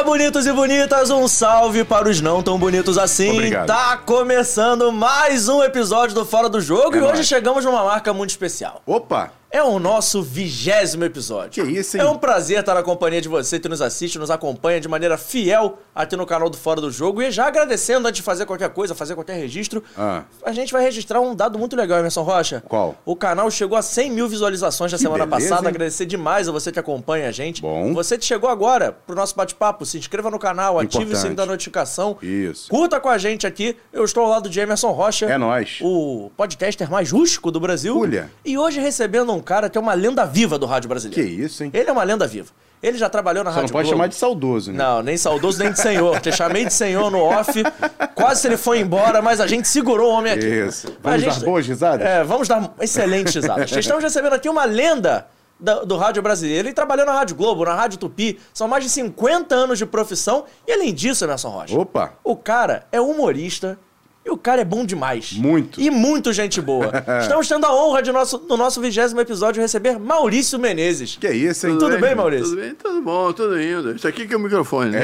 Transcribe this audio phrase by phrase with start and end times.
[0.00, 3.32] Olá, bonitos e bonitas, um salve para os não tão bonitos assim.
[3.32, 3.66] Obrigado.
[3.66, 7.26] Tá começando mais um episódio do Fora do Jogo É e hoje nóis.
[7.26, 8.80] chegamos numa marca muito especial.
[8.86, 9.30] Opa!
[9.52, 11.64] É o nosso vigésimo episódio.
[11.64, 12.04] Que isso, hein?
[12.04, 15.18] É um prazer estar na companhia de você que nos assiste, nos acompanha de maneira
[15.18, 17.20] fiel aqui no canal do Fora do Jogo.
[17.20, 20.22] E já agradecendo antes de fazer qualquer coisa, fazer qualquer registro, Ah.
[20.44, 22.62] a gente vai registrar um dado muito legal, Emerson Rocha.
[22.68, 22.94] Qual?
[23.04, 25.68] O canal chegou a 100 mil visualizações na semana beleza, passada.
[25.68, 25.74] hein?
[25.74, 27.60] Agradecer demais a você que acompanha a gente.
[27.60, 27.92] Bom.
[27.92, 31.20] Você que chegou agora pro nosso bate-papo, se inscreva no canal, ative o Importante.
[31.22, 32.16] sininho da notificação.
[32.22, 32.68] Isso.
[32.70, 33.76] Curta com a gente aqui.
[33.92, 35.26] Eu estou ao lado de Emerson Rocha.
[35.26, 35.78] É nóis.
[35.82, 37.98] O podcaster mais rústico do Brasil.
[37.98, 38.30] Olha.
[38.44, 41.28] E hoje recebendo um cara que é uma lenda viva do rádio Que brasileiro.
[41.44, 41.70] isso, hein?
[41.74, 42.50] Ele é uma lenda viva.
[42.82, 43.96] Ele já trabalhou na Só não Rádio pode Globo.
[43.96, 44.78] chamar de saudoso, né?
[44.78, 46.18] Não, nem saudoso, nem de senhor.
[46.20, 47.52] Te chamei de senhor no off.
[48.14, 50.46] Quase ele foi embora, mas a gente segurou o homem aqui.
[50.46, 50.96] Isso.
[51.02, 52.06] Vamos dar boas risadas?
[52.06, 53.70] É, vamos dar excelentes risadas.
[53.76, 55.26] Estamos recebendo aqui uma lenda
[55.58, 56.68] da- do rádio brasileiro.
[56.68, 58.38] Ele trabalhou na Rádio Globo, na Rádio Tupi.
[58.54, 60.44] São mais de 50 anos de profissão.
[60.66, 62.14] E além disso, Emerson Rocha, Opa!
[62.24, 63.78] o cara é humorista.
[64.22, 65.32] E o cara é bom demais.
[65.32, 65.80] Muito.
[65.80, 66.92] E muito gente boa.
[67.22, 71.16] Estamos tendo a honra de nosso, no nosso vigésimo episódio receber Maurício Menezes.
[71.18, 71.78] Que isso, hein?
[71.78, 72.50] Tudo bem, Maurício?
[72.50, 73.96] Tudo bem, tudo bom, tudo indo.
[73.96, 75.02] Isso aqui que é o microfone, né?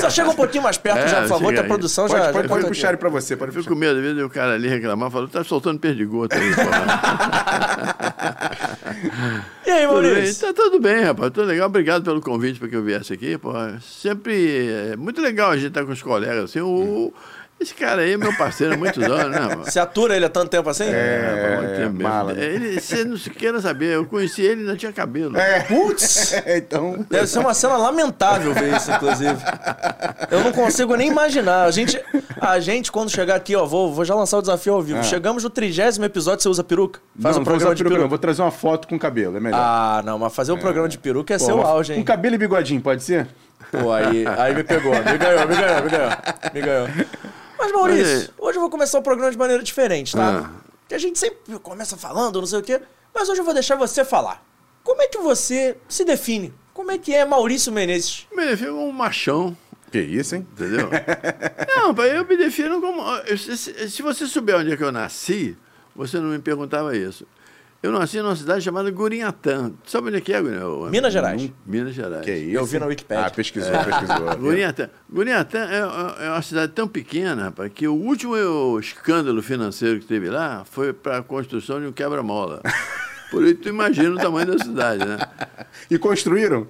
[0.00, 2.30] Só chega um pouquinho mais perto É, já, por favor, que a produção Pode, já...
[2.30, 4.28] pode, já pode puxar ele pra você, pode Eu fico com medo, às vezes o
[4.28, 6.48] cara ali reclamar, fala, tá soltando perdigoto aí.
[9.66, 10.12] E aí, tudo bem?
[10.12, 10.46] Maurício?
[10.46, 11.66] Tá tudo bem, rapaz, tudo legal.
[11.66, 13.78] Obrigado pelo convite para que eu viesse aqui, porra.
[13.82, 17.12] Sempre é muito legal a gente estar com os colegas, assim, o...
[17.60, 19.64] Esse cara aí é meu parceiro há muitos anos, né, mano?
[19.64, 20.84] Você atura ele há tanto tempo assim?
[20.86, 22.02] É, Muito tempo mesmo.
[22.08, 22.44] mala, né?
[22.44, 25.36] Ele, você não se queira saber, eu conheci ele e ainda tinha cabelo.
[25.36, 25.60] É.
[25.64, 26.34] Putz!
[26.46, 27.04] então.
[27.10, 29.36] Deve ser uma cena lamentável ver isso, inclusive.
[30.30, 31.64] Eu não consigo nem imaginar.
[31.64, 32.00] A gente,
[32.40, 35.00] a gente quando chegar aqui, ó, vou, vou já lançar o desafio ao vivo.
[35.00, 35.02] Ah.
[35.02, 37.00] Chegamos no trigésimo episódio, você usa peruca?
[37.20, 38.02] Faz não, um não programa de peruca, peruca.
[38.04, 38.08] não.
[38.08, 39.58] Vou trazer uma foto com cabelo, é melhor.
[39.60, 42.04] Ah, não, mas fazer um programa de peruca é Pô, uma- auge, Com hein?
[42.04, 43.26] cabelo e bigodinho, pode ser?
[43.72, 44.92] Pô, aí, aí me pegou.
[44.94, 46.10] Me ganhou, me ganhou, me ganhou.
[46.54, 46.88] Me ganhou.
[47.58, 50.50] Mas, Maurício, Mas, hoje eu vou começar o programa de maneira diferente, tá?
[50.50, 50.68] Ah.
[50.80, 52.80] Porque a gente sempre começa falando, não sei o quê.
[53.14, 54.44] Mas hoje eu vou deixar você falar.
[54.84, 56.54] Como é que você se define?
[56.72, 58.26] Como é que é Maurício Menezes?
[58.34, 59.56] Me defino como um machão,
[59.90, 60.46] Que isso, hein?
[60.52, 60.88] entendeu?
[61.76, 63.02] não, pai, eu me defino como.
[63.36, 65.56] se- se você souber onde é que eu nasci,
[65.94, 67.26] você não me perguntava isso.
[67.80, 69.70] Eu nasci numa cidade chamada Gurinhatã.
[69.86, 70.90] Sabe onde é que é, Gurinhatã?
[70.90, 71.50] Minas Gerais.
[71.64, 72.24] Minas Gerais.
[72.24, 72.56] Que isso?
[72.56, 73.26] Eu vi na Wikipédia.
[73.26, 74.34] Ah, pesquisou, pesquisou.
[74.36, 74.90] Gurinhatã.
[75.08, 78.34] Gurinhatã é, é uma cidade tão pequena, rapaz, que o último
[78.80, 82.60] escândalo financeiro que teve lá foi para a construção de um quebra-mola.
[83.30, 85.18] Por isso tu imagina o tamanho da cidade, né?
[85.88, 86.66] E construíram?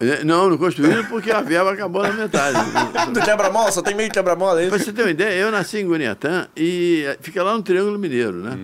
[0.00, 2.56] É, Não, não construíram porque a verba acabou na metade.
[3.12, 4.68] Do quebra-mola, só tem meio quebra-mola aí.
[4.68, 8.38] Pra você ter uma ideia, eu nasci em Gurinhatã e fica lá no Triângulo Mineiro,
[8.38, 8.58] né?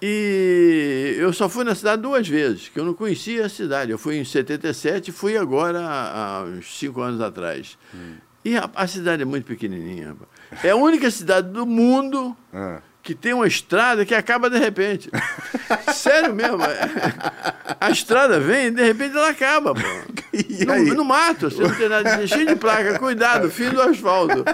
[0.00, 3.90] E eu só fui na cidade duas vezes, que eu não conhecia a cidade.
[3.90, 7.76] Eu fui em 77 e fui agora há uns cinco anos atrás.
[8.44, 10.16] E a, a cidade é muito pequenininha.
[10.62, 12.80] É a única cidade do mundo Ah.
[13.08, 15.08] Que tem uma estrada que acaba de repente.
[15.94, 16.62] Sério mesmo.
[16.62, 16.78] é.
[17.80, 19.80] A estrada vem e de repente ela acaba, pô.
[20.68, 24.44] No, no mato, você não tem nada, cheio de placa, cuidado, fim do asfalto.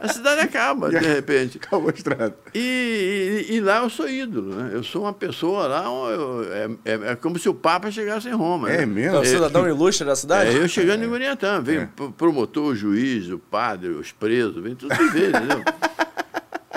[0.00, 1.58] A cidade acaba, de repente.
[1.62, 2.36] Acabou a estrada.
[2.54, 4.70] E, e- e lá eu sou ídolo, né?
[4.74, 8.34] Eu sou uma pessoa lá, eu- é, é- é como se o Papa chegasse em
[8.34, 8.70] Roma.
[8.70, 8.86] É né?
[8.86, 9.16] mesmo?
[9.16, 10.50] É o cidadão ilustre da cidade?
[10.50, 11.88] É, eu chegando em Gurinhatã, vem É.
[12.16, 15.64] promotor, o juiz, o padre, os presos, vem tudo de ver, entendeu?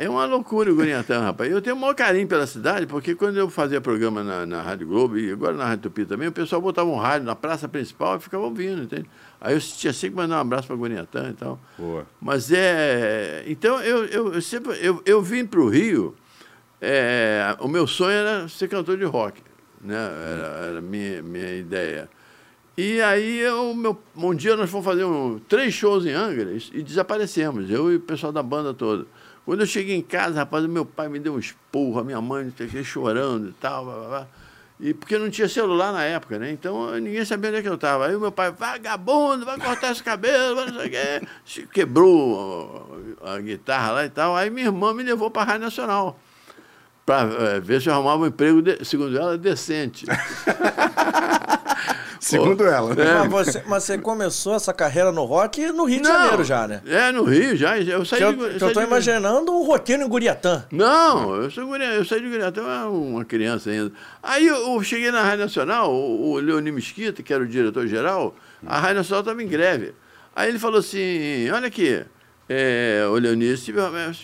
[0.02, 1.52] É uma loucura o Gurinhatã, rapaz.
[1.52, 4.88] Eu tenho o maior carinho pela cidade, porque quando eu fazia programa na, na Rádio
[4.88, 8.18] Globo, e agora na Rádio Tupi também, o pessoal botava um rádio na praça principal
[8.18, 9.10] e ficava ouvindo, entende?
[9.42, 11.60] Aí eu tinha sempre mandar um abraço para Gurinhatã e tal.
[11.78, 12.06] Boa.
[12.20, 13.44] Mas é.
[13.48, 14.78] Então eu, eu, eu sempre.
[14.82, 16.16] Eu, eu vim para o Rio,
[16.82, 19.42] é, o meu sonho era ser cantor de rock.
[19.82, 19.96] Né?
[19.96, 22.10] Era, era a minha, minha ideia.
[22.78, 26.80] E aí eu, meu, um dia nós fomos fazer um, três shows em Angra e,
[26.80, 29.06] e desaparecemos, eu e o pessoal da banda toda.
[29.50, 32.54] Quando eu cheguei em casa, rapaz, meu pai me deu um esporro, a minha mãe
[32.84, 34.28] chorando e tal, blá, blá, blá.
[34.80, 36.52] E porque não tinha celular na época, né?
[36.52, 38.06] Então ninguém sabia onde é que eu estava.
[38.06, 41.66] Aí o meu pai, vagabundo, vai cortar esse cabelo, vai não sei o quê.
[41.74, 44.36] Quebrou a, guitarra lá e tal.
[44.36, 46.20] Aí minha irmã me levou para a Rádio Nacional.
[47.04, 50.06] Para ver se eu arrumava um emprego, segundo ela, decente.
[52.20, 52.94] Segundo ela.
[52.94, 53.04] né?
[53.04, 53.28] É.
[53.28, 56.82] Mas, você, mas você começou essa carreira no rock no Rio de Janeiro já, né?
[56.86, 57.80] É, no Rio já.
[57.80, 60.66] Eu saí Que eu, de, que eu saí tô de- imaginando um roqueiro em Guriatã.
[60.72, 63.92] Não, eu, sou eu saí de Gurinhatã, eu era uma criança ainda.
[64.22, 68.36] Aí eu, eu cheguei na Rádio Nacional, o, o Leoni Mesquita, que era o diretor-geral,
[68.66, 69.94] a Rádio Nacional estava em greve.
[70.36, 72.04] Aí ele falou assim, olha aqui,
[72.48, 73.72] é, o Leoni, esse,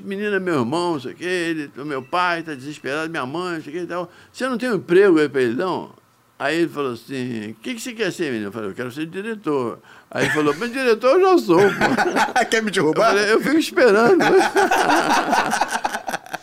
[0.03, 3.55] menino é meu irmão, não sei o quê, ele, meu pai está desesperado, minha mãe,
[3.55, 4.11] não sei o quê e tal.
[4.31, 5.91] Você não tem um emprego aí para ele, não?
[6.37, 8.47] Aí ele falou assim, o que, que você quer ser, menino?
[8.47, 9.79] Eu falei, eu quero ser diretor.
[10.11, 12.45] Aí ele falou, mas diretor eu já sou, pô.
[12.51, 13.07] Quer me Eu, derrubar?
[13.11, 14.19] falei, eu fico esperando.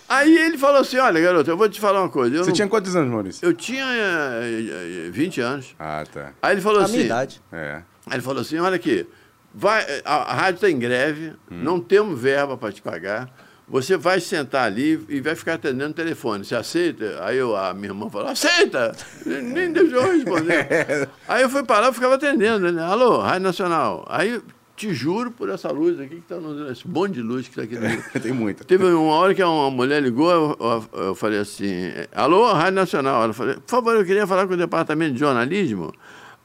[0.09, 2.37] Aí ele falou assim, olha, garoto, eu vou te falar uma coisa.
[2.37, 3.45] Eu, Você não- tinha quantos anos, Maurício?
[3.47, 5.75] eu tinha eh, eh, 20 anos.
[5.79, 6.33] Ah, tá.
[6.43, 6.93] Aí ele falou A assim...
[6.95, 7.41] minha idade.
[7.51, 7.83] É.
[8.07, 9.07] Aí ele falou assim, olha aqui,
[9.55, 13.31] vai, a, a rádio está em greve, não temos verba para te pagar,
[13.73, 16.45] você vai sentar ali e vai ficar atendendo o telefone.
[16.45, 17.25] Você aceita?
[17.25, 18.95] Aí eu, a minha irmã falou, aceita!
[19.27, 21.09] Nem deixou eu responder.
[21.27, 22.71] Aí eu fui para lá e ficava atendendo.
[22.71, 22.83] Né?
[22.83, 24.05] Alô, Rádio Nacional.
[24.09, 24.41] Aí,
[24.77, 26.37] te juro por essa luz aqui, que está
[26.71, 28.05] esse bonde de luz que está aqui no Rio.
[28.23, 28.63] Tem muita.
[28.63, 33.25] Teve uma hora que uma mulher ligou, eu, eu- eu falei assim, alô, Rádio Nacional.
[33.25, 35.93] Ela falou, por favor, eu queria falar com o departamento de jornalismo.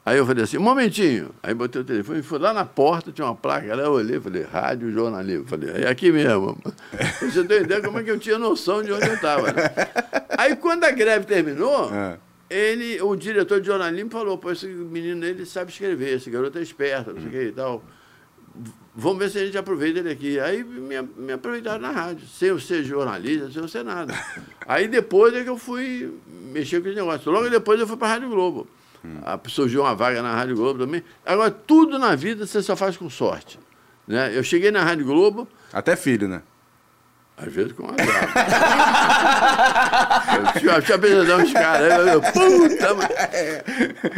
[0.07, 1.31] Aí eu falei assim, um momentinho.
[1.43, 4.43] Aí botei o telefone, fui lá na porta, tinha uma placa, aí eu olhei, falei,
[4.43, 5.45] rádio jornalismo.
[5.45, 6.57] Falei, é aqui mesmo.
[7.19, 9.51] Você tem ideia como é que eu tinha noção de onde eu estava.
[9.51, 9.63] Né?
[10.37, 12.17] Aí quando a greve terminou, Ah.
[12.49, 16.61] ele, o diretor de jornalismo falou, pô, esse menino ele sabe escrever, esse garoto é
[16.61, 17.83] esperto, não sei o que e tal.
[18.95, 20.39] Vamos ver se a gente aproveita ele aqui.
[20.39, 24.13] Aí me, me aproveitaram na rádio, sem eu ser jornalista, sem eu ser nada.
[24.65, 26.13] Aí depois é que eu fui
[26.53, 27.29] mexer com esse negócio.
[27.29, 28.65] Logo depois eu fui para a Rádio Globo.
[29.25, 31.03] Ah, Surgiu uma vaga na Rádio Globo também.
[31.25, 33.57] Agora, tudo na vida você só faz com sorte.
[34.07, 34.37] Né?
[34.37, 36.41] Eu cheguei na Rádio Globo, Até filho, né?
[37.39, 37.97] às vezes com azar.
[40.55, 41.91] eu tinha, eu tinha pesadão dos caras.
[41.91, 42.95] Aí eu, puta,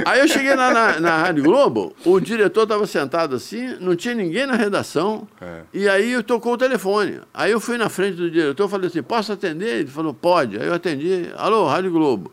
[0.05, 4.15] Aí eu cheguei lá na, na Rádio Globo, o diretor estava sentado assim, não tinha
[4.15, 5.61] ninguém na redação, É.
[5.73, 7.19] e aí eu tocou o telefone.
[7.33, 9.79] Aí eu fui na frente do diretor falei assim, posso atender?
[9.81, 10.57] Ele falou, pode.
[10.57, 12.31] Aí eu atendi, alô, Rádio Globo.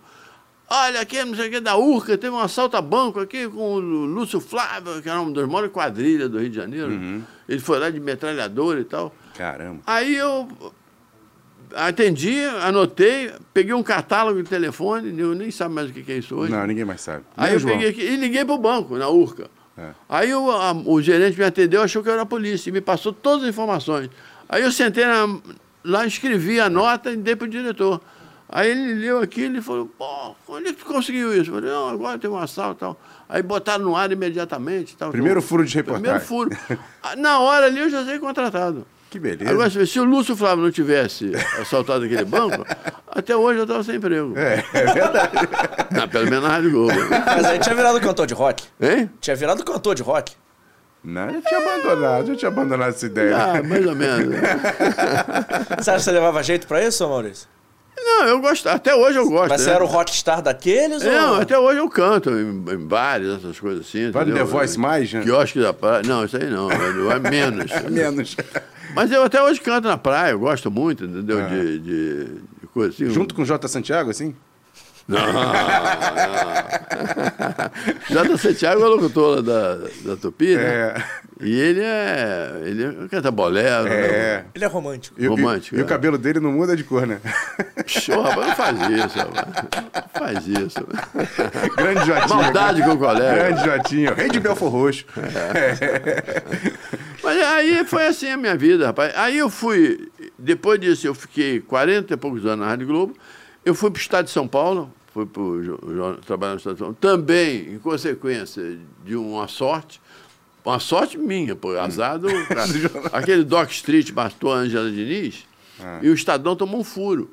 [0.69, 3.75] Olha, aqui, não sei o que, da Urca, teve um assalto a banco aqui com
[3.75, 7.23] o Lúcio Flávio, que era um dos maiores quadrilhas do Rio de Janeiro.
[7.49, 9.15] Ele foi lá de metralhador e tal.
[9.37, 9.81] Caramba.
[9.87, 10.49] Aí eu
[11.75, 16.35] atendi, anotei, peguei um catálogo de telefone, eu nem sabe mais o que é isso
[16.35, 16.53] hoje.
[16.53, 17.25] Não, ninguém mais sabe.
[17.37, 17.73] Aí Nem eu João.
[17.75, 19.49] peguei aqui e liguei pro banco, na Urca.
[19.79, 19.91] É.
[20.09, 22.81] Aí o, a- o gerente me atendeu, achou que eu era a polícia e me
[22.81, 24.09] passou todas as informações.
[24.49, 25.39] Aí eu sentei na-
[25.85, 28.01] lá, escrevi a nota e dei pro diretor.
[28.49, 31.51] Aí ele leu aquilo e falou, pô, onde é que tu conseguiu isso?
[31.51, 33.01] Eu falei, não, agora tem um assalto e tal.
[33.29, 34.97] Aí botaram no ar imediatamente.
[34.97, 35.49] Tal, Primeiro tal.
[35.49, 36.27] furo de Primeiro reportagem.
[36.27, 36.51] furo.
[37.03, 38.87] Ah, Na hora ali eu já saí contratado.
[39.11, 39.51] Que beleza.
[39.51, 42.65] Agora, se se o Lúcio Flávio não tivesse assaltado aquele banco,
[43.09, 44.33] até hoje eu estava sem emprego.
[44.37, 45.31] É, é verdade.
[46.03, 46.93] Ah, pelo menos na Rádio Globo.
[47.27, 48.65] Mas aí tinha virado cantor de rock.
[48.81, 49.11] Hein?
[49.21, 50.33] Tinha virado cantor de rock.
[51.05, 53.37] Não, eu tinha abandonado, eu tinha abandonado essa ideia.
[53.37, 54.35] Ah, mais ou menos.
[55.79, 57.49] Você acha que você levava jeito pra isso, Maurício?
[57.97, 58.69] Não, eu gosto.
[58.69, 59.49] Até hoje eu gosto.
[59.49, 59.77] Mas você né?
[59.77, 61.41] era o rockstar daqueles Não, ou...
[61.41, 64.11] até hoje eu canto em, em bares, essas coisas assim.
[64.11, 64.35] Vai no?
[64.35, 65.23] The Voice mais, né?
[65.23, 66.03] Quiosque da praia.
[66.05, 66.71] Não, isso aí não.
[66.71, 67.71] É menos.
[67.91, 68.37] Menos.
[68.95, 71.41] Mas eu até hoje canto na praia, eu gosto muito, entendeu?
[71.41, 71.49] Ah.
[71.49, 73.11] De, de, de coisa assim.
[73.11, 73.67] Junto com o J.
[73.69, 74.35] Santiago, assim?
[75.09, 75.53] Não, não.
[78.11, 79.75] Jota Santiago é locutor lá da,
[80.05, 80.63] da Tupi, né?
[80.65, 80.95] É.
[81.41, 82.61] E ele é.
[82.65, 83.87] Ele canta bolero.
[83.89, 84.39] É.
[84.39, 84.45] Né?
[84.55, 85.21] Ele é romântico.
[85.21, 85.85] E, Romântico, E, e é.
[85.85, 87.21] o cabelo dele não muda de cor, né?
[87.87, 89.47] Show, rapaz, não faz isso, rapaz.
[89.95, 90.87] Não faz isso.
[91.77, 92.37] Grande Jotinho.
[92.37, 93.35] Maldade com o colega.
[93.35, 94.15] Grande Jotinho.
[94.15, 95.05] Rei de Belfor Roxo.
[97.23, 99.13] Mas aí foi assim a minha vida, rapaz.
[99.17, 100.09] Aí eu fui,
[100.39, 103.15] depois disso, eu fiquei 40 e poucos anos na Rádio Globo.
[103.67, 105.27] Eu fui para o estado de São Paulo, fui
[105.65, 106.97] jo- trabalhar no estado de São Paulo.
[107.01, 110.01] Também, em consequência de uma sorte,
[110.65, 112.29] uma sorte minha, pô, azar do.
[113.13, 115.45] aquele Doc Street matou a Angela Diniz
[116.03, 117.31] e o Estadão tomou um furo.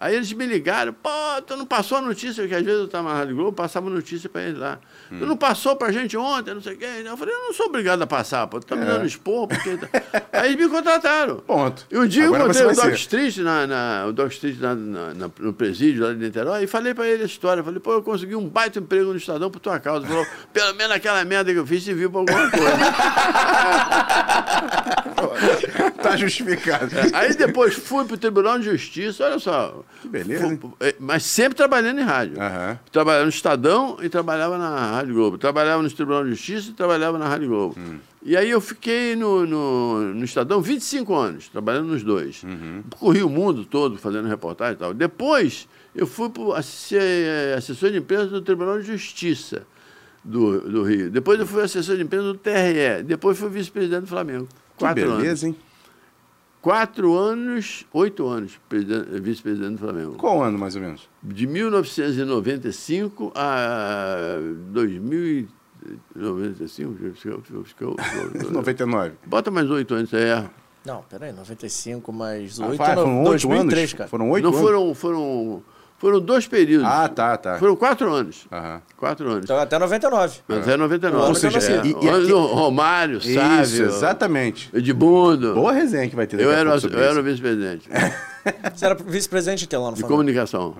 [0.00, 1.10] Aí eles me ligaram, pô,
[1.46, 4.30] tu não passou a notícia, que às vezes eu estava na Rádio Globo, passava notícia
[4.30, 4.78] para eles lá.
[5.10, 6.86] Tu não passou pra gente ontem, não sei o quê.
[7.04, 9.78] Eu falei, eu não sou obrigado a passar, pô, tu tá me dando expor, porque.
[10.32, 11.36] Aí eles me contrataram.
[11.40, 11.86] Ponto.
[11.90, 12.94] E um dia Agora eu encontrei o Doc.
[12.94, 16.66] Street, na, na- o Doc Street na- na- na- no presídio lá de Niterói e
[16.66, 17.62] falei pra ele a história.
[17.62, 20.06] Falei, pô, eu consegui um baita emprego no Estadão por tua causa.
[20.06, 22.70] Ele falou, pelo menos aquela merda que eu fiz serviu pra alguma coisa.
[26.02, 26.90] Tá justificado.
[27.12, 29.82] Aí depois fui pro Tribunal de Justiça, olha só.
[30.00, 32.40] Que beleza, eh, Mas sempre trabalhando em rádio.
[32.40, 32.78] Aham.
[32.90, 35.38] Trabalhava no Estadão e trabalhava na Rádio Globo.
[35.38, 37.76] Trabalhava no Tribunal de Justiça e trabalhava na Rádio Globo.
[37.78, 37.98] Hum.
[38.22, 42.42] E aí eu fiquei no, no, no Estadão 25 anos, trabalhando nos dois.
[42.42, 42.82] Uhum.
[42.98, 44.94] Corri o mundo todo fazendo reportagem e tal.
[44.94, 49.66] Depois eu fui para ser assessor de imprensa do Tribunal de Justiça
[50.24, 51.10] do, do Rio.
[51.10, 53.02] Depois eu fui assessor de imprensa do TRE.
[53.04, 54.46] Depois fui vice-presidente do Flamengo.
[54.76, 55.16] Que Quatro anos.
[55.18, 55.56] beleza, hein?
[56.60, 60.12] Quatro anos, oito anos, presidente- vice-presidente do Flamengo.
[60.16, 61.08] Qual ano, mais ou menos?
[61.22, 64.36] De 1995 a
[64.70, 66.94] 2095.
[67.12, 69.14] acho que eu- acho que eu- acho que eu- 99.
[69.26, 70.46] Bota mais oito anos, é.
[70.84, 73.92] Não, peraí, 95 mais Ah, 8, vai, foram oito 2003, anos?
[73.94, 74.10] cara.
[74.10, 74.60] Foram oito Não anos?
[74.62, 75.62] foram, foram,
[76.00, 76.86] Foram dois períodos.
[76.88, 77.58] Ah, tá, tá.
[77.58, 78.46] Foram quatro anos.
[78.50, 78.80] Aham.
[78.96, 79.44] Quatro anos.
[79.44, 80.38] Então, até 99.
[80.48, 81.28] Mas é 99.
[81.28, 81.78] Ou seja, é.
[81.78, 84.70] assim, e- e O ano aqui- do Romário, Isso, Sávio, exatamente.
[84.72, 85.54] Edmundo.
[85.54, 87.22] Boa resenha que vai ter daqui Eu era, eu era o isso.
[87.22, 87.88] vice-presidente
[88.74, 90.08] Você era vice-presidente de que lá no de Flamengo?
[90.18, 90.74] comunicação.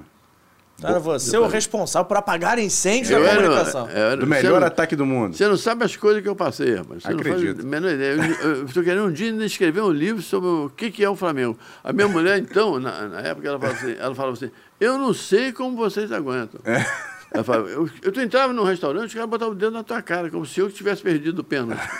[0.82, 3.88] Era você o responsável por apagar incêndios Eu da era, comunicação.
[3.88, 5.37] era- Do melhor não- ataque do mundo.
[5.37, 7.02] Você não sabe as coisas que eu passei, rapaz.
[7.02, 7.34] Você Acredito.
[7.37, 8.37] não faz a menor ideia.
[8.42, 11.58] Eu- estou querendo um dia escrever um livro sobre o que, que é o Flamengo.
[11.84, 15.12] A minha mulher, então, na, na época, ela falava assim, ela falava assim, eu não
[15.12, 16.60] sei como vocês aguentam.
[16.64, 16.84] É.
[17.32, 20.02] Ela falava, eu, eu tu entrava num restaurante, os caras botavam o dedo na tua
[20.02, 21.80] cara, como se eu tivesse perdido o pênalti.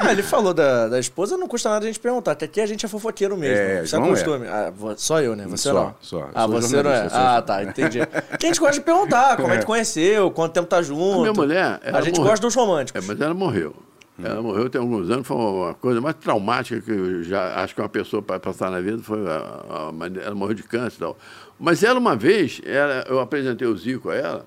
[0.00, 2.66] Ah, ele falou da, da esposa, não custa nada a gente perguntar, que aqui a
[2.66, 3.56] gente é fofoqueiro mesmo.
[3.56, 4.10] É, Isso é João é.
[4.10, 4.46] costume.
[4.48, 5.44] Ah, só eu, né?
[5.46, 5.94] Você Só, não.
[6.00, 6.30] só.
[6.34, 7.08] Ah, Sou você não é?
[7.12, 7.98] Ah, tá, entendi.
[8.38, 11.18] Que a gente gosta de perguntar como é que conheceu, quanto tempo tá junto.
[11.18, 12.30] A minha mulher, A gente morreu.
[12.30, 13.06] gosta dos É, românticos.
[13.06, 13.74] mas ela morreu.
[14.22, 17.80] Ela morreu tem alguns anos, foi uma coisa mais traumática que eu já acho que
[17.80, 21.16] uma pessoa para passar na vida foi a, a ela morreu de câncer e tal.
[21.62, 24.46] Mas ela uma vez, ela, eu apresentei o Zico a ela,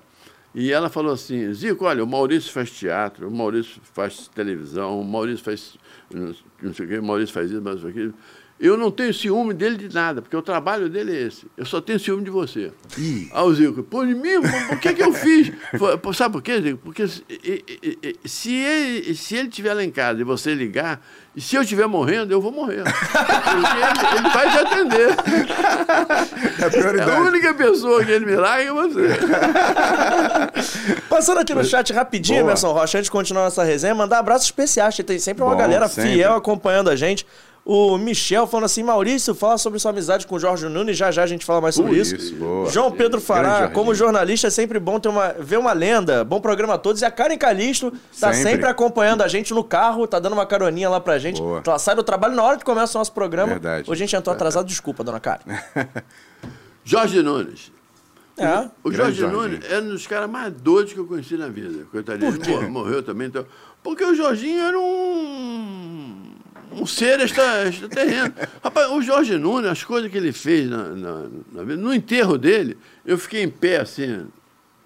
[0.54, 5.04] e ela falou assim, Zico, olha, o Maurício faz teatro, o Maurício faz televisão, o
[5.04, 5.78] Maurício faz
[6.10, 8.12] não sei o quê, o Maurício faz isso, mas aquilo.
[8.58, 11.46] Eu não tenho ciúme dele de nada, porque o trabalho dele é esse.
[11.58, 12.72] Eu só tenho ciúme de você.
[12.96, 13.28] Ih.
[13.30, 14.36] Aí o Zico, pô, de mim,
[14.72, 15.52] o que que eu fiz?
[16.16, 16.78] Sabe por quê, Zico?
[16.82, 17.22] Porque se,
[18.24, 21.02] se ele se ele estiver lá em casa e você ligar,
[21.36, 22.82] e se eu estiver morrendo, eu vou morrer.
[23.12, 25.08] Porque ele, ele vai te atender.
[26.58, 27.10] É a É prioridade.
[27.10, 29.08] a única pessoa que ele me larga é você.
[31.10, 32.50] Passando aqui no chat rapidinho, Boa.
[32.52, 35.88] Emerson Rocha, antes de continuar nossa resenha, mandar abraços especiais, tem sempre uma Bom, galera
[35.88, 36.12] sempre.
[36.14, 37.26] fiel acompanhando a gente.
[37.68, 41.24] O Michel falando assim, Maurício, fala sobre sua amizade com o Jorge Nunes, já já
[41.24, 42.14] a gente fala mais sobre Uh, isso.
[42.14, 42.70] isso, boa.
[42.70, 46.22] João Pedro Fará, como jornalista, é sempre bom ter uma, ver uma lenda.
[46.22, 47.02] Bom programa a todos.
[47.02, 48.50] E a Karen Calisto tá sempre.
[48.52, 48.66] Sempre.
[48.68, 51.40] acompanhando a gente no carro, tá dando uma caroninha lá pra gente.
[51.42, 51.60] Boa.
[51.66, 53.48] Ela sai do trabalho na hora que começa o nosso programa.
[53.48, 53.90] Verdade.
[53.90, 55.40] Hoje a gente entrou atrasado, desculpa, dona Karen.
[56.84, 57.72] Jorge Nunes.
[58.38, 58.68] É.
[58.84, 59.42] O Jorge Jorginho.
[59.42, 61.84] Nunes era um dos caras mais doidos que eu conheci na vida.
[61.90, 63.26] Coitadinho, morreu também.
[63.26, 63.44] Então,
[63.82, 66.22] porque o Jorginho era um,
[66.72, 68.32] um ser extra, extraterreno.
[68.62, 71.12] Rapaz, o Jorge Nunes, as coisas que ele fez na, na,
[71.52, 74.26] na no enterro dele, eu fiquei em pé, assim,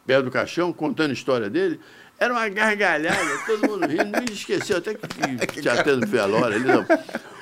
[0.06, 1.80] perto do caixão, contando a história dele.
[2.18, 6.64] Era uma gargalhada, todo mundo rindo, não esqueceu até que, que tinha tendo velório ali,
[6.66, 6.84] não.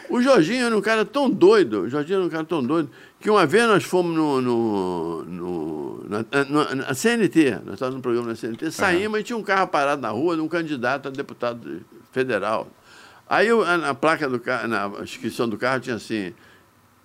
[0.08, 2.88] O Jorginho era um cara tão doido, o Jorginho era um cara tão doido,
[3.20, 8.00] que uma vez nós fomos no, no, no- na, na- na CNT, nós estávamos no
[8.02, 11.10] programa da CNT, saímos e tinha um carro parado na rua de um candidato a
[11.10, 12.68] deputado federal.
[13.28, 16.32] Aí eu, na placa do carro, na inscrição do carro tinha assim,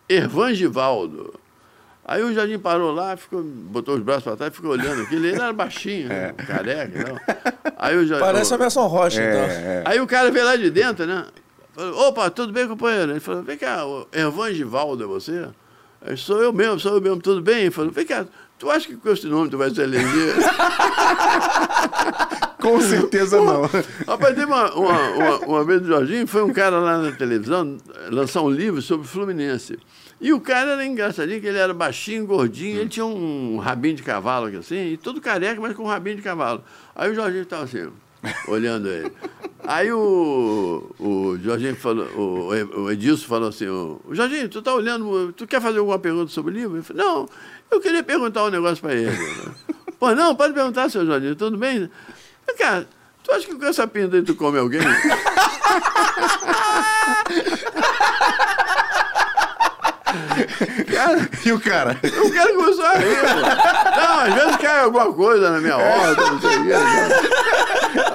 [0.07, 1.39] Ervangivaldo.
[2.05, 5.25] Aí o Jardim parou lá, ficou, botou os braços para trás e ficou olhando aquilo.
[5.25, 6.33] Ele era baixinho, né?
[6.33, 7.09] careca.
[7.09, 7.19] Não.
[7.77, 9.41] Aí o Jardim, Parece o Emerson Rocha, então.
[9.41, 9.83] É, é.
[9.85, 11.25] Aí o cara veio lá de dentro, né?
[11.73, 13.11] Falou, opa, tudo bem, companheiro?
[13.13, 15.47] Ele falou, vem cá, o Ervangivaldo é você?
[16.05, 17.61] Aí, sou eu mesmo, sou eu mesmo, tudo bem?
[17.61, 18.25] Ele falou, vem cá,
[18.59, 20.35] tu acha que com esse nome tu vai se eleger?
[22.63, 23.63] Com certeza não.
[24.07, 27.77] Rapaz, teve uma, uma, uma, uma vez o Jorginho, foi um cara lá na televisão
[28.09, 29.77] lançar um livro sobre o Fluminense.
[30.21, 34.03] E o cara era engraçadinho, que ele era baixinho, gordinho, ele tinha um rabinho de
[34.03, 36.63] cavalo aqui assim, e todo careca, mas com um rabinho de cavalo.
[36.95, 37.89] Aí o Jorginho estava assim,
[38.47, 39.11] olhando ele.
[39.65, 45.33] Aí o, o Jorginho falou, o, o Edilson falou assim, o, Jorginho, tu tá olhando,
[45.33, 46.77] tu quer fazer alguma pergunta sobre o livro?
[46.77, 47.29] Ele falou, não,
[47.69, 49.11] eu queria perguntar um negócio para ele.
[49.99, 51.89] Pô, não, pode perguntar, seu Jorginho, tudo bem?
[52.57, 52.87] Cara,
[53.23, 54.81] tu acha que com essa pinta aí tu come alguém?
[60.91, 61.97] cara, E o cara?
[62.03, 63.99] o cara começou a rir, pô.
[63.99, 66.73] Não, às vezes cai alguma coisa na minha horta, não sei o quê.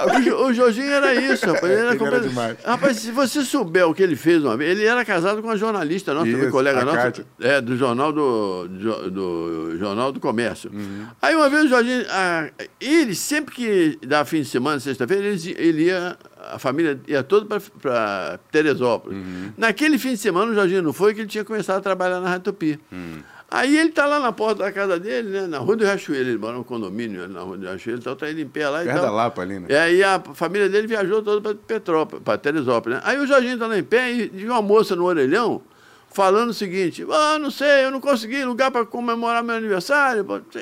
[0.05, 1.63] O, o Jorginho era isso, rapaz.
[1.63, 2.57] Ele era, Ele era demais.
[2.63, 5.57] Rapaz, se você souber o que ele fez uma vez, ele era casado com uma
[5.57, 10.71] jornalista nossa, Isso, colega a nossa, é, do jornal do, do, do Jornal do Comércio.
[10.73, 11.07] Uhum.
[11.21, 15.55] Aí uma vez o Jorginho, ah, ele sempre que dava fim de semana, sexta-feira, ele,
[15.57, 16.17] ele ia,
[16.51, 19.17] a família ia toda para Teresópolis.
[19.17, 19.51] Uhum.
[19.57, 22.29] Naquele fim de semana o Jorginho não foi, que ele tinha começado a trabalhar na
[22.29, 22.79] Rádio Tupi.
[22.91, 23.19] Hum.
[23.51, 26.37] Aí ele tá lá na porta da casa dele, né, na Rua do Riachuelo, ele
[26.37, 28.97] mora num condomínio na Rua do Riachuelo, então tá ele em pé lá e Perto
[28.97, 29.05] tal.
[29.07, 29.65] da Lapa ali, né?
[29.69, 32.97] E aí a família dele viajou toda para Petrópolis, para Teresópolis.
[32.99, 33.03] Né?
[33.05, 35.63] Aí o Jorginho está lá em pé e viu uma moça no orelhão
[36.11, 40.23] falando o seguinte: ah, não sei, eu não consegui lugar para comemorar meu aniversário.
[40.55, 40.59] É,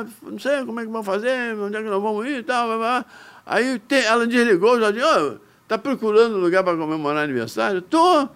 [0.00, 2.42] é, não sei como é que vamos fazer, onde é que nós vamos ir e
[2.44, 2.66] tal.
[2.68, 3.04] blá, blá.
[3.44, 5.36] Aí tem- ela desligou o Jorginho: ô,
[5.66, 7.82] tá procurando lugar para comemorar aniversário?
[7.82, 8.28] Tô.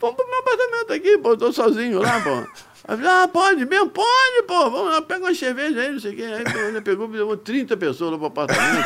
[0.00, 2.46] Vamos pro meu apartamento aqui, pô, tô sozinho lá, pô.
[2.88, 3.88] Ah, pode mesmo?
[3.90, 4.68] Pode, pô.
[4.70, 6.24] Vamos lá, pega uma cerveja aí, não sei o quê.
[6.24, 8.84] Aí ele pegou, levou 30 pessoas lá pro apartamento.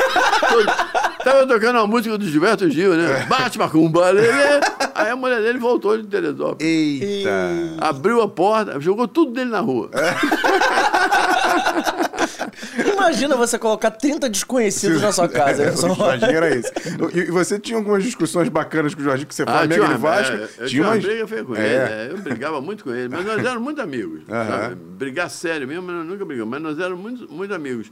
[0.49, 0.65] Todo-
[1.23, 3.25] tava tocando uma música do Gilberto Gil, né?
[3.27, 4.27] Bate macumba, lelê.
[4.93, 6.61] Aí a mulher dele voltou de Teresópolis.
[6.61, 7.29] Eita.
[7.79, 9.89] Abriu a porta, jogou tudo dele na rua.
[12.93, 15.63] Imagina você colocar 30 desconhecidos na sua casa.
[15.63, 16.71] É, o Jorginho era esse.
[17.13, 19.95] E e você tinha algumas discussões bacanas com o Jorginho, que você fala, Flamengo tinha
[19.95, 20.35] e Vasco.
[20.35, 21.03] é, eu tinha uma umas...
[21.05, 21.59] briga feia com É.
[21.59, 21.75] ele.
[21.75, 24.21] é, eu brigava muito com ele, mas nós éramos muito amigos.
[24.97, 27.91] Brigar sério mesmo, nós nunca brigamos, mas nós éramos muito, muito amigos.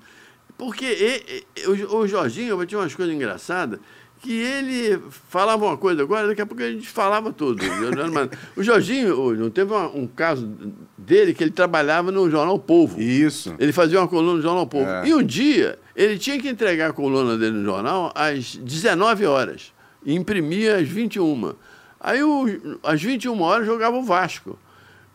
[0.58, 3.80] Porque e- e- o, o Jorginho tinha umas coisas engraçadas
[4.22, 7.62] que ele falava uma coisa agora, daqui a pouco a gente falava tudo.
[8.58, 10.52] o Jorginho, não teve uma- um caso
[10.98, 13.00] dele que ele trabalhava no jornal Povo.
[13.00, 13.54] Isso.
[13.60, 14.90] Ele fazia uma coluna no Jornal Povo.
[14.90, 15.08] É.
[15.08, 19.72] E um dia, ele tinha que entregar a coluna dele no jornal às 19 horas.
[20.04, 21.54] E imprimia às 21.
[22.00, 24.58] Aí, o, às 21 horas, jogava o Vasco.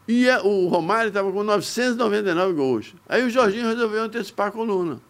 [0.07, 2.95] E a- o Romário estava com 999 gols.
[3.09, 5.00] Aí o Jorginho resolveu antecipar a coluna.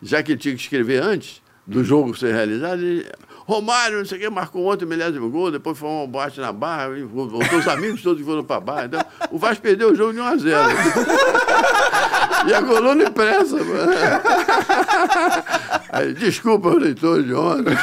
[0.00, 3.06] Já que ele tinha que escrever antes do jogo ser realizado, ele,
[3.46, 6.52] Romário, não sei o que, marcou ontem o milésimo gol, depois foi uma boate na
[6.52, 8.84] barra, e voltou os amigos todos foram para a barra.
[8.86, 10.58] Então, o Vasco perdeu o jogo de 1 a 0.
[12.48, 13.56] E a coluna impressa.
[13.56, 13.92] mano.
[15.90, 17.72] Aí, desculpa os leitores de ontem.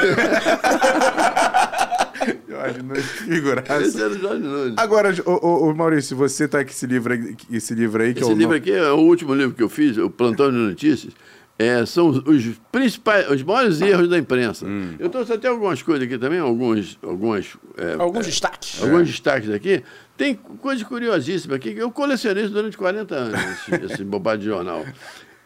[2.50, 3.82] Jorge Nunes, figuraça.
[3.82, 4.74] Esse era o Jorge Nunes.
[4.78, 8.20] Agora, ô, ô, ô, Maurício, você tá com esse livro aí, esse livro aí que
[8.20, 10.58] Esse é o livro aqui é o último livro que eu fiz, o Plantão de
[10.58, 11.14] Notícias.
[11.62, 14.66] É, são os- os principais, os maiores erros da imprensa.
[14.66, 14.94] Hum.
[14.98, 18.82] Eu trouxe até algumas coisas aqui também, alguns, algumas, é, Alguns destaques.
[18.82, 19.84] alguns destaques aqui.
[20.16, 24.46] Tem coisa curiosíssima aqui, que eu colecionei isso durante 40 anos, esse, esse bobagem de
[24.46, 24.86] jornal.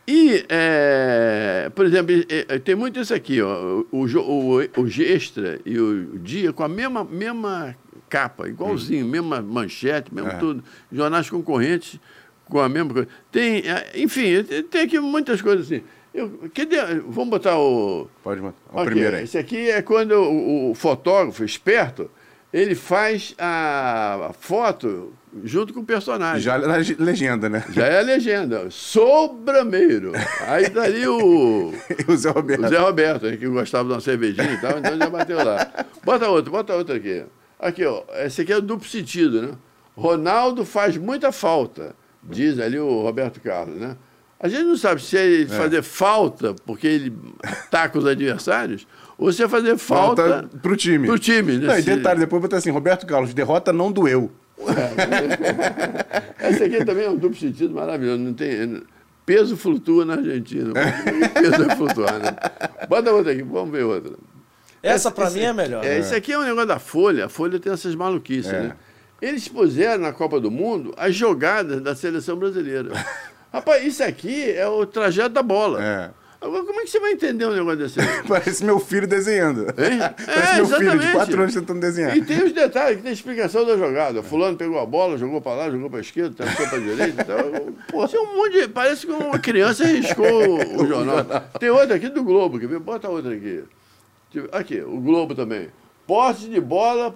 [0.08, 5.60] E, é, por exemplo, é, é, tem muito isso aqui, ó, o, o, o Extra
[5.66, 7.76] e o Dia com a mesma, mesma
[8.08, 10.36] capa, igualzinho, mesma manchete, mesmo É.
[10.36, 10.64] tudo.
[10.92, 12.00] Jornais concorrentes
[12.46, 13.08] com a mesma coisa.
[13.32, 15.82] Tem, é, enfim, tem aqui muitas coisas assim.
[16.14, 16.78] Eu, cadê,
[17.08, 18.08] vamos botar o...
[18.24, 18.56] Pode mandar.
[18.72, 19.24] O Ok, primeiro aí.
[19.24, 22.10] Esse aqui é quando o, o fotógrafo esperto
[22.54, 25.12] ele faz a foto
[25.44, 26.40] junto com o personagem.
[26.42, 27.66] Já ge- legenda, né?
[27.72, 28.68] Já é a legenda.
[28.70, 30.12] Sou brameiro.
[30.48, 31.74] Aí dali o,
[32.08, 32.64] o Zé Roberto.
[32.66, 35.68] o Zé Roberto, que gostava de uma cervejinha e tal, então já bateu lá.
[36.04, 37.24] Bota outro, bota outro aqui.
[37.60, 38.04] Aqui, ó.
[38.24, 39.52] Esse aqui é o duplo sentido, né?
[39.98, 43.96] Ronaldo faz muita falta, diz ali o Roberto Carlos, né?
[44.44, 48.86] A gente não sabe se é ele fazer falta porque ele ataca os adversários
[49.18, 51.08] ou se é fazer falta, Falta pro time.
[51.08, 51.68] pro time, né?
[51.68, 54.30] Não, e detalhe, depois botar assim, Roberto Carlos, derrota não doeu.
[56.42, 58.20] Esse aqui também é um duplo sentido maravilhoso.
[58.20, 58.84] Não tem,
[59.26, 60.72] peso flutua na Argentina.
[61.34, 62.36] peso é flutuar, né?
[62.88, 64.14] Bota outra aqui, vamos ver outra.
[64.82, 65.86] Essa esse- mim é melhor.
[65.86, 67.26] É, Esse aqui é um negócio da Folha.
[67.26, 68.62] A Folha tem essas maluquices, É.
[68.62, 68.74] né?
[69.22, 72.90] Eles puseram na Copa do Mundo as jogadas da seleção brasileira.
[73.54, 75.84] Rapaz, isso aqui é o trajeto da bola.
[75.84, 76.10] É.
[76.42, 78.00] Agora, como é que você vai entender um negócio desse?
[78.28, 79.62] Parece meu filho desenhando.
[79.62, 80.00] Hein?
[80.26, 81.14] Parece É, meu filho de exatamente.
[81.14, 82.18] 4 anos tentando desenhar.
[82.18, 84.22] E tem os detalhes, que tem explicação da jogada.
[84.22, 87.22] Fulano pegou a bola, jogou pra lá, jogou pra esquerda, tancou pra direita.
[87.22, 88.68] Então, pô, é um monte de...
[88.68, 91.24] Parece que uma criança riscou o, jornal.
[91.60, 92.80] Tem outra aqui do Globo, ver?
[92.80, 93.64] Bota outra aqui.
[94.32, 95.70] Tipo, Aqui, o Globo também.
[96.06, 97.16] Posse de bola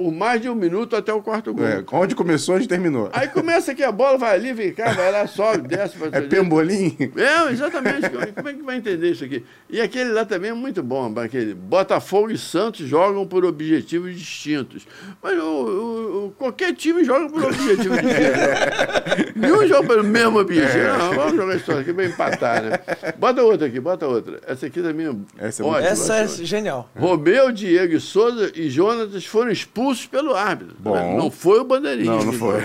[0.00, 1.66] por mais de um minuto até o quarto gol.
[1.66, 3.10] É, onde começou, onde terminou.
[3.12, 5.96] Aí começa aqui a bola, vai ali, vem cá, vai lá, sobe, desce.
[5.98, 6.96] Pra É pembolim?
[7.16, 8.08] é, exatamente.
[8.34, 9.44] Como é que vai entender isso aqui?
[9.68, 11.12] E aquele lá também é muito bom.
[11.20, 14.86] Aquele Botafogo e Santos jogam por objetivos distintos.
[15.22, 19.32] Mas o, o- o- qualquer time joga por objetivos distintos.
[19.36, 20.78] Nenhum joga pelo mesmo objetivo.
[20.98, 22.78] Não, vamos jogar isso aqui para empatar, né?
[23.18, 24.40] Bota outra aqui, bota outra.
[24.46, 25.06] Essa aqui também
[25.38, 25.86] é Essa é ótima.
[25.88, 26.90] Essa é genial.
[26.96, 30.76] Romeu, Diego e Souza e Jonatas foram expulsos pelo árbitro.
[30.78, 31.16] Bom.
[31.16, 32.10] Não foi o bandeirinha.
[32.12, 32.58] Não, não foi.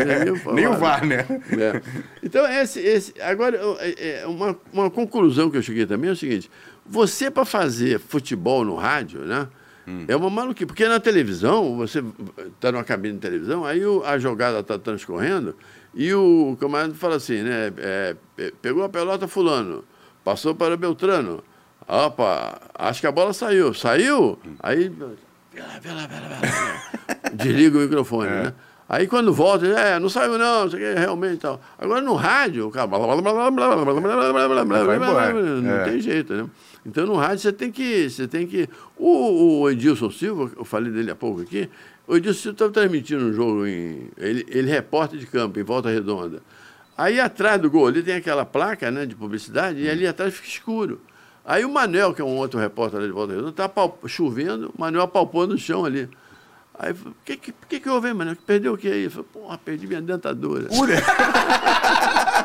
[0.54, 1.26] Nem o VAR, né?
[1.58, 1.80] É.
[2.22, 6.16] Então, esse, esse, agora, é, é, uma, uma conclusão que eu cheguei também é o
[6.16, 6.50] seguinte:
[6.86, 9.48] você, para fazer futebol no rádio, né?
[10.06, 10.66] É uma maluquice.
[10.66, 12.04] Porque na televisão, você
[12.54, 15.56] está numa cabine de televisão, aí o- a jogada está transcorrendo
[15.92, 17.72] e o camarada fala assim, né?
[17.78, 19.82] é, pe- pegou a pelota fulano,
[20.22, 21.42] passou para Beltrano.
[21.88, 23.74] Opa, acho que a bola saiu.
[23.74, 24.38] Saiu?
[24.60, 24.92] Aí
[26.28, 27.34] vai.
[27.34, 28.42] Desliga o microfone, é.
[28.44, 28.54] né?
[28.88, 31.60] Aí quando volta, é, não saiu não, isso aqui é realmente tal.
[31.78, 32.88] Agora no rádio, o cara...
[35.62, 36.46] Não tem jeito, né?
[36.84, 38.10] Então no rádio você tem que...
[38.10, 38.68] Você tem que...
[38.96, 41.70] O, o Edilson Silva, eu falei dele há pouco aqui,
[42.08, 44.08] o Edilson Silva estava transmitindo um jogo em...
[44.18, 46.42] Ele, ele é repórter de campo, em Volta Redonda.
[46.98, 50.48] Aí atrás do gol ali tem aquela placa né, de publicidade, e ali atrás fica
[50.48, 51.00] escuro.
[51.44, 53.70] Aí o Manel, que é um outro repórter ali de Volta Redonda, está
[54.06, 56.08] chovendo, o Manel apalpou no chão ali.
[56.78, 58.36] Aí, o que, que, que, que houve, hein, Manel?
[58.46, 59.04] Perdeu o que aí?
[59.04, 60.66] Eu falei, porra, perdi minha dentadura.
[60.70, 61.00] mais.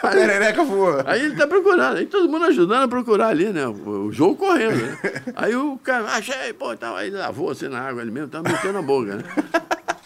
[0.00, 1.02] Perereca voou.
[1.06, 3.66] Aí ele tá procurando, aí todo mundo ajudando a procurar ali, né?
[3.66, 4.98] O, o jogo correndo, né?
[5.36, 8.74] Aí o cara, achei, pô, tava aí lavou assim na água ali mesmo, tava metendo
[8.74, 9.22] na boca, né?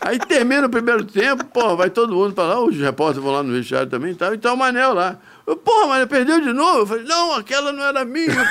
[0.01, 3.43] Aí termina o primeiro tempo, pô, vai todo mundo pra lá, os repórteres vão lá
[3.43, 5.19] no vestiário também e tal, e tá o Manel lá.
[5.47, 6.79] Eu, Porra, Manel, perdeu de novo?
[6.81, 8.27] Eu falei, não, aquela não era minha.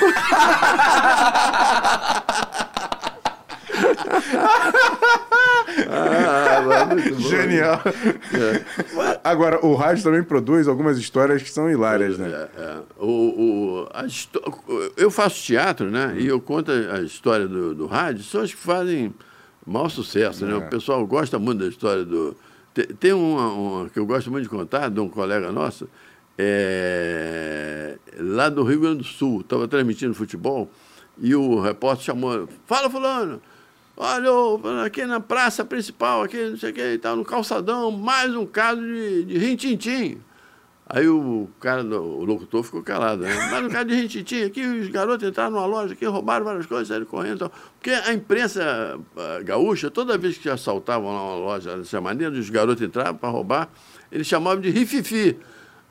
[5.89, 7.29] ah, mas muito bom.
[7.29, 7.81] Genial.
[9.23, 12.29] Agora, o rádio também produz algumas histórias que são hilárias, né?
[12.29, 12.79] É, é.
[12.99, 14.41] O, o, histó-
[14.97, 16.15] eu faço teatro, né?
[16.17, 19.13] E eu conto a história do, do rádio, são as que fazem
[19.65, 20.53] maior sucesso, né?
[20.53, 20.57] É.
[20.57, 22.35] O pessoal gosta muito da história do.
[22.73, 25.87] Tem, tem uma, uma que eu gosto muito de contar, de um colega nosso,
[26.37, 30.69] é, lá do Rio Grande do Sul, estava transmitindo futebol,
[31.17, 33.41] e o repórter chamou, fala fulano,
[33.95, 38.45] olha, aqui na praça principal, aqui, não sei o que, tal, no calçadão, mais um
[38.45, 40.21] caso de, de rintintim.
[40.85, 43.33] Aí o cara, o locutor ficou calado, né?
[43.49, 46.89] Mas no caso de rintintim, aqui os garotos entraram numa loja, aqui roubaram várias coisas,
[46.89, 47.49] saíram correndo.
[47.79, 52.83] Porque a imprensa ah, gaúcha, toda vez que assaltavam uma loja dessa maneira, os garotos
[52.83, 53.69] entravam para roubar,
[54.11, 55.37] eles chamavam de rififi.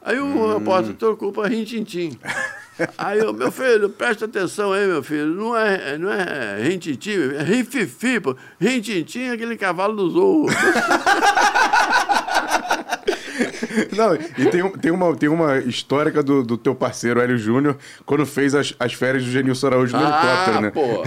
[0.05, 2.19] Aí o repórter trocou para rintintim.
[2.99, 5.27] Aí eu, meu filho, presta atenção aí, meu filho.
[5.27, 8.35] Não é, não é rintintim, é rififi, pô.
[8.59, 10.47] Rintintim é aquele cavalo do zorro.
[13.97, 18.27] Não, e tem, tem, uma, tem uma histórica do, do teu parceiro, Hélio Júnior, quando
[18.27, 20.69] fez as, as férias do Genilson Araújo no helicóptero, né?
[20.69, 21.03] Ah, pô,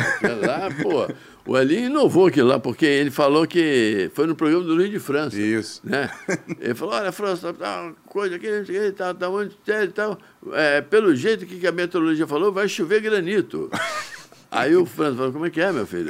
[0.46, 1.14] lá, pô.
[1.48, 4.98] O Elinho inovou aquilo lá, porque ele falou que foi no programa do Luiz de
[4.98, 5.40] França.
[5.40, 5.80] Isso.
[5.84, 6.10] Né?
[6.60, 9.28] Ele falou, olha, França, tá uma coisa aqui, não sei o que, tá, tá
[9.64, 10.18] sério e tal.
[10.54, 13.70] É, pelo jeito que a meteorologia falou, vai chover granito.
[14.50, 16.10] Aí o França falou, como é que é, meu filho?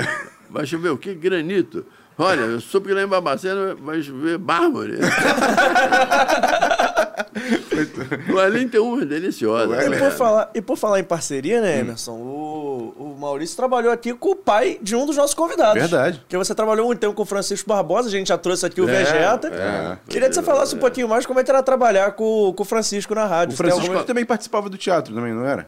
[0.49, 1.13] Vai chover o quê?
[1.13, 1.85] Granito.
[2.17, 4.99] Olha, eu soube que lá em Babacena vai chover mármore.
[8.33, 9.75] o Elinho tem uma deliciosa.
[9.75, 12.13] Hélio E por, falar, e por falar em parceria, né, Emerson?
[12.13, 15.73] O, o Maurício trabalhou aqui com o pai de um dos nossos convidados.
[15.81, 16.19] Verdade.
[16.19, 18.89] Porque você trabalhou muito tempo com o Francisco Barbosa, a gente já trouxe aqui o
[18.89, 19.47] É, Vegeta.
[19.47, 19.97] é.
[20.09, 22.65] Queria que você falasse um pouquinho mais como é que era trabalhar com, com o
[22.65, 23.53] Francisco na rádio.
[23.53, 25.67] O Francisco alguma- também participava do teatro, também, não era?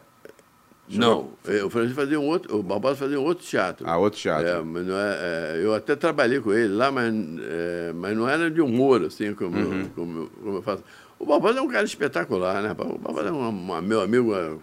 [0.89, 3.85] Não, é, o Francisco fazia um outro, o Barbosa fazia um outro teatro.
[3.89, 4.47] Ah, outro teatro.
[4.47, 8.29] É, mas não é, é, eu até trabalhei com ele lá, mas, é, mas não
[8.29, 9.81] era de humor, assim, como, Uhum.
[9.81, 10.83] eu, como, como eu faço.
[11.19, 12.71] O Barbosa é um cara espetacular, né?
[12.71, 14.57] O Barbosa é um, um meu amigo há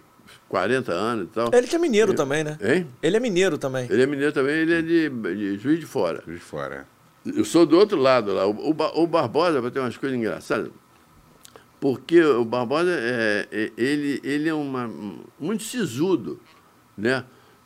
[0.49, 1.49] 40 anos e tal.
[1.53, 2.57] Ele que é mineiro também, né?
[2.61, 2.87] Hein?
[3.01, 3.87] Ele é mineiro também.
[3.89, 6.23] Ele é mineiro também, ele é de, de Juiz de Fora.
[6.25, 6.87] De fora.
[7.25, 8.45] Eu sou do outro lado lá.
[8.45, 10.69] O, o, o Barbosa, vai ter umas coisas engraçadas,
[11.79, 14.89] porque o Barbosa, é, é- ele, ele é uma,
[15.39, 16.39] muito sisudo,
[16.97, 17.23] né?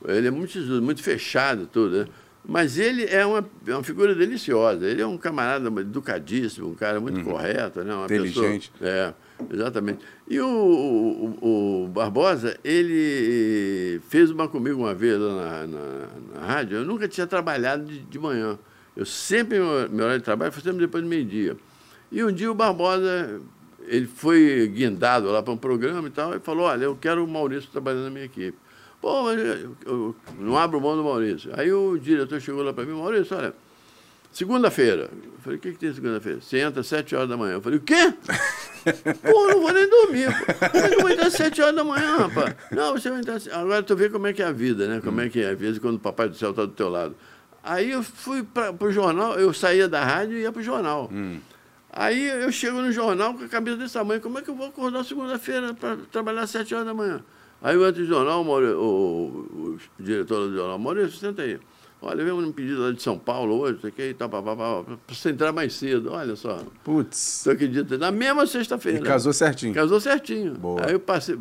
[0.07, 2.07] Ele é muito sisudo, muito fechado, tudo, né?
[2.49, 4.87] Mas ele é uma, é uma figura deliciosa.
[4.87, 7.93] Ele é um camarada educadíssimo, um cara muito correto, né?
[7.93, 8.71] Uma Inteligente.
[8.71, 9.13] Pessoa, é,
[9.53, 9.99] exatamente.
[10.27, 16.47] E o, o, o Barbosa, ele fez uma comigo uma vez lá na, na, na
[16.47, 16.79] rádio.
[16.79, 18.57] Eu nunca tinha trabalhado de, de manhã.
[18.97, 21.55] Eu sempre, meu, meu horário de trabalho foi sempre depois do meio-dia.
[22.11, 23.39] E um dia o Barbosa,
[23.85, 27.27] ele foi guindado lá para um programa e tal, e falou, olha, eu quero o
[27.27, 28.57] Maurício trabalhando na minha equipe.
[29.01, 31.51] Pô, mas eu, eu não abro mão do Maurício.
[31.55, 33.53] Aí o diretor chegou lá para mim, Maurício, olha,
[34.31, 35.09] segunda-feira.
[35.23, 36.41] Eu falei, o que, que tem segunda-feira?
[36.41, 37.53] Você entra às sete horas da manhã.
[37.53, 38.13] Eu falei, o quê?
[39.23, 40.27] Pô, não vou nem dormir.
[40.27, 40.69] Pô.
[40.69, 42.55] Como é que eu vou entrar às sete horas da manhã, rapaz?
[42.71, 43.47] Não, você vai entrar às...
[43.47, 45.01] Agora tu vê como é que é a vida, né?
[45.01, 47.15] Como é que é a vida quando o papai do céu está do teu lado.
[47.63, 51.09] Aí eu fui para o jornal, eu saía da rádio e ia para o jornal.
[51.91, 54.67] Aí eu chego no jornal com a cabeça desse tamanho, como é que eu vou
[54.67, 57.21] acordar segunda-feira para trabalhar às sete horas da manhã?
[57.61, 61.59] Aí no jornal, o, o, o diretor do jornal, Maurício, senta aí.
[62.01, 64.55] Olha, veio um pedido lá de São Paulo hoje, isso aqui e tal, pá, pá,
[64.55, 66.13] pá, pra você entrar mais cedo.
[66.13, 67.41] Olha só, Putz.
[67.43, 67.97] tu acredita?
[67.97, 68.99] Na mesma sexta-feira.
[68.99, 69.73] E casou certinho.
[69.73, 70.53] Casou certinho.
[70.53, 70.85] Boa.
[70.85, 71.37] Aí eu passei,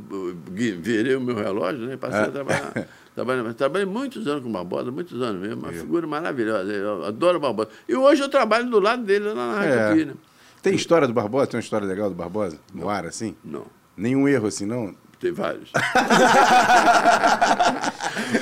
[0.52, 1.96] virei o meu relógio, né?
[1.96, 2.24] Passei É.
[2.24, 2.88] a trabalhar.
[3.18, 5.61] Trabalhei, trabalhei muitos anos com o Barbosa, muitos anos mesmo.
[5.62, 6.70] Uma figura maravilhosa.
[6.72, 7.68] Eu adoro o Barbosa.
[7.88, 10.04] E hoje eu trabalho do lado dele lá na Rádio É.
[10.04, 10.14] Né?
[10.62, 11.48] Tem história do Barbosa?
[11.48, 12.61] Tem uma história legal do Barbosa?
[12.72, 13.35] No ar, assim?
[13.44, 13.64] Não.
[13.96, 14.94] Nenhum erro, assim, não?
[15.20, 15.70] Tem vários.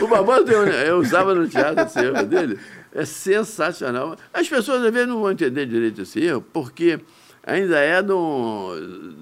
[0.01, 2.59] o Barbosa um- eu usava no teatro esse erro dele.
[2.93, 4.17] É sensacional.
[4.33, 6.99] As pessoas às vezes não vão entender direito esse erro, porque
[7.43, 9.15] ainda é de, um-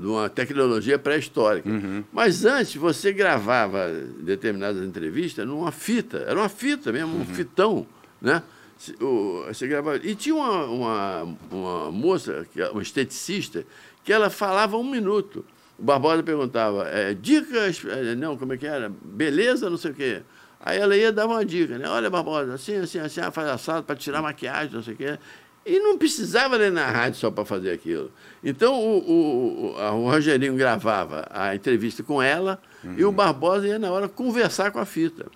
[0.00, 1.68] de uma tecnologia pré-histórica.
[2.12, 3.88] Mas antes você gravava
[4.20, 7.86] determinadas entrevistas numa fita, era uma fita mesmo, um fitão,
[8.20, 8.42] né?
[9.48, 9.98] Você gravava.
[10.02, 13.64] E tinha uma, uma, uma moça, é uma esteticista,
[14.02, 15.44] que ela falava um minuto.
[15.78, 18.90] O Barbosa perguntava, é, dicas, é, não, como é que era?
[19.02, 20.22] Beleza, não sei o quê.
[20.60, 21.88] Aí ela ia dar uma dica, né?
[21.88, 25.18] Olha, Barbosa, assim, assim, assim, ah, faz assado para tirar maquiagem, não sei o quê.
[25.64, 28.10] E não precisava ler na rádio só para fazer aquilo.
[28.42, 32.94] Então, o, o, o, o, Rogerinho gravava a entrevista com ela uhum.
[32.96, 35.26] e o Barbosa ia, na hora, conversar com a fita.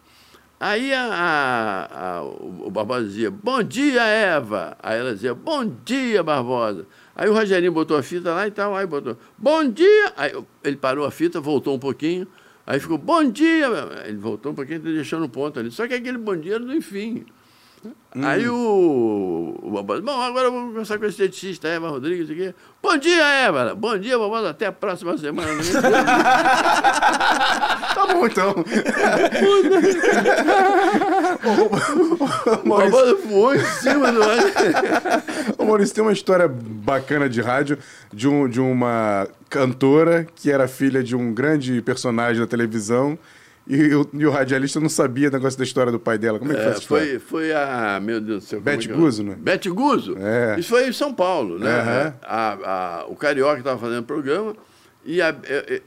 [0.58, 4.76] Aí a, a, a, o Barbosa dizia, bom dia, Eva.
[4.82, 6.86] Aí ela dizia, bom dia, Barbosa.
[7.16, 10.12] Aí o Rogerinho botou a fita lá e tal, aí botou, bom dia.
[10.18, 12.28] Aí ele parou a fita, voltou um pouquinho,
[12.66, 13.66] aí ficou, bom dia.
[14.04, 15.70] Ele voltou um pouquinho, deixou no ponto ali.
[15.70, 17.24] Só que aquele bom dia era no enfim.
[17.84, 17.92] Hum.
[18.24, 22.54] Aí o, o Barbosa, bom, agora vou conversar com esse esteticista, Eva Rodrigues, aqui.
[22.82, 23.74] Bom dia, Eva.
[23.74, 24.48] Bom dia, Barbosa.
[24.50, 25.48] Até a próxima semana.
[27.94, 28.54] tá bom, então.
[32.64, 34.20] o Barbosa voou em cima do
[35.58, 37.78] Ô, Maurício, tem uma história bacana de rádio
[38.12, 43.18] de, um, de uma cantora que era filha de um grande personagem da televisão
[43.66, 46.38] e o, e o radialista não sabia o negócio da história do pai dela.
[46.38, 46.80] Como é que é, foi?
[46.80, 48.00] Foi, foi a.
[48.00, 48.60] Meu Deus do céu.
[48.60, 49.36] Beth é Guzo, né?
[49.38, 50.16] Beth Guzo.
[50.18, 50.58] É.
[50.58, 51.78] Isso foi em São Paulo, né?
[51.78, 52.12] Uhum.
[52.22, 54.54] A, a, o Carioca estava fazendo programa.
[55.08, 55.32] E a,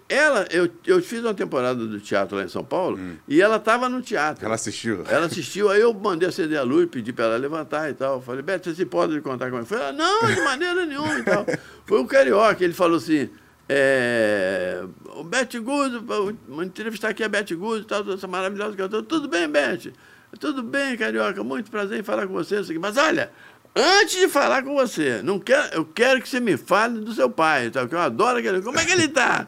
[0.08, 3.16] ela, eu, eu fiz uma temporada do teatro lá em São Paulo hum.
[3.28, 4.46] e ela estava no teatro.
[4.46, 5.04] Ela assistiu?
[5.10, 8.22] Ela assistiu, aí eu mandei acender a luz, pedi para ela levantar e tal.
[8.22, 9.76] Falei, Beto, você se pode contar como é?
[9.76, 11.46] Ela, não, de maneira nenhuma e tal.
[11.86, 13.30] Foi o Carioca, ele falou assim,
[13.72, 14.84] é,
[15.16, 19.04] o Beth Guzzo, vou entrevistar aqui a Beth Guzzo, tal, essa maravilhosa cantora.
[19.04, 19.94] Tudo bem, Beth?
[20.40, 22.60] Tudo bem, Carioca, muito prazer em falar com você.
[22.80, 23.32] Mas olha,
[23.76, 27.30] antes de falar com você, não quero, eu quero que você me fale do seu
[27.30, 28.64] pai, tal, que eu adoro aquele.
[28.64, 29.48] Como é que ele está?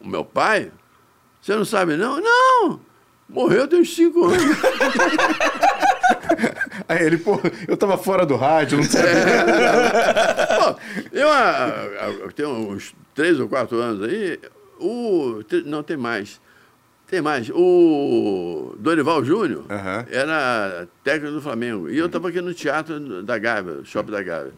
[0.00, 0.72] o meu pai?
[1.42, 2.18] Você não sabe, não?
[2.20, 2.80] Não!
[3.28, 4.40] Morreu tem uns cinco anos.
[6.88, 9.10] Aí ele, pô, eu tava fora do rádio, não sabia.
[9.10, 10.74] É, pô,
[11.12, 11.28] eu,
[12.20, 14.38] eu tenho uns três ou quatro anos aí,
[14.78, 16.40] o, não tem mais.
[17.06, 17.50] Tem mais.
[17.52, 20.04] O Dorival Júnior uhum.
[20.10, 21.90] era técnico do Flamengo.
[21.90, 24.52] E eu estava aqui no teatro da Gávea, Shopping da Gávea.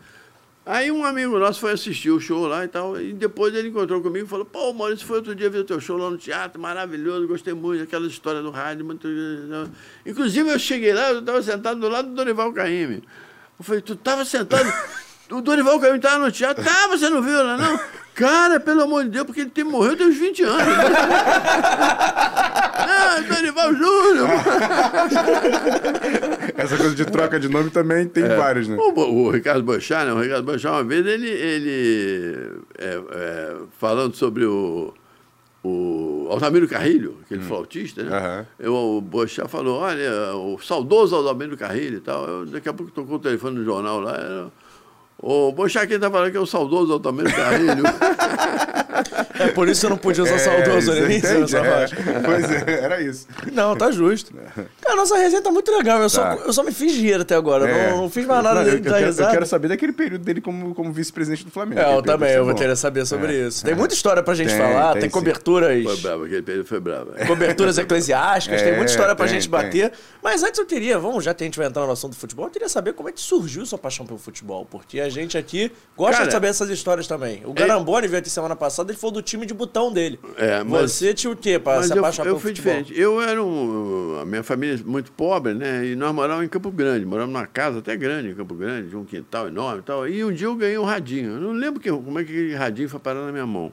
[0.65, 4.01] Aí um amigo nosso foi assistir o show lá e tal, e depois ele encontrou
[4.01, 6.61] comigo e falou, pô, Maurício, foi outro dia ver o teu show lá no teatro,
[6.61, 9.09] maravilhoso, gostei muito daquela história do rádio, muito...
[10.07, 13.03] Inclusive eu cheguei lá, eu estava sentado do lado do Dorival Caymmi.
[13.59, 14.73] Eu falei, tu estava sentado...
[15.33, 17.81] O Dorival Caymmi estava no teatro, tá, você não viu lá, não?
[18.15, 20.63] Cara, pelo amor de Deus, porque ele tem, morreu tem uns 20 anos.
[22.75, 24.29] ah, Dorival Júnior.
[26.55, 28.77] Essa coisa de troca de nome também tem é, vários, né?
[28.77, 30.13] O, o, Ricardo Bochá, né?
[30.13, 34.93] O Ricardo Bochá, uma vez, ele, ele é, é, falando sobre o,
[35.65, 37.49] o Altamiro Carrilho, aquele hum.
[37.49, 38.11] flautista, né?
[38.11, 38.47] Uhum.
[38.59, 42.29] Eu, o Bochá falou, olha, o saudoso Altamiro Carrilho e tal.
[42.29, 44.53] Eu, daqui a pouco tocou o telefone no jornal lá, era
[45.23, 47.85] o Bochaquim tá falando que é o saudoso Altamiro Carrilho.
[49.39, 52.23] é por isso que eu não podia usar é, saudoso nessa é.
[52.25, 53.27] Pois é, era isso.
[53.53, 54.33] Não, tá justo.
[54.81, 55.99] Cara, nossa resenha tá muito legal.
[55.99, 56.09] Eu, tá.
[56.09, 57.69] só, eu só me fiz dinheiro até agora.
[57.69, 57.91] É.
[57.91, 60.41] Não, não, fiz mais nada não, eu, da eu, eu quero saber daquele período dele
[60.41, 61.81] como, como vice-presidente do Flamengo.
[61.81, 63.47] É, eu também, eu vou querer saber sobre é.
[63.49, 63.65] isso.
[63.65, 65.83] Tem muita história pra gente tem, falar, tem, tem coberturas.
[65.83, 67.13] Foi bravo, aquele período foi bravo.
[67.27, 69.93] Coberturas eclesiásticas, tem muita história pra tem, gente bater.
[70.23, 72.47] Mas antes eu queria, vamos, já que a gente vai entrar no assunto do futebol,
[72.47, 74.67] eu queria saber como é que surgiu sua paixão pelo futebol.
[74.71, 77.43] Porque a gente aqui Gosta Cara, de saber essas histórias também.
[77.45, 80.19] O é- Garamboni veio aqui semana passada, ele falou do time de botão dele.
[80.37, 82.73] É, mas, Você tinha o quê para se apaixonar eu, eu fui futebol?
[82.73, 83.01] diferente.
[83.01, 84.19] Eu era um...
[84.21, 85.87] A minha família é muito pobre, né?
[85.87, 87.05] E nós morávamos em Campo Grande.
[87.05, 90.09] Morávamos numa casa até grande em Campo Grande, de um quintal enorme e tal.
[90.09, 91.33] E um dia eu ganhei um radinho.
[91.33, 93.73] Eu não lembro que, como é que aquele radinho foi parar na minha mão.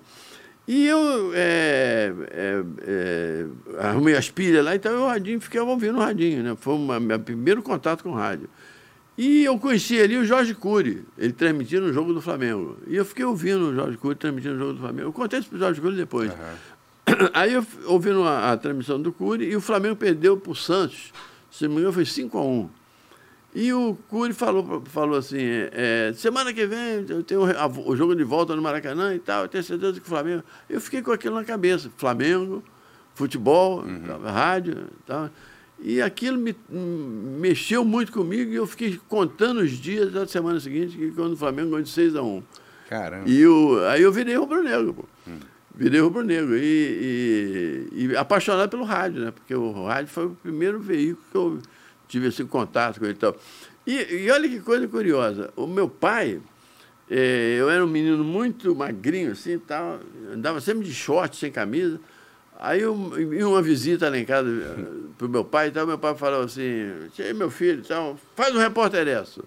[0.67, 3.45] E eu é, é, é,
[3.79, 6.55] arrumei as pilhas lá, então eu radinho, fiquei ouvindo o radinho, né?
[6.60, 8.47] Foi o meu primeiro contato com o rádio.
[9.21, 12.77] E eu conheci ali o Jorge Cury, ele transmitindo o jogo do Flamengo.
[12.88, 15.10] E eu fiquei ouvindo o Jorge Cury transmitindo o jogo do Flamengo.
[15.10, 16.32] Eu contei isso para o Jorge Cury depois.
[16.32, 17.27] Uhum.
[17.36, 21.12] Aí eu ouvindo a, a, transmissão do Cury e o Flamengo perdeu para o Santos,
[21.51, 22.69] se não me engano foi 5 a 1
[23.55, 25.41] E o Cury falou, falou assim,
[25.73, 29.47] é, semana que vem eu tenho o jogo de volta no Maracanã e tal, eu
[29.49, 30.45] tenho certeza que o Flamengo...
[30.69, 32.63] Eu fiquei com aquilo na cabeça, Flamengo,
[33.15, 34.23] futebol, uhum.
[34.23, 35.29] rádio e tal...
[35.82, 40.98] E aquilo me, mexeu muito comigo e eu fiquei contando os dias da semana seguinte,
[40.98, 42.44] que quando o Flamengo ganhou de 6 a 1
[42.89, 43.30] Caramba.
[43.30, 45.06] E eu, aí eu virei rubro-negro, pô.
[45.28, 45.38] Hum.
[45.76, 46.58] Virei rubro-negro.
[46.58, 49.32] E, e, e, apaixonado pelo rádio, né?
[49.32, 51.60] Porque o rádio foi o primeiro veículo que eu
[52.08, 53.38] tive esse contato com ele e tal.
[53.86, 55.54] E, e olha que coisa curiosa.
[55.56, 56.42] O meu pai,
[57.10, 60.00] é, eu era um menino muito magrinho, assim, tal,
[60.34, 62.02] andava sempre de short, sem camisa.
[62.62, 64.84] Aí eu, em uma visita lá em casa eh,
[65.17, 66.91] para o meu pai, então meu pai falou assim,
[67.34, 69.45] meu filho, então, faz um repórter isso.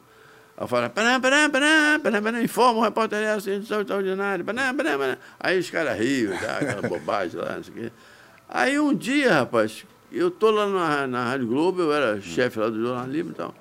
[0.59, 4.97] Eu falei, pará, pará, pará, pará, pará, informa o repórter essa, edição extraordinária, pará, pará,
[4.97, 5.19] pará.
[5.39, 7.93] Aí os caras riam, tá, aquela bobagem lá, não sei o quê.
[8.49, 12.71] Aí um dia, rapaz, eu tô lá na, na Rádio Globo, eu era chefe lá
[12.71, 13.55] do jornalismo e tal.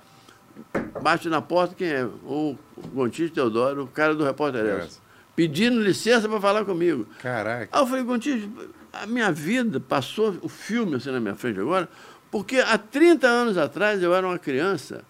[1.02, 2.06] bate na porta, quem é?
[2.06, 2.58] O
[2.94, 5.02] Gontijo Teodoro, o cara do Repórter Elcio.
[5.36, 7.06] Pedindo licença para falar comigo.
[7.22, 7.70] Caraca.
[7.70, 8.50] Aí eu falei, Gontijo,
[8.92, 11.90] a minha vida passou o filme assim na minha frente agora,
[12.30, 15.04] porque há 30 anos atrás eu era uma criança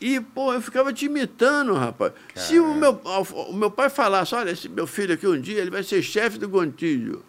[0.00, 2.12] e, pô, eu ficava te imitando, rapaz.
[2.12, 2.40] Caraca.
[2.40, 5.70] Se o meu, o meu pai falasse, olha, esse meu filho aqui um dia, ele
[5.70, 7.22] vai ser chefe do Gontijo.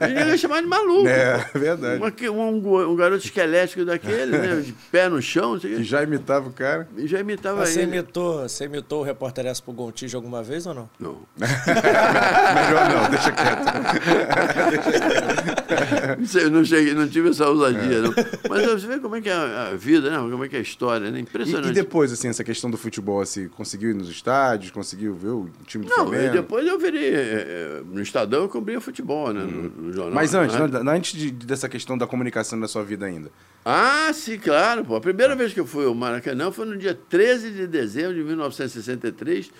[0.00, 1.06] Ele ia chamar de maluco.
[1.06, 2.02] É, verdade.
[2.30, 4.56] Um, um, um, garoto esquelético daquele, né?
[4.60, 5.58] De pé no chão.
[5.58, 6.88] Que já imitava o cara.
[6.96, 7.98] E já imitava você ele.
[7.98, 10.88] Imitou, você imitou o repórter S pro Gontijo alguma vez ou não?
[10.98, 11.18] Não.
[11.36, 13.62] Melhor não, deixa quieto.
[16.18, 18.00] não, sei, não, cheguei, não tive essa ousadia, é.
[18.00, 18.14] não.
[18.48, 20.16] Mas você vê como é que é a vida, né?
[20.16, 21.20] Como é que é a história, né?
[21.20, 21.68] Impressionante.
[21.68, 25.28] E, e depois, assim, essa questão do futebol, assim, conseguiu ir nos estádios, conseguiu ver
[25.28, 26.32] o time do não, Flamengo?
[26.32, 27.14] depois eu virei...
[27.14, 29.41] É, é, no Estadão eu cobria futebol, né?
[29.42, 30.14] No, no jornal.
[30.14, 30.92] Mas antes, né?
[30.92, 33.30] antes de, dessa questão da comunicação da sua vida ainda.
[33.64, 34.84] Ah, sim, claro.
[34.84, 34.96] Pô.
[34.96, 35.36] A primeira ah.
[35.36, 39.50] vez que eu fui ao Maracanã foi no dia 13 de dezembro de 1963.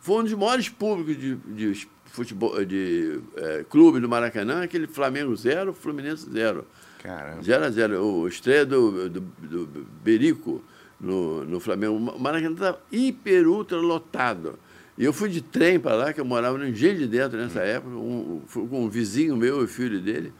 [0.00, 5.34] Foi um dos maiores públicos de, de futebol, de é, clube do Maracanã, aquele Flamengo
[5.34, 6.64] 0, Fluminense 0.
[7.02, 7.42] Caramba.
[7.42, 10.62] 0 a 0 O estreia do, do, do Berico
[11.00, 11.94] no, no Flamengo.
[11.94, 14.58] O Maracanã estava hiper, ultra lotado.
[14.96, 17.60] E eu fui de trem para lá, que eu morava no Engenho de Dentro nessa
[17.60, 17.62] hum.
[17.62, 20.32] época, um, com um vizinho meu e filho dele.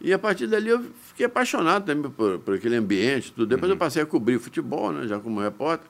[0.00, 3.46] E a partir dali eu fiquei apaixonado também por, por aquele ambiente, tudo.
[3.46, 3.74] Depois uhum.
[3.74, 5.86] eu passei a cobrir futebol, né, já como repórter.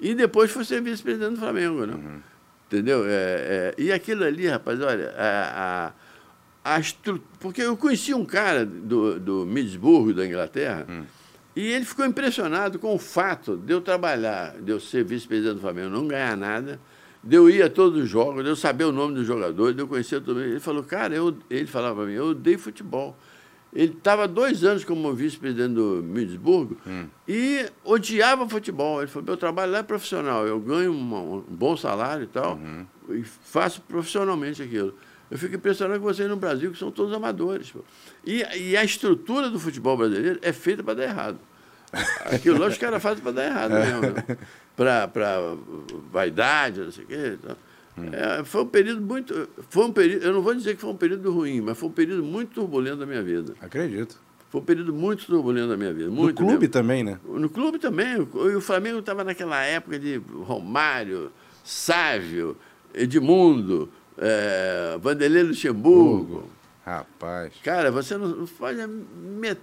[0.00, 1.94] E depois fui ser vice-presidente do Flamengo, né?
[1.94, 2.20] Uhum.
[2.66, 3.04] Entendeu?
[3.06, 5.92] É, é, e aquilo ali, rapaz, olha, a,
[6.64, 7.22] a, a estru...
[7.38, 11.04] porque eu conheci um cara do, do Middlesbrough, da Inglaterra, uhum.
[11.54, 15.60] e ele ficou impressionado com o fato de eu trabalhar, de eu ser vice-presidente do
[15.60, 16.80] Flamengo, não ganhar nada,
[17.24, 19.82] de eu ir a todos os jogos, de eu saber o nome dos jogadores, de
[19.82, 20.46] eu conhecer todo mundo.
[20.46, 23.16] Ele falou, cara, eu, ele falava para mim, eu odeio futebol.
[23.72, 27.06] Ele estava dois anos como vice-presidente do Middlesbrough hum.
[27.26, 29.00] e odiava futebol.
[29.00, 32.56] Ele falou, meu trabalho lá é profissional, eu ganho um, um bom salário e tal,
[32.56, 32.86] uhum.
[33.08, 34.94] e faço profissionalmente aquilo.
[35.30, 37.72] Eu fico impressionado com vocês no Brasil, que são todos amadores.
[38.24, 41.38] E, e a estrutura do futebol brasileiro é feita para dar errado.
[42.26, 44.00] Aquilo lá os caras fazem para dar errado mesmo.
[44.00, 44.36] Né?
[44.76, 45.56] para
[46.10, 47.38] vaidade, não sei o quê.
[47.38, 47.56] Então,
[47.98, 48.08] hum.
[48.12, 49.48] é, foi um período muito.
[49.68, 51.92] Foi um período, eu não vou dizer que foi um período ruim, mas foi um
[51.92, 53.54] período muito turbulento da minha vida.
[53.60, 54.20] Acredito.
[54.50, 56.08] Foi um período muito turbulento da minha vida.
[56.10, 56.68] No clube mesmo.
[56.68, 57.18] também, né?
[57.24, 58.16] No clube também.
[58.16, 61.32] O, o Flamengo estava naquela época de Romário,
[61.64, 62.56] Sávio,
[62.94, 66.36] Edmundo, é, Vanderlei Luxemburgo.
[66.36, 66.50] Hugo.
[66.84, 67.54] Rapaz.
[67.62, 69.58] Cara, você não faz a met,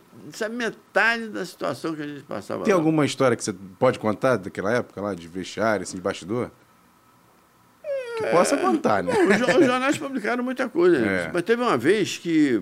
[0.50, 2.80] metade da situação que a gente passava Tem lá.
[2.80, 6.50] alguma história que você pode contar daquela época lá, de vestiário, assim, de bastidor?
[8.18, 9.14] Que é, possa contar, né?
[9.14, 10.98] Bom, os jornais publicaram muita coisa.
[11.06, 11.30] É.
[11.32, 12.62] Mas teve uma vez que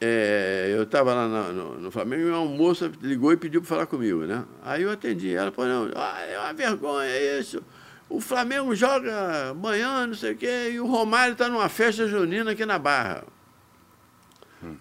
[0.00, 3.68] é, eu estava lá no, no, no, Flamengo e uma moça ligou e pediu para
[3.68, 4.44] falar comigo, né?
[4.64, 5.32] Aí eu atendi.
[5.32, 7.62] Ela falou, não, ah, é uma vergonha isso.
[8.08, 12.50] O Flamengo joga amanhã, não sei o quê, e o Romário está numa festa junina
[12.50, 13.22] aqui na Barra.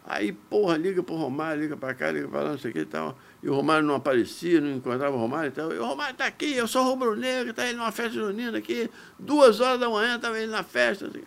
[0.06, 2.80] Aí, porra, liga pro Romário, liga pra cá, liga pra lá, não sei o que
[2.82, 3.17] e tal.
[3.41, 5.74] E o Romário não aparecia, não encontrava o Romário e tal.
[5.74, 9.60] E o Romário tá aqui, eu sou rubro-negro, tá ele numa festa junina aqui, duas
[9.60, 11.08] horas da manhã tava ele na festa.
[11.08, 11.24] Assim.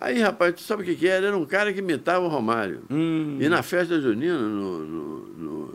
[0.00, 1.26] Aí, rapaz, tu sabe o que, que era?
[1.26, 2.82] Era um cara que imitava o Romário.
[2.90, 3.38] Hum.
[3.40, 5.66] E na festa junina, no, no, no,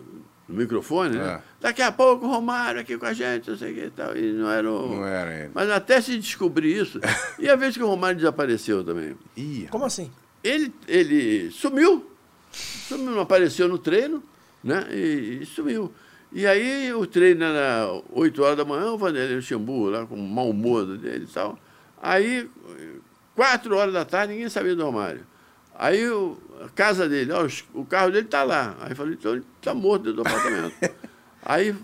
[0.47, 1.25] no microfone, né?
[1.25, 1.41] É.
[1.59, 4.15] Daqui a pouco o Romário aqui com a gente, não sei o que e tal.
[4.15, 4.95] E não era o.
[4.95, 5.51] Não era ele.
[5.53, 6.99] Mas até se descobrir isso.
[7.37, 9.17] e a vez que o Romário desapareceu também.
[9.35, 10.09] Ih, Como assim?
[10.43, 12.05] Ele, ele sumiu,
[12.51, 14.21] sumiu, não apareceu no treino,
[14.63, 14.87] né?
[14.91, 15.93] E, e sumiu.
[16.31, 20.17] E aí o treino era 8 horas da manhã, o Vanderlei Luxemburgo lá com o
[20.17, 21.57] mau humor dele e tal.
[22.01, 22.49] Aí,
[23.35, 25.25] 4 horas da tarde, ninguém sabia do Romário.
[25.75, 28.75] Aí o, a casa dele, ó, o carro dele está lá.
[28.81, 30.75] Aí falei, então ele está morto dentro do apartamento.
[31.45, 31.75] aí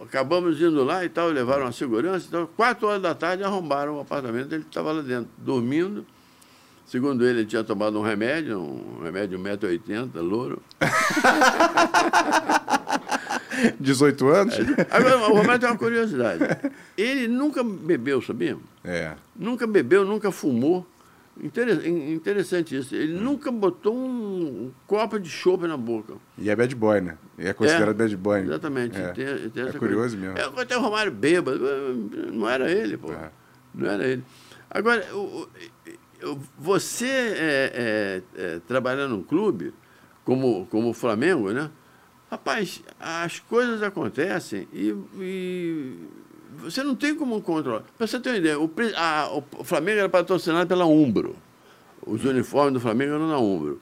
[0.00, 2.26] acabamos indo lá e tal, levaram a segurança.
[2.28, 6.06] Então, 4 horas da tarde arrombaram o apartamento, ele estava lá dentro, dormindo.
[6.86, 10.62] Segundo ele, ele tinha tomado um remédio, um remédio 1,80m, louro.
[13.80, 14.54] 18 anos?
[14.58, 14.86] É.
[14.90, 16.44] Agora, o Romário tem uma curiosidade.
[16.96, 18.56] Ele nunca bebeu, sabia?
[18.84, 19.14] É.
[19.34, 20.86] Nunca bebeu, nunca fumou.
[21.42, 22.94] Interessante isso.
[22.94, 23.22] Ele hum.
[23.22, 26.14] nunca botou um copo de chope na boca.
[26.38, 27.18] E é bad boy, né?
[27.36, 28.40] E é considerado é, bad boy.
[28.40, 28.96] Exatamente.
[28.96, 30.18] É, tem, tem é curioso coisa.
[30.34, 30.38] mesmo.
[30.38, 31.58] É, até o Romário bêbado.
[32.32, 33.12] Não era ele, pô.
[33.12, 33.30] É.
[33.74, 34.22] Não era ele.
[34.70, 35.48] Agora, o,
[36.58, 39.72] você é, é, é, trabalhar num clube,
[40.24, 41.70] como, como o Flamengo, né?
[42.30, 45.94] Rapaz, as coisas acontecem e, e
[46.58, 47.84] você não tem como controlar.
[47.96, 51.36] Para você ter uma ideia, o, a, o Flamengo era patrocinado pela Umbro.
[52.06, 53.80] Os uniformes do Flamengo eram na Umbro.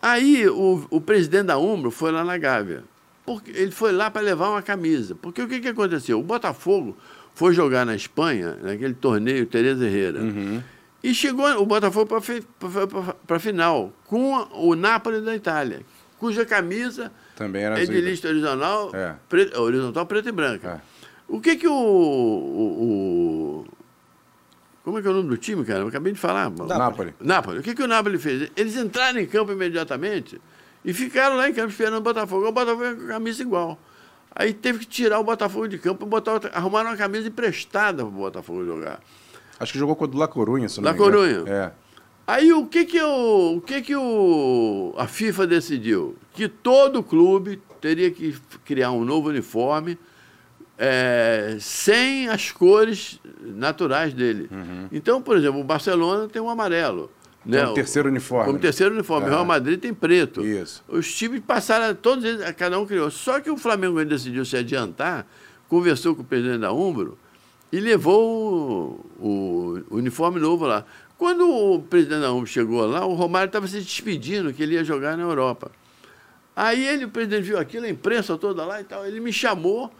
[0.00, 2.84] Aí o, o presidente da Umbro foi lá na Gávea
[3.24, 5.14] porque ele foi lá para levar uma camisa.
[5.14, 6.20] Porque o que, que aconteceu?
[6.20, 6.96] O Botafogo
[7.34, 10.20] foi jogar na Espanha, naquele torneio Tereza Herrera.
[10.20, 10.62] Uhum.
[11.04, 12.06] E chegou o Botafogo
[13.26, 15.82] para a final, com o Napoli da Itália,
[16.18, 19.14] cuja camisa Também era é de lista horizontal, É.
[19.58, 20.80] horizontal preta e branca.
[20.80, 21.04] É.
[21.28, 23.66] O que que o, o- o-
[24.82, 25.80] Como é que é o nome do time, cara?
[25.80, 26.50] Eu acabei de falar.
[26.50, 27.14] Napoli.
[27.20, 27.58] Napoli.
[27.58, 28.50] O que, que o Napoli fez?
[28.56, 30.40] Eles entraram em campo imediatamente
[30.84, 32.46] e ficaram lá em campo esperando o Botafogo.
[32.48, 33.78] O Botafogo com a camisa igual.
[34.34, 38.06] Aí teve que tirar o Botafogo de campo e botar arrumaram uma camisa emprestada para
[38.06, 39.00] o Botafogo jogar.
[39.58, 41.12] Acho que jogou contra o La Corunha, se não La me engano.
[41.16, 41.44] Coruña.
[41.50, 41.72] É.
[42.26, 46.16] Aí o que que, o, o que, que o, a FIFA decidiu?
[46.32, 48.34] Que todo clube teria que
[48.64, 49.98] criar um novo uniforme
[50.78, 54.48] é, sem as cores naturais dele.
[54.90, 57.10] Então, por exemplo, o Barcelona tem um amarelo.
[57.44, 57.60] Né?
[57.60, 58.46] Como terceiro uniforme.
[58.46, 59.26] Como terceiro uniforme.
[59.26, 59.32] O Ah.
[59.32, 60.42] Real Madrid tem preto.
[60.44, 60.82] Isso.
[60.88, 63.10] Os times passaram, todos eles, cada um criou.
[63.10, 65.26] Só que o Flamengo decidiu se adiantar,
[65.68, 67.18] conversou com o presidente da Umbro
[67.74, 70.84] e levou o, o uniforme novo lá.
[71.18, 74.84] Quando o presidente da Umbro chegou lá, o Romário estava se despedindo, que ele ia
[74.84, 75.72] jogar na Europa.
[76.54, 79.92] Aí ele, o presidente viu aquilo, a imprensa toda lá e tal, ele me chamou.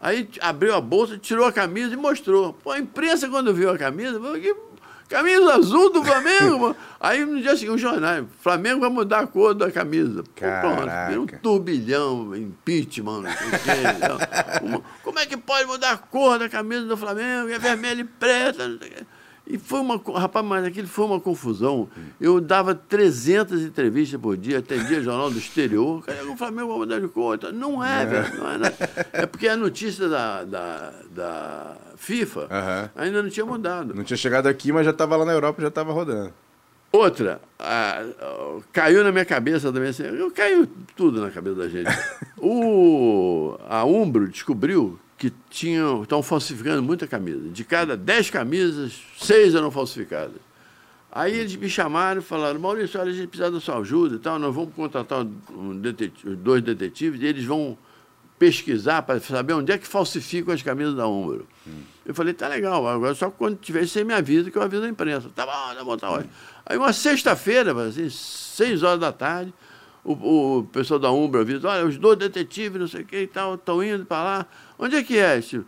[0.00, 2.52] Aí abriu a bolsa, tirou a camisa e mostrou.
[2.52, 4.54] Pô, a imprensa, quando viu a camisa, falou que
[5.08, 6.58] camisa azul do Flamengo.
[6.58, 6.76] pô.
[7.00, 10.22] Aí no dia seguinte, o jornal, Flamengo vai mudar a cor da camisa.
[10.22, 14.82] Pô, Pronto, um turbilhão, impeachment, não sei o quê.
[15.02, 17.48] Como- é que pode mudar a cor da camisa do Flamengo?
[17.50, 19.02] É vermelho e preta, não sei o quê.
[19.46, 20.00] E foi uma.
[20.18, 21.86] Rapaz, mas aquilo foi uma confusão.
[22.18, 26.02] Eu dava 300 entrevistas por dia, atendia jornal do exterior.
[26.32, 27.34] O Flamengo vai mudar de cor?
[27.34, 28.38] Então, Não é, velho.
[28.38, 28.74] Não é, nada.
[29.12, 32.90] é porque a notícia da, da, da FIFA Aham.
[32.96, 33.94] ainda não tinha mudado.
[33.94, 36.32] Não tinha chegado aqui, mas já estava lá na Europa, já estava rodando.
[36.92, 41.68] Outra, a- a- caiu na minha cabeça também assim, eu caiu tudo na cabeça da
[41.68, 41.86] gente.
[42.46, 47.48] O, a Umbro descobriu que tinham, estão falsificando muita camisa.
[47.48, 50.36] De cada 10 camisas, seis eram falsificadas.
[51.10, 54.18] Aí eles me chamaram e falaram, Maurício, olha, a gente precisa da sua ajuda e
[54.18, 57.78] tal, nós vamos contratar um detetive- dois detetives e eles vão
[58.38, 61.46] pesquisar para saber onde é que falsificam as camisas da Umbro.
[62.04, 64.88] Eu falei, tá legal, agora só quando tiver você me avisa que eu aviso a
[64.88, 65.30] imprensa.
[65.34, 66.24] Tá bom, tá bom, tá.
[66.66, 69.52] Aí uma sexta-feira, assim, seis horas da tarde,
[70.04, 73.26] o, o pessoal da Umbro avisa, olha, os dois detetives, não sei o que e
[73.26, 74.46] tal, estão indo para lá.
[74.78, 75.38] Onde é que é?
[75.38, 75.62] Esse?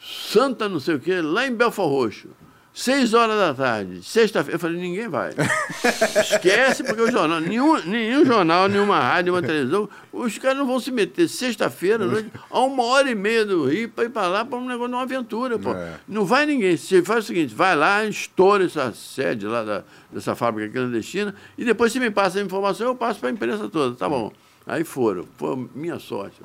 [0.00, 2.28] Santa não sei o que, lá em Belfort Roxo.
[2.72, 4.54] Seis horas da tarde, sexta-feira.
[4.54, 5.32] Eu falei, ninguém vai.
[6.22, 10.78] Esquece, porque o jornal, nenhum, nenhum jornal, nenhuma rádio, nenhuma televisão, os caras não vão
[10.78, 14.28] se meter sexta-feira, à noite, a uma hora e meia do Rio, para ir para
[14.28, 15.72] lá para um negócio de uma aventura, pô.
[15.74, 15.94] É.
[16.06, 16.76] Não vai ninguém.
[16.76, 21.64] Você faz o seguinte, vai lá, estoura essa sede lá da, dessa fábrica clandestina, e
[21.64, 23.96] depois você me passa a informação, eu passo para a imprensa toda.
[23.96, 24.32] Tá bom.
[24.64, 25.26] Aí foram.
[25.36, 26.40] Foi minha sorte.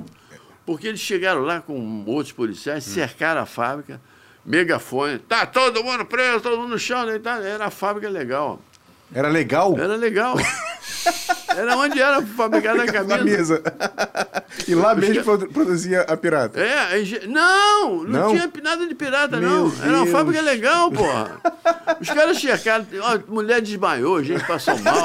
[0.66, 4.02] Porque eles chegaram lá com outros policiais, cercaram a fábrica,
[4.46, 7.38] megafone, tá todo mundo preso, todo mundo no chão, né, tá?
[7.38, 8.60] era a fábrica legal.
[9.14, 9.76] Era legal?
[9.78, 10.36] Era legal.
[11.56, 13.24] Era onde era fabricada a Na camisa.
[13.24, 13.64] mesa.
[14.68, 16.60] e lá mesmo produ- produzia a pirata.
[16.60, 18.30] É, não, não, Não?
[18.32, 19.74] tinha nada de pirata, Meu não.
[19.84, 20.10] Era uma Deus.
[20.10, 21.40] fábrica legal, porra.
[22.02, 24.96] Os caras cercaram, ó, mulher desmaiou, gente passou mal.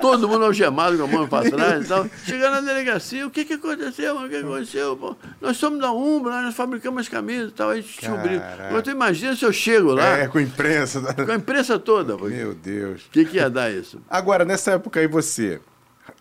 [0.00, 2.06] Todo mundo algemado com a mão para trás e tal.
[2.24, 4.16] Chegaram na delegacia, o que, que aconteceu?
[4.16, 4.96] O que aconteceu?
[4.96, 5.16] Pô?
[5.40, 7.70] Nós somos da Umbra, nós fabricamos as camisas e tal.
[7.70, 8.38] Aí descobriu.
[8.40, 8.66] Caraca.
[8.68, 11.00] Agora tu imagina se eu chego lá, É, com imprensa.
[11.14, 12.16] com a imprensa toda.
[12.16, 13.02] O Meu Deus.
[13.10, 14.00] que, que ia dar isso?
[14.08, 15.60] Agora, nessa época aí, você.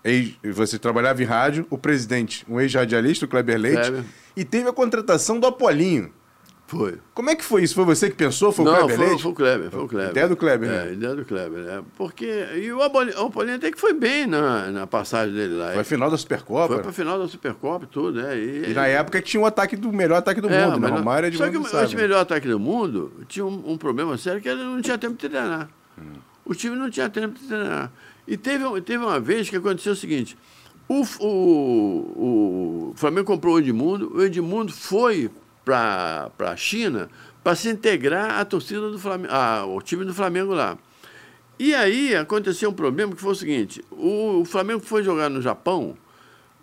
[0.04, 4.04] ex- Você trabalhava em rádio, o presidente, um ex-radialista, o Kleber Leite, Kleber.
[4.36, 6.12] e teve a contratação do Apolinho.
[6.68, 6.98] Foi.
[7.14, 7.74] Como é que foi isso?
[7.74, 8.52] Foi você que pensou?
[8.52, 9.24] Foi o Não, Kleber foi, Leite?
[9.24, 10.12] foi o Kleber, foi o Kleber.
[10.12, 10.94] Ideia do Kleber, É, né?
[10.94, 11.84] ideia do Kleber, né?
[11.98, 12.26] Porque,
[12.58, 15.72] e o o Apolinho até que foi bem na, na passagem dele lá.
[15.72, 16.74] Foi a final da Supercopa.
[16.74, 18.38] Foi pra final da Supercopa e tudo, né?
[18.38, 20.90] E na época que tinha o ataque do melhor ataque do É, mundo, né?
[20.90, 24.18] Romário é de Só que o- esse melhor ataque do mundo tinha um, um problema
[24.18, 25.70] sério que ele não tinha tempo de treinar.
[26.44, 27.90] O time não tinha tempo de treinar.
[28.28, 30.38] E teve, um- teve uma vez que aconteceu o seguinte:
[30.90, 35.30] o, o, o Flamengo comprou o Edmundo, o Edmundo foi
[35.68, 37.10] para a China
[37.44, 40.78] para se integrar à torcida do Flamengo, ao time do Flamengo lá.
[41.60, 45.42] E aí aconteceu um problema que foi o seguinte: o, o Flamengo foi jogar no
[45.42, 45.98] Japão,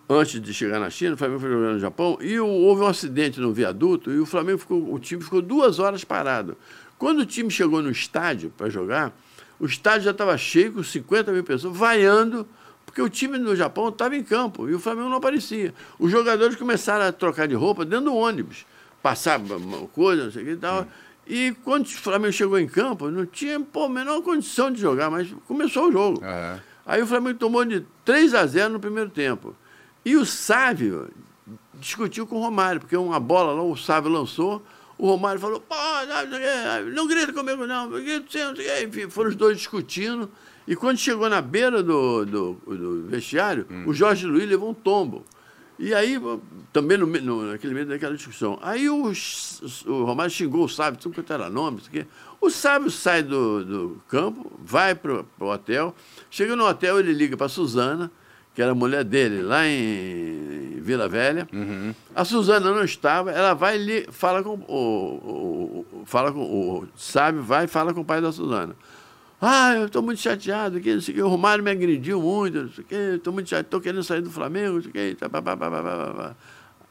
[0.09, 3.41] antes de chegar na China, o Flamengo foi jogar no Japão, e houve um acidente
[3.41, 6.57] no viaduto, e o Flamengo ficou, o time ficou duas horas parado.
[6.97, 9.13] Quando o time chegou no estádio para jogar,
[9.61, 12.47] o estádio já estava cheio, com 50 mil pessoas, vaiando,
[12.87, 15.75] porque o time no Japão estava em campo e o Flamengo não aparecia.
[15.99, 18.65] Os jogadores começaram a trocar de roupa dentro do ônibus,
[19.05, 19.39] passar
[19.93, 20.87] coisa, não sei o que e tal.
[21.27, 25.11] E quando o Flamengo chegou em campo, não tinha pô, a menor condição de jogar,
[25.11, 26.25] mas começou o jogo.
[26.25, 26.61] Aham.
[26.87, 29.55] Aí o Flamengo tomou de 3 a 0 no primeiro tempo.
[30.05, 31.11] E o Sávio
[31.75, 34.63] discutiu com o Romário, porque uma bola lá, o Sávio lançou,
[34.97, 35.75] o Romário falou, pô,
[36.95, 40.31] não, grita comigo não, grita, não sei enfim, foram os dois discutindo,
[40.67, 43.85] e quando chegou na beira do, do, do vestiário, hum.
[43.87, 45.25] o Jorge Luiz levou um tombo.
[45.79, 46.21] E aí,
[46.73, 49.11] também no, no, naquele meio daquela discussão, aí o,
[49.87, 52.07] o Romário xingou o Sábio, tudo quanto era nome, isso aqui.
[52.41, 55.95] O Sábio sai do, do campo, vai para o hotel,
[56.31, 58.11] chega no hotel, ele liga para a Suzana,
[58.55, 61.49] que era a mulher dele, lá em Vila Velha.
[61.53, 61.93] Uhum.
[62.15, 66.87] A Suzana não estava, ela vai e fala com o, o, o, fala com o
[66.97, 68.77] Sábio, vai e fala com o pai da Suzana.
[69.47, 72.87] Ah, eu estou muito chateado, que, que, o Romário me agrediu muito, não sei o
[72.87, 75.17] quê, estou muito chateado, estou querendo sair do Flamengo, não sei o quê.
[75.21, 76.35] Tá, pá, pá, pá,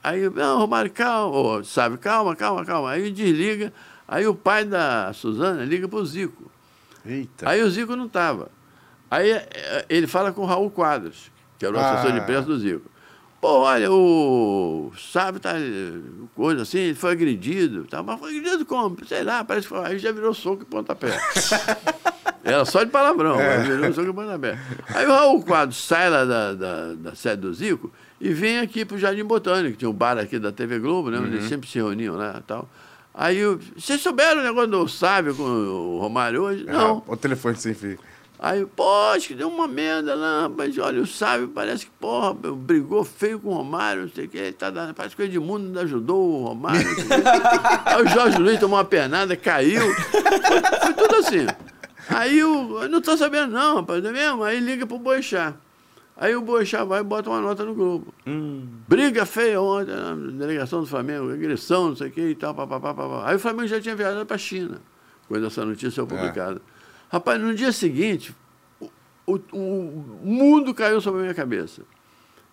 [0.04, 2.92] aí, não, Romário, calma, oh, sabe, calma, calma, calma.
[2.92, 3.74] Aí desliga,
[4.08, 6.52] aí o pai da Suzana liga para o Zico.
[7.04, 7.50] Eita.
[7.50, 8.50] Aí o Zico não estava.
[9.10, 12.22] Aí eh, ele fala com o Raul Quadros, que era o assessor de ah.
[12.22, 12.93] imprensa do Zico.
[13.44, 15.54] Pô, olha, o sabe, tá
[16.34, 18.96] coisa assim, ele foi agredido, tá, mas foi agredido como?
[19.06, 21.10] Sei lá, parece que foi, aí já virou soco e pontapé.
[22.42, 23.58] Era só de palavrão, é.
[23.58, 24.58] mas virou soco e pontapé.
[24.96, 28.86] Aí o Raul Quadros sai lá da, da, da sede do Zico e vem aqui
[28.86, 31.18] pro Jardim Botânico, que tinha um bar aqui da TV Globo, né?
[31.18, 31.26] Uhum.
[31.26, 32.70] Onde eles sempre se reuniam lá e tal.
[33.14, 33.44] Aí,
[33.76, 36.64] vocês souberam o negócio do Sábio com o Romário hoje?
[36.66, 37.04] É, não.
[37.06, 38.00] O telefone sem fio.
[38.40, 42.34] Aí, pô, acho que deu uma merda lá, mas olha, o Sábio parece que, porra,
[42.34, 45.68] brigou feio com o Romário, não sei o que, tá dando, parece que o Edmundo
[45.68, 46.82] ainda ajudou o Romário.
[47.86, 49.82] Aí o Jorge Luiz tomou uma pernada, caiu.
[49.96, 51.48] Foi, foi tudo assim.
[52.10, 54.44] Aí eu, eu não tô sabendo não, rapaz, é mesmo?
[54.44, 55.54] Aí liga pro Boixá.
[56.16, 58.14] Aí o Boixá vai e bota uma nota no Globo.
[58.28, 58.68] Hum.
[58.88, 62.94] Briga feia ontem na delegação do Flamengo, agressão, não sei o que e tal, papapá,
[62.94, 63.30] papapá.
[63.30, 64.82] Aí o Flamengo já tinha viajado pra China,
[65.28, 66.62] quando essa notícia foi publicada.
[66.70, 66.73] É.
[67.14, 68.34] Rapaz, no dia seguinte,
[68.82, 68.90] o,
[69.28, 71.84] o, o mundo caiu sobre a minha cabeça.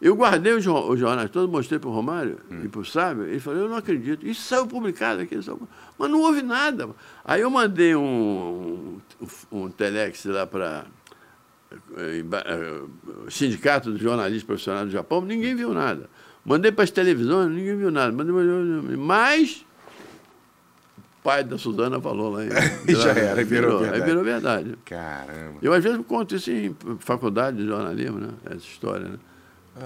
[0.02, 2.60] Eu guardei os, os jornais todos, mostrei para o Romário hum.
[2.62, 4.26] e para o Sábio, ele falou, eu não acredito.
[4.26, 5.34] Isso saiu publicado aqui,
[5.98, 6.90] mas não houve nada.
[7.24, 10.84] Aí eu mandei um, um, um telex lá para
[11.96, 12.82] eh, eh,
[13.26, 16.10] o Sindicato dos Jornalistas Profissionais do Japão, ninguém viu nada.
[16.44, 18.12] Mandei para as televisões, ninguém viu nada.
[18.12, 18.34] Mandei,
[18.98, 19.64] mas
[21.22, 22.44] pai da Suzana falou lá.
[22.44, 24.02] E já era, virou, virou verdade.
[24.02, 24.78] Aí virou verdade.
[24.84, 25.58] Caramba.
[25.62, 28.28] Eu, às vezes, conto isso em faculdade de jornalismo, né?
[28.46, 29.18] Essa história, né?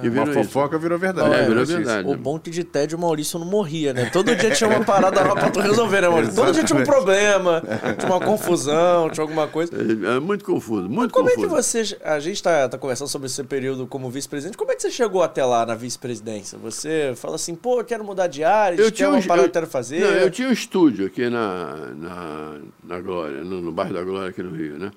[0.03, 0.09] É.
[0.09, 0.83] Uma fofoca isso.
[0.83, 1.35] virou verdade.
[1.35, 2.09] É, virou verdade.
[2.09, 4.11] O bom que de tédio o Maurício não morria, né?
[4.13, 6.35] Todo dia tinha uma parada lá pra tu resolver, né, Maurício?
[6.35, 7.63] Todo dia tinha um problema,
[7.99, 9.73] tinha uma confusão, tinha alguma coisa.
[9.77, 11.49] É, é muito confuso, muito como confuso.
[11.49, 11.99] Como é que você...
[12.03, 14.57] A gente tá, tá conversando sobre esse período como vice-presidente.
[14.57, 16.59] Como é que você chegou até lá na vice-presidência?
[16.59, 19.59] Você fala assim, pô, eu quero mudar de área, eu tinha uma parada eu, que
[19.59, 20.01] eu quero fazer.
[20.01, 24.31] Não, eu tinha um estúdio aqui na, na, na Glória, no, no bairro da Glória
[24.31, 24.91] aqui no Rio, né?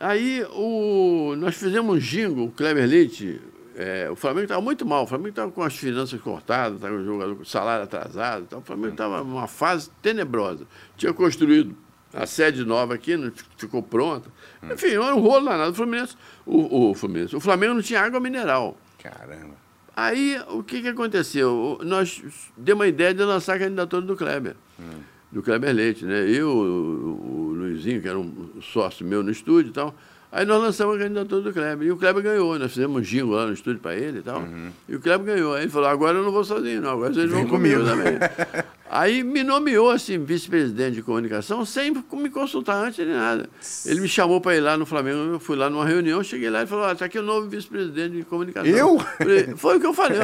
[0.00, 3.40] Aí o, nós fizemos um jingle, o Kleber Leite
[3.76, 7.00] é, o Flamengo estava muito mal, o Flamengo estava com as finanças cortadas, estava com
[7.00, 10.66] o jogador com salário atrasado, então, o Flamengo estava numa fase tenebrosa.
[10.96, 11.76] Tinha construído
[12.12, 14.30] a sede nova aqui, não ficou pronta.
[14.62, 15.72] Enfim, era um rolo danado.
[15.72, 16.16] O Fluminense,
[16.46, 18.78] o, o, Fluminense, o Flamengo não tinha água mineral.
[19.02, 19.54] Caramba.
[19.96, 21.80] Aí, o que, que aconteceu?
[21.82, 22.22] Nós
[22.56, 25.00] demos uma ideia de lançar a candidatura do Kleber, hum.
[25.30, 26.04] do Kleber Leite.
[26.04, 26.28] Né?
[26.30, 29.94] Eu, o, o Luizinho, que era um sócio meu no estúdio e tal,
[30.34, 31.86] Aí nós lançamos a candidatura do Kleber.
[31.86, 32.58] E o Kleber ganhou.
[32.58, 34.40] Nós fizemos um jingle lá no estúdio para ele e tal.
[34.40, 34.68] Uhum.
[34.88, 35.54] E o Kleber ganhou.
[35.54, 36.90] Aí ele falou: agora eu não vou sozinho, não.
[36.90, 38.14] Agora vocês vão comigo, também.
[38.90, 43.48] Aí me nomeou assim, vice-presidente de comunicação, sem me consultar antes de nada.
[43.86, 45.18] Ele me chamou para ir lá no Flamengo.
[45.18, 48.24] Eu fui lá numa reunião, cheguei lá e falou: está aqui o novo vice-presidente de
[48.24, 48.68] comunicação.
[48.68, 48.98] Eu?
[48.98, 50.18] Falei, Foi o que eu falei.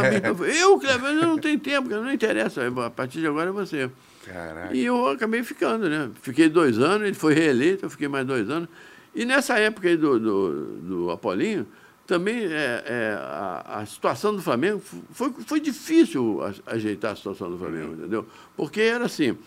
[0.60, 2.66] Eu, Kleber, eu não tenho tempo, não interessa.
[2.66, 3.88] A partir de agora é você.
[4.26, 4.74] Caraca.
[4.74, 6.10] E eu acabei ficando, né?
[6.20, 8.68] Fiquei dois anos, ele foi reeleito, eu fiquei mais dois anos.
[9.14, 11.66] E nessa época aí do, do, do Apolinho,
[12.06, 14.82] também é, é, a, a, situação do Flamengo
[15.12, 18.26] foi, foi difícil ajeitar a situação do Flamengo, entendeu?
[18.56, 19.38] Porque era assim,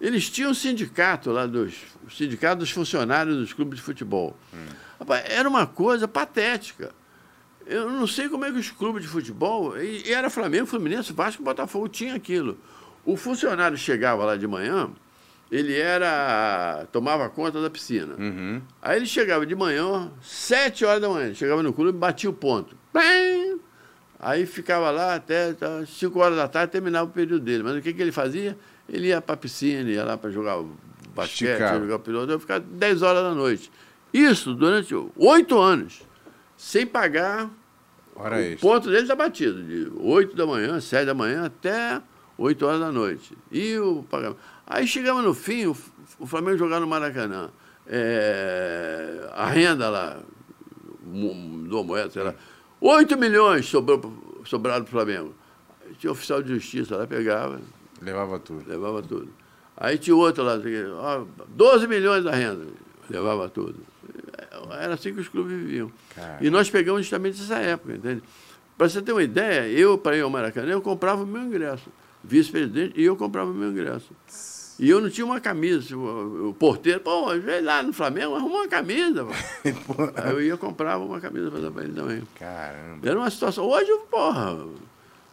[0.00, 1.74] eles tinham um sindicato lá, dos,
[2.06, 4.36] o sindicato dos funcionários dos clubes de futebol.
[4.54, 5.04] Hum.
[5.26, 6.94] Era uma coisa patética.
[7.66, 11.12] Eu não sei como é que os clubes de futebol, e, e era Flamengo, Fluminense,
[11.12, 12.58] Vasco Botafogo, tinha aquilo.
[13.04, 14.90] O funcionário chegava lá de manhã,
[15.50, 16.86] ele era.
[16.92, 18.14] tomava conta da piscina.
[18.18, 18.60] Uhum.
[18.82, 22.76] Aí ele chegava de manhã, sete horas da manhã, chegava no clube, batia o ponto.
[22.92, 23.58] Bem!
[24.20, 27.62] Aí ficava lá até tá, cinco horas da tarde, terminava o período dele.
[27.62, 28.58] Mas o que, que ele fazia?
[28.88, 30.62] Ele ia para a piscina, ia lá para jogar
[31.14, 31.80] basquete, Esticava.
[31.80, 33.70] jogar piloto, eu ficava dez horas da noite.
[34.12, 36.02] Isso durante oito anos,
[36.56, 37.50] sem pagar.
[38.16, 38.68] Hora o extra.
[38.68, 42.00] ponto dele está batido, de oito da manhã, sete da manhã até
[42.36, 43.36] oito horas da noite.
[43.52, 44.38] E o pagamento.
[44.70, 45.76] Aí chegamos no fim, o,
[46.18, 47.48] o Flamengo jogar no Maracanã.
[47.86, 50.20] É, a renda lá,
[51.00, 52.34] do moeda, sei lá,
[52.78, 55.34] 8 milhões sobrou, sobrado do Flamengo.
[55.98, 57.60] Tinha oficial de justiça lá, pegava,
[58.02, 58.68] Levava tudo.
[58.68, 59.28] levava tudo.
[59.74, 60.58] Aí tinha outro lá,
[60.98, 62.66] ó, 12 milhões da renda,
[63.08, 63.76] levava tudo.
[64.78, 65.90] Era assim que os clubes viviam.
[66.14, 66.38] Cara.
[66.42, 68.22] E nós pegamos justamente essa época, entende?
[68.76, 71.88] Para você ter uma ideia, eu, para ir ao Maracanã, eu comprava o meu ingresso.
[72.22, 74.10] Vice-presidente, e eu comprava o meu ingresso.
[74.78, 75.96] E eu não tinha uma camisa.
[75.96, 79.26] O, porteiro, pô, veio lá no Flamengo, arrumou uma camisa.
[80.14, 82.22] Aí eu ia comprava uma camisa para dar para ele também.
[82.38, 83.08] Caramba.
[83.08, 83.64] Era uma situação.
[83.64, 84.56] Hoje, porra,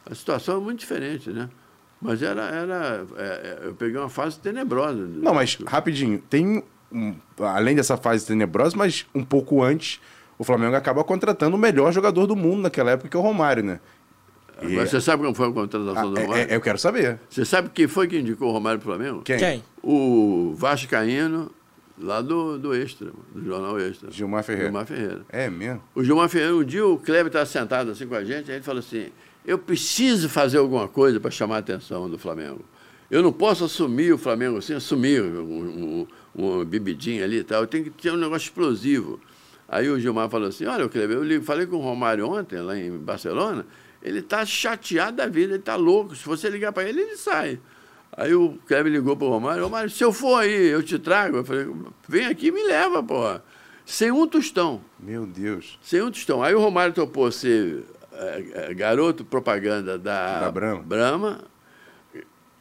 [0.10, 1.48] a situação é muito diferente, né?
[2.02, 2.42] Mas era.
[2.44, 3.24] era é,
[3.64, 5.00] é, eu peguei uma fase tenebrosa.
[5.08, 6.64] Não, mas rapidinho, tem.
[6.92, 10.00] um- além dessa fase tenebrosa, mas um pouco antes,
[10.40, 13.64] o Flamengo acaba contratando o melhor jogador do mundo naquela época, que é o Romário,
[13.64, 13.80] né?
[14.62, 16.52] E- Mas você sabe como foi a contratação do Ah, é- Romário?
[16.52, 17.20] é- eu quero saber.
[17.30, 19.22] Você sabe quem foi que indicou o Romário para o Flamengo?
[19.24, 19.38] Quem?
[19.38, 19.64] Quem?
[19.84, 21.52] O Vascaíno,
[21.98, 24.10] lá do, do Extra, do Jornal Extra.
[24.12, 24.68] Gilmar Ferreira.
[24.68, 25.22] Gilmar Ferreira.
[25.30, 25.82] É mesmo?
[25.94, 28.64] O Gilmar Ferreira, um dia o Kleber estava sentado assim com a gente, aí ele
[28.64, 29.08] falou assim:
[29.46, 32.62] eu preciso fazer alguma coisa para chamar a atenção do Flamengo.
[33.12, 37.62] Eu não posso assumir o Flamengo assim, assumir um, um, uma bebidinha ali e tal,
[37.62, 39.20] eu tenho que ter um negócio explosivo.
[39.68, 42.92] Aí o Gilmar falou assim: olha, Kleber, eu falei com o Romário ontem, lá em
[42.98, 43.66] Barcelona,
[44.06, 46.16] ele está chateado da vida, ele está louco.
[46.16, 47.60] Se você ligar para ele, ele sai.
[48.16, 51.38] Aí o Kleber ligou para o Romário: Romário, se eu for aí, eu te trago.
[51.38, 51.68] Eu falei:
[52.08, 53.44] vem aqui e me leva, porra.
[53.84, 54.82] Sem um tostão.
[55.00, 55.80] Meu Deus.
[55.82, 56.44] Sem um tostão.
[56.44, 57.84] Aí o Romário topou ser
[58.14, 60.84] eh, eh, garoto propaganda da, Da Brahma.
[60.84, 61.40] Brahma,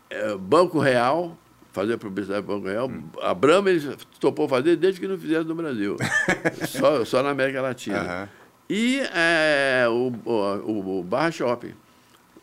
[0.08, 1.36] eh, Banco Real,
[1.72, 2.90] fazer publicidade do Banco Real.
[3.20, 5.96] A Brahma ele topou fazer desde que não fizeram no Brasil.
[6.68, 8.00] só, só na América Latina.
[8.00, 8.28] Aham.
[8.68, 11.74] E eh, o, o, o Barra Shopping.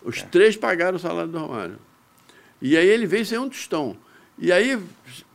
[0.03, 1.77] Os três pagaram o salário do Romário.
[2.61, 3.95] E aí ele veio sem um tostão.
[4.37, 4.79] E aí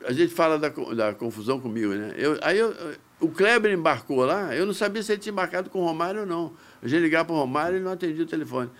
[0.05, 2.15] a gente fala da, da confusão comigo, né?
[2.17, 2.75] Eu, aí eu-
[3.21, 6.27] o Kleber embarcou lá, eu não sabia se ele tinha embarcado com o Romário ou
[6.27, 6.53] não.
[6.83, 8.71] A gente ligava para o Romário e ele não atendia o telefone.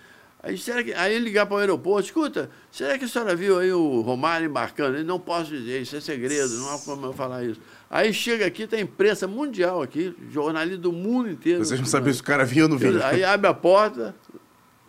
[0.43, 3.57] Aí, será que, aí ele ligava para o aeroporto, escuta, será que a senhora viu
[3.57, 4.95] aí o Romário embarcando?
[4.97, 7.59] Ele não posso dizer, isso é segredo, não há como eu falar isso.
[7.89, 11.63] Aí chega aqui, tem imprensa mundial aqui, jornalista do mundo inteiro.
[11.63, 13.05] Vocês não sabiam se o cara via ou não via.
[13.05, 14.13] Aí abre a porta,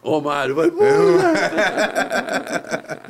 [0.03, 0.71] Romário, vai,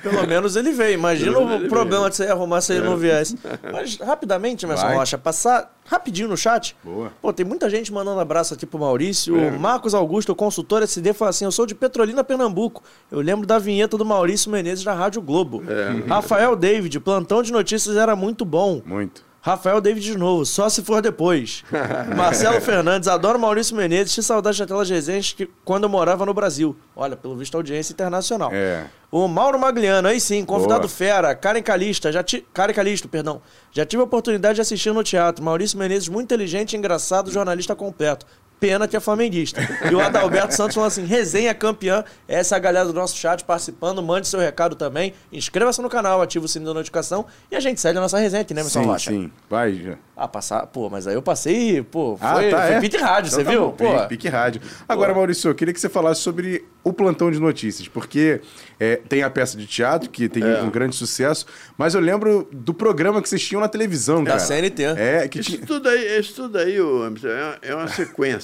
[0.03, 0.95] Pelo menos ele veio.
[0.95, 2.11] Imagina Pelo o problema veio.
[2.11, 3.39] de você arrumar se ele não viesse.
[3.73, 4.89] Mas rapidamente, Emerson.
[4.89, 6.75] Rocha, passar rapidinho no chat.
[6.83, 7.13] Boa.
[7.21, 9.37] Pô, tem muita gente mandando abraço aqui pro Maurício.
[9.37, 12.83] O Marcos Augusto, o consultor SD, fala assim: Eu sou de Petrolina, Pernambuco.
[13.11, 15.63] Eu lembro da vinheta do Maurício Menezes na Rádio Globo.
[16.09, 18.81] Rafael David, plantão de notícias era muito bom.
[18.85, 19.28] Muito.
[19.49, 21.65] Rafael David de novo, só se for depois.
[22.15, 26.77] Marcelo Fernandes, adoro Maurício Menezes, tinha saudade daquelas resenhas que, quando eu morava no Brasil.
[26.95, 28.51] Olha, pelo visto, audiência internacional.
[28.53, 28.85] É.
[29.11, 30.91] O Mauro Magliano, aí sim, convidado Boa.
[30.91, 32.47] fera, Karen Calista, já ti...
[32.53, 33.41] Karen Calisto, perdão.
[33.73, 35.43] Já tive a oportunidade de assistir no teatro.
[35.43, 38.27] Maurício Menezes, muito inteligente, engraçado, jornalista completo.
[38.61, 39.61] Pena que é flamenguista.
[39.91, 42.05] E o Adalberto Santos falou assim: resenha campeã.
[42.27, 44.03] Essa é a galera do nosso chat participando.
[44.03, 45.13] Mande seu recado também.
[45.33, 47.25] Inscreva-se no canal, ativa o sininho da notificação.
[47.51, 49.11] E a gente segue a nossa resenha aqui, né, Sim, Rocha?
[49.11, 49.31] sim.
[49.49, 49.95] Vai, já.
[50.17, 50.67] Ah, passar.
[50.67, 52.81] Pô, mas aí eu passei, pô, foi, Ah, tá, foi é.
[52.81, 53.61] Pit Rádio, Então você tá viu?
[53.67, 54.61] bom, Pô, Pique, pique rádio.
[54.89, 58.41] Agora, Maurício, eu queria que você falasse sobre o plantão de notícias, porque
[58.81, 60.61] é, tem a peça de teatro, que tem É.
[60.63, 61.47] um grande sucesso,
[61.77, 64.41] mas eu lembro do programa que vocês tinham na televisão, Da cara.
[64.41, 64.83] CNT.
[64.97, 65.65] É, que Isso tinha...
[65.67, 67.89] tudo aí, isso tudo aí ô, Emerson, é uma- é uma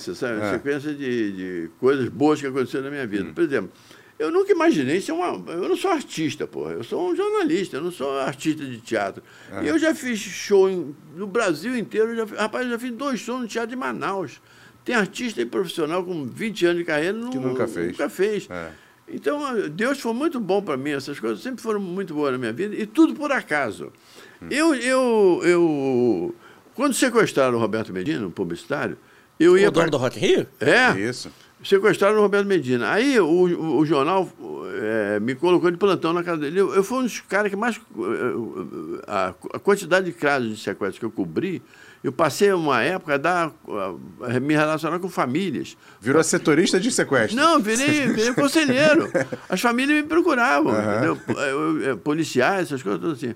[0.04, 0.40] sequência, sabe?
[0.40, 3.32] Uma sequência de, de coisas boas que aconteceram na minha vida.
[3.34, 3.70] Por exemplo,
[4.18, 5.50] eu nunca imaginei ser uma.
[5.52, 6.72] Eu não sou artista, porra.
[6.72, 9.22] Eu sou um jornalista, eu não sou artista de teatro.
[9.62, 12.14] E eu já fiz show em- no Brasil inteiro.
[12.14, 14.40] Já, rapaz, eu já fiz dois shows no teatro de Manaus.
[14.84, 17.88] Tem artista e profissional com 20 anos de carreira não, Que nunca fez.
[17.92, 18.46] Nunca fez.
[18.50, 18.70] É.
[19.08, 22.52] Então, Deus foi muito bom para mim, essas coisas sempre foram muito boas na minha
[22.52, 23.92] vida, e tudo por acaso.
[24.50, 26.34] Eu, eu, eu,
[26.74, 28.96] quando sequestraram o Roberto Medina, um publicitário,
[29.38, 30.46] eu ia o dono pra- do Rock Rio?
[30.60, 31.30] É, Isso.
[31.62, 32.90] sequestraram o Roberto Medina.
[32.92, 34.28] Aí o, o, o jornal
[34.76, 36.60] eh, me colocou de plantão na casa dele.
[36.60, 37.76] Eu, eu fui um dos caras que mais.
[37.76, 41.62] eh, a, a quantidade de casos de sequestro que eu cobri,
[42.02, 43.52] eu passei uma época a, dar,
[44.20, 45.74] a, a me relacionar com famílias.
[46.00, 47.34] Virou setorista de sequestro.
[47.36, 49.10] Não, virei, virei conselheiro.
[49.48, 51.18] As famílias me procuravam, entendeu?
[51.38, 53.34] Eu- eu- policiais, essas coisas todas assim.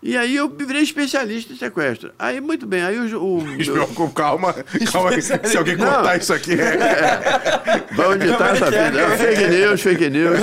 [0.00, 2.12] E aí eu virei especialista em sequestro.
[2.16, 3.38] Aí, muito bem, aí o...
[3.38, 4.54] o com calma,
[4.92, 5.10] calma.
[5.20, 5.86] Se alguém Não.
[5.92, 6.54] cortar isso aqui.
[7.96, 8.90] Vai onde está essa é?
[8.90, 9.08] vida?
[9.16, 10.38] Fake news, fake news.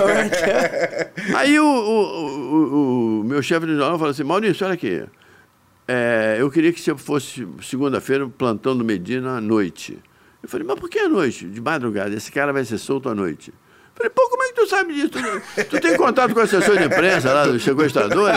[1.35, 5.03] Aí o, o, o- o meu chefe de jornal falou assim, Maurício, olha aqui,
[5.87, 9.97] é, eu queria que você fosse segunda-feira plantão do Medina à noite.
[10.43, 11.45] Eu falei, mas por que à noite?
[11.45, 13.53] De madrugada, esse cara vai ser solto à noite.
[14.05, 15.09] Falei, pô, como é que tu sabe disso?
[15.09, 18.29] Tu, tu tem contato com o assessor de imprensa lá, do sequestrador?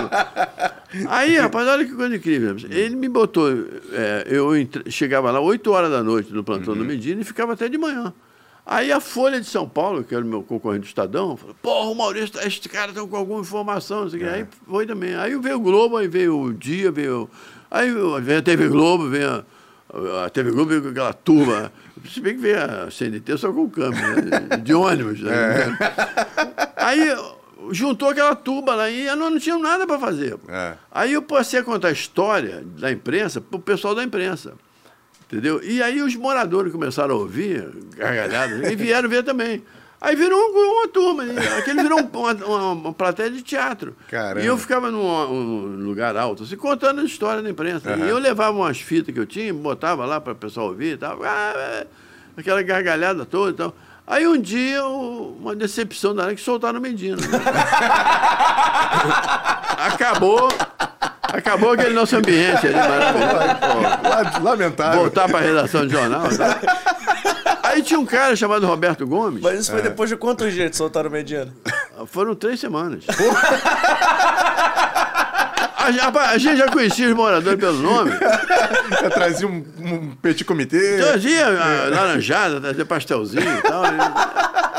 [1.08, 2.56] Aí, rapaz, olha que coisa incrível.
[2.70, 3.48] Ele me botou,
[3.92, 7.52] é, eu entre- chegava lá 8 horas da noite no plantão do Medina e ficava
[7.52, 8.12] até de manhã.
[8.64, 11.88] Aí a Folha de São Paulo, que era o meu concorrente do Estadão, falou, porra,
[11.90, 14.24] o Maurício, esses caras estão com alguma informação, quê.
[14.24, 15.14] Aí foi também.
[15.14, 17.28] Aí veio o Globo, aí veio o Dia, veio...
[17.70, 17.90] Aí
[18.22, 19.44] veio a TV Globo, veio
[19.92, 21.72] a, a TV Globo veio aquela turma.
[22.12, 24.56] Se bem que veio a CNT só com câmera, né?
[24.56, 25.20] de ônibus.
[25.20, 25.32] Né?
[26.76, 27.14] Aí
[27.70, 30.36] juntou aquela turma lá e nós não tínhamos nada para fazer.
[30.48, 30.74] É.
[30.90, 34.54] Aí eu passei a contar a história da imprensa para o pessoal da imprensa.
[35.26, 35.62] Entendeu?
[35.62, 39.62] E aí os moradores começaram a ouvir, gargalhadas, e vieram ver também.
[40.00, 41.34] Aí virou uma, uma turma, né?
[41.58, 43.96] aquele virou uma, uma, uma, plateia de teatro.
[44.08, 44.40] Caramba.
[44.40, 47.96] E eu ficava num um lugar alto, assim, contando a história da imprensa.
[47.96, 48.06] Uhum.
[48.06, 50.96] E eu levava umas fitas que eu tinha, botava lá para o pessoal ouvir e
[50.96, 51.18] tal.
[51.24, 51.86] Ah, é,
[52.36, 53.74] aquela gargalhada toda e tal.
[54.06, 57.16] Aí um dia, uma decepção da que soltaram Medina.
[57.16, 57.26] Né?
[59.92, 60.48] Acabou.
[61.22, 64.42] Acabou aquele nosso ambiente ali, maravilhoso.
[64.42, 65.00] Lamentável.
[65.00, 66.26] Voltar para a redação de jornal.
[66.28, 66.58] Tá?
[67.68, 69.42] Aí tinha um cara chamado Roberto Gomes.
[69.42, 69.84] Mas isso foi é.
[69.84, 71.52] depois de quantos dias que soltaram o Mediano?
[72.06, 73.04] Foram três semanas.
[75.88, 78.12] A, a, gente já conhecia os moradores pelo nome.
[79.02, 80.98] Eu trazia um, um petit comitê.
[80.98, 83.84] Trazia a, laranjada, trazia pastelzinho e tal.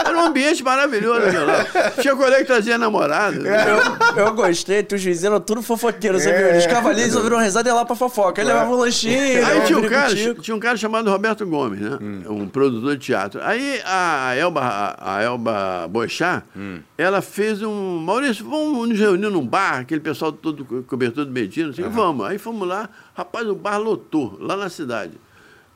[0.10, 1.91] Era um ambiente maravilhoso lá.
[2.01, 3.38] Tinha colega que trazia namorada.
[3.38, 6.49] Eu, eu gostei, tu juízes eram tudo fofoqueiro, você é.
[6.51, 8.41] Eles cavaleiros ouviram rezada e lá pra fofoca.
[8.41, 8.51] Aí é.
[8.51, 9.45] levavam um lanchinho.
[9.45, 11.97] Aí tinha um, cara, tinha um cara chamado Roberto Gomes, né?
[12.01, 12.24] Hum.
[12.28, 13.39] Um produtor de teatro.
[13.43, 16.80] Aí a Elba, a Elba Boixá, hum.
[16.97, 17.99] ela fez um.
[17.99, 21.89] Maurício, vamos nos reunir num bar, aquele pessoal todo cobertor de Medina, assim, uhum.
[21.89, 22.26] vamos.
[22.26, 25.12] Aí fomos lá, rapaz, o bar lotou, lá na cidade.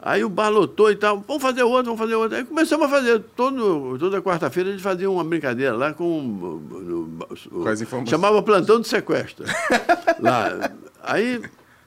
[0.06, 2.38] Aí o bar lotou e tal, vamos fazer outro, vamos fazer outro.
[2.38, 6.62] Aí começamos a fazer, todo, toda quarta-feira a gente fazia uma brincadeira lá com.
[7.82, 8.10] Informações?
[8.10, 9.46] Chamava plantão de sequestro.
[10.20, 10.72] lá.
[11.02, 11.42] Aí,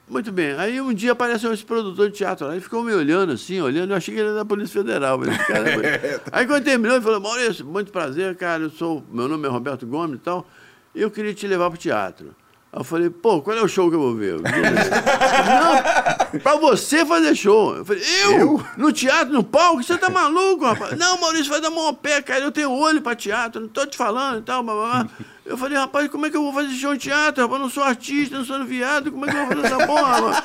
[0.08, 0.52] muito bem.
[0.52, 3.90] Aí um dia apareceu esse produtor de teatro lá, ele ficou me olhando assim, olhando,
[3.90, 5.18] eu achei que ele era da Polícia Federal.
[5.18, 5.66] Mas, cara,
[6.32, 9.86] aí quando terminou, ele falou, Maurício, muito prazer, cara, eu sou, meu nome é Roberto
[9.86, 10.48] Gomes e tal,
[10.94, 12.34] e eu queria te levar para o teatro.
[12.76, 14.34] Aí eu falei, pô, qual é o show que eu vou ver?
[14.34, 17.74] não, pra você fazer show.
[17.74, 18.38] Eu falei, eu?
[18.38, 18.66] eu?
[18.76, 19.82] No teatro, no palco?
[19.82, 20.98] Você tá maluco, rapaz?
[20.98, 22.44] Não, Maurício, vai dar mão ao pé, cara.
[22.44, 25.08] Eu tenho olho pra teatro, não tô te falando e tal, blá, blá, blá.
[25.46, 27.42] Eu falei, rapaz, como é que eu vou fazer show em teatro?
[27.42, 27.58] Rapaz?
[27.58, 30.20] Eu não sou artista, não sou viado, como é que eu vou fazer essa porra,
[30.20, 30.36] mano?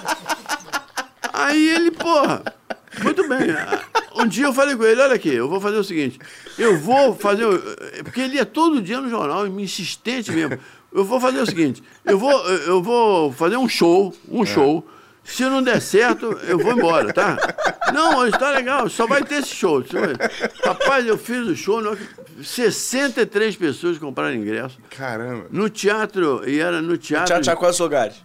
[1.34, 2.44] Aí ele, porra,
[3.04, 3.48] muito bem.
[4.16, 6.20] Um dia eu falei com ele, olha aqui, eu vou fazer o seguinte,
[6.58, 7.46] eu vou fazer.
[8.04, 10.58] Porque ele ia todo dia no jornal, insistente mesmo.
[10.94, 14.46] Eu vou fazer o seguinte: eu vou, eu vou fazer um show, um é.
[14.46, 14.88] show.
[15.24, 17.38] Se não der certo, eu vou embora, tá?
[17.94, 19.84] Não, está legal, só vai ter esse show.
[20.66, 21.80] Rapaz, eu fiz o show,
[22.44, 24.80] 63 pessoas compraram ingresso.
[24.90, 25.46] Caramba.
[25.52, 27.26] No teatro, e era no teatro.
[27.26, 28.16] O teatro tinha quantos lugares?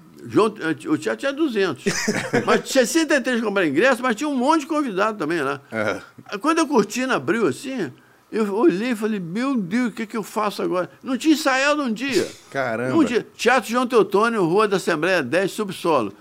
[0.88, 1.84] O teatro tinha 200.
[2.46, 5.60] mas 63 compraram ingresso, mas tinha um monte de convidado também lá.
[5.70, 6.00] É.
[6.38, 7.92] Quando a cortina abriu assim,
[8.30, 10.90] eu olhei e falei, meu Deus, o que, que eu faço agora?
[11.02, 12.26] Não tinha ensaiado um dia.
[12.50, 12.96] Caramba.
[12.96, 13.26] Um dia.
[13.36, 16.12] Teatro João Teotônio, Rua da Assembleia 10, subsolo.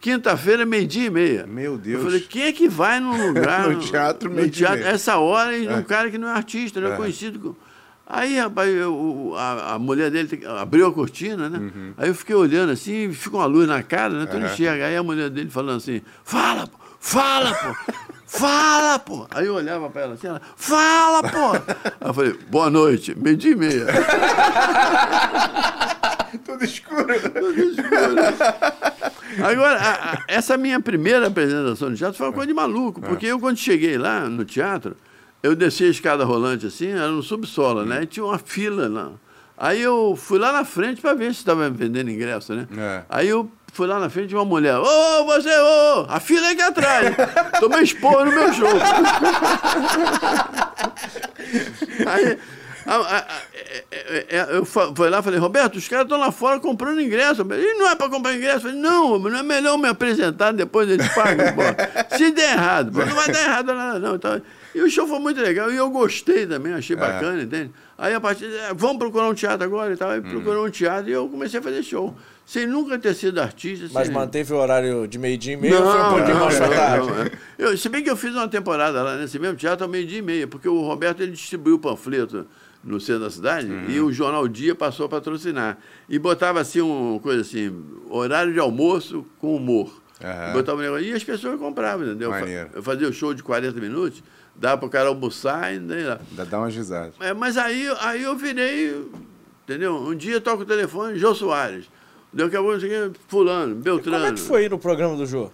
[0.00, 1.46] Quinta-feira, meio-dia e meia.
[1.46, 2.00] Meu Deus.
[2.00, 3.70] Eu falei, quem é que vai num lugar.
[3.70, 4.68] no teatro, meio-dia.
[4.68, 5.74] No teatro, essa hora, e é.
[5.74, 6.96] um cara que não é artista, não é, é.
[6.96, 7.56] conhecido.
[8.06, 11.58] Aí, rapaz, eu, a, a, mulher dele abriu a cortina, né?
[11.58, 11.94] Uhum.
[11.96, 14.26] Aí eu fiquei olhando assim, fica uma luz na cara, né?
[14.26, 14.42] Tu uhum.
[14.42, 14.86] não enxerga.
[14.86, 17.94] Aí a mulher dele falando assim: fala, pô, fala, pô.
[18.34, 19.28] Fala, pô!
[19.30, 21.52] Aí eu olhava pra ela assim, ela, fala, pô!
[22.00, 23.86] Aí eu falei, boa noite, meio dia e meia.
[26.44, 27.14] Tudo escuro.
[27.20, 28.16] Tudo escuro.
[29.40, 33.26] Agora, a, a, essa minha primeira apresentação no teatro foi uma coisa de maluco, porque
[33.26, 34.96] eu, quando cheguei lá no teatro,
[35.40, 38.02] eu desci a escada rolante assim, era no subsolo, né?
[38.02, 39.12] E tinha uma fila lá.
[39.56, 42.66] Aí eu fui lá na frente para ver se estava vendendo ingresso, né?
[42.76, 43.04] É.
[43.08, 44.78] Aí eu fui lá na frente de uma mulher.
[44.78, 47.14] Ô, oh, você, ô, oh, a fila é aqui atrás.
[47.58, 48.68] Tomei expor no meu show.
[52.06, 52.38] Aí,
[52.86, 53.24] a, a, a,
[53.80, 57.00] é, é, é, eu fui lá e falei, Roberto, os caras estão lá fora comprando
[57.00, 57.42] ingresso.
[57.42, 58.58] E não é para comprar ingresso?
[58.58, 61.46] Eu falei, não, não é melhor me apresentar depois eles pagam.
[61.54, 62.16] Pô.
[62.16, 64.14] Se der errado, pô, não vai dar errado nada, não.
[64.14, 64.40] Então,
[64.72, 67.72] e o show foi muito legal e eu gostei também, achei bacana, entende?
[67.98, 70.10] Aí a partir de, vamos procurar um teatro agora e tal.
[70.10, 70.30] Aí hum.
[70.30, 72.14] procurou um teatro e eu comecei a fazer show
[72.46, 73.88] sem nunca ter sido artista.
[73.92, 74.14] Mas sem...
[74.14, 77.06] manteve o horário de meio-dia e meio não, ou foi um pouquinho mais tarde?
[77.06, 77.30] Não, é.
[77.58, 80.22] eu, se bem que eu fiz uma temporada lá nesse mesmo teatro ao meio-dia e
[80.22, 82.46] meio, porque o Roberto ele distribuiu o panfleto
[82.82, 83.88] no centro da cidade uhum.
[83.88, 85.78] e o Jornal Dia passou a patrocinar.
[86.08, 87.74] E botava assim, uma coisa assim,
[88.10, 90.02] horário de almoço com humor.
[90.20, 90.52] Uhum.
[90.52, 92.30] Botava um negócio, e as pessoas compravam, entendeu?
[92.30, 92.70] Maneiro.
[92.74, 94.22] Eu fazia o show de 40 minutos,
[94.54, 96.20] dava para o cara almoçar e nem lá.
[96.32, 97.12] Dá uma risada.
[97.20, 99.02] É, mas aí, aí eu virei,
[99.64, 99.96] entendeu?
[99.96, 101.86] Um dia toco o telefone, Jô Soares.
[102.34, 102.78] Daqui a pouco,
[103.28, 104.16] fulano, Beltrano.
[104.16, 105.50] E como é que foi ir no programa do Jô?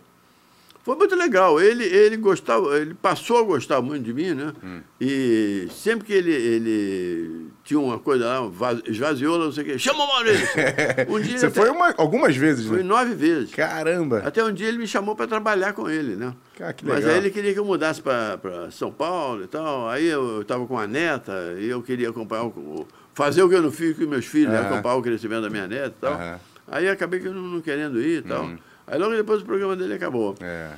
[0.82, 1.60] Foi muito legal.
[1.60, 4.52] Ele, ele gostava, ele passou a gostar muito de mim, né?
[4.64, 4.80] Hum.
[4.98, 10.04] E sempre que ele, ele tinha uma coisa lá, esvaziou, não sei o quê, chama
[10.04, 10.48] o Maurício!
[11.08, 12.76] Um dia Você até, foi uma, algumas vezes, né?
[12.76, 13.54] Foi nove vezes.
[13.54, 14.22] Caramba!
[14.24, 16.34] Até um dia ele me chamou para trabalhar com ele, né?
[16.60, 19.88] Ah, Mas aí ele queria que eu mudasse para São Paulo e tal.
[19.88, 23.62] Aí eu estava com a neta e eu queria acompanhar o, fazer o que eu
[23.62, 24.60] não fiz com meus filhos, né?
[24.60, 26.40] acompanhar o crescimento da minha neta e tal.
[26.70, 28.44] Aí acabei que eu não, não querendo ir e tal.
[28.44, 28.58] Hum.
[28.86, 30.36] Aí logo depois o programa dele acabou.
[30.40, 30.70] É.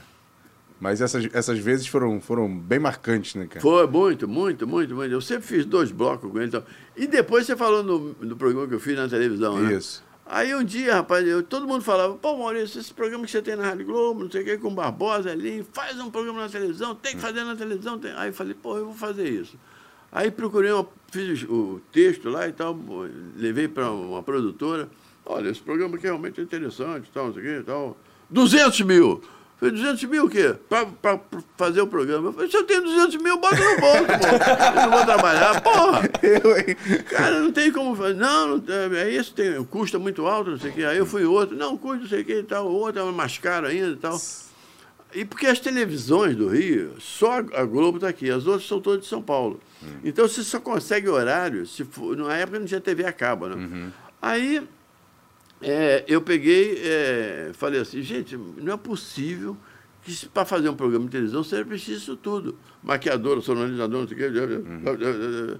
[0.80, 3.60] Mas essas, essas vezes foram, foram bem marcantes, né, cara?
[3.60, 5.12] Foi, muito, muito, muito, muito.
[5.12, 6.48] Eu sempre fiz dois blocos com ele.
[6.48, 6.64] Então.
[6.96, 9.74] E depois você falou no, no programa que eu fiz na televisão, né?
[9.74, 10.02] Isso.
[10.26, 13.54] Aí um dia, rapaz, eu, todo mundo falava, pô, Maurício, esse programa que você tem
[13.54, 16.94] na Rádio Globo, não sei o que, com Barbosa ali, faz um programa na televisão,
[16.94, 17.98] tem que fazer na televisão.
[17.98, 18.12] Tem...
[18.16, 19.56] Aí eu falei, pô, eu vou fazer isso.
[20.10, 22.76] Aí procurei, uma, fiz o texto lá e tal,
[23.36, 24.88] levei para uma produtora.
[25.24, 27.96] Olha, esse programa aqui é realmente é interessante, tal, não sei o que, tal.
[28.30, 29.22] 200 mil!
[29.62, 30.56] Falei, 200 mil o quê?
[30.68, 31.20] Para
[31.56, 32.30] fazer o programa.
[32.30, 34.80] Eu falei, se eu tenho 200 mil, bota no bolso, pô.
[34.80, 36.08] Eu não vou trabalhar, porra.
[37.08, 38.14] Cara, não tem como fazer.
[38.14, 40.84] Não, não é isso, tem, custa muito alto, não sei o quê.
[40.84, 42.66] Aí eu fui outro, não, custa, não sei o quê e tal.
[42.66, 44.20] Outro é mais caro ainda e tal.
[45.14, 49.02] E porque as televisões do Rio, só a Globo está aqui, as outras são todas
[49.02, 49.60] de São Paulo.
[49.80, 50.00] Hum.
[50.02, 53.54] Então você só consegue horário, se for, na época não tinha TV a cabo, né?
[53.54, 53.90] Uhum.
[54.20, 54.66] Aí
[55.62, 59.56] é, eu peguei, é, falei assim, gente, não é possível
[60.02, 62.58] que para fazer um programa de televisão seja preciso isso tudo.
[62.82, 65.58] Maquiador, sonorizador, não sei o quê, uhum.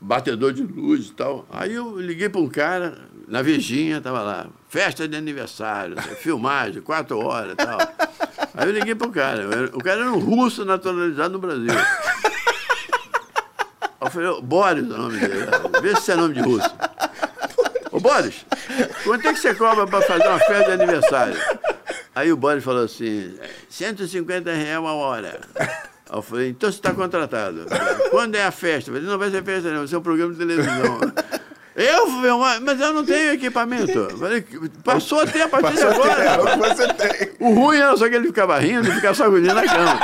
[0.00, 1.46] batedor de luz e tal.
[1.50, 7.18] Aí eu liguei para um cara, na Virgínia, estava lá, festa de aniversário, filmagem, quatro
[7.18, 7.78] horas e tal.
[8.54, 11.74] Aí eu liguei para o cara, o cara era um russo naturalizado no Brasil.
[14.00, 15.46] Eu falei, Boris é o nome dele,
[15.82, 16.68] vê se é nome de russo.
[18.04, 18.44] Boris,
[19.02, 21.36] quanto é que você cobra para fazer uma festa de aniversário?
[22.14, 23.34] Aí o Boris falou assim,
[23.70, 25.40] 150 reais a hora.
[25.58, 25.68] Aí
[26.12, 27.64] eu falei, então você está contratado.
[28.10, 28.90] Quando é a festa?
[28.90, 31.00] Eu falei, não vai ser festa não, vai ser um programa de televisão.
[31.74, 32.06] Eu,
[32.60, 34.18] mas eu não tenho equipamento.
[34.18, 34.44] Falei,
[34.84, 36.56] passou a ter a partir de agora.
[36.58, 37.30] Você tem.
[37.40, 39.98] O ruim era só que ele ficava rindo e ficava sacudindo na cama.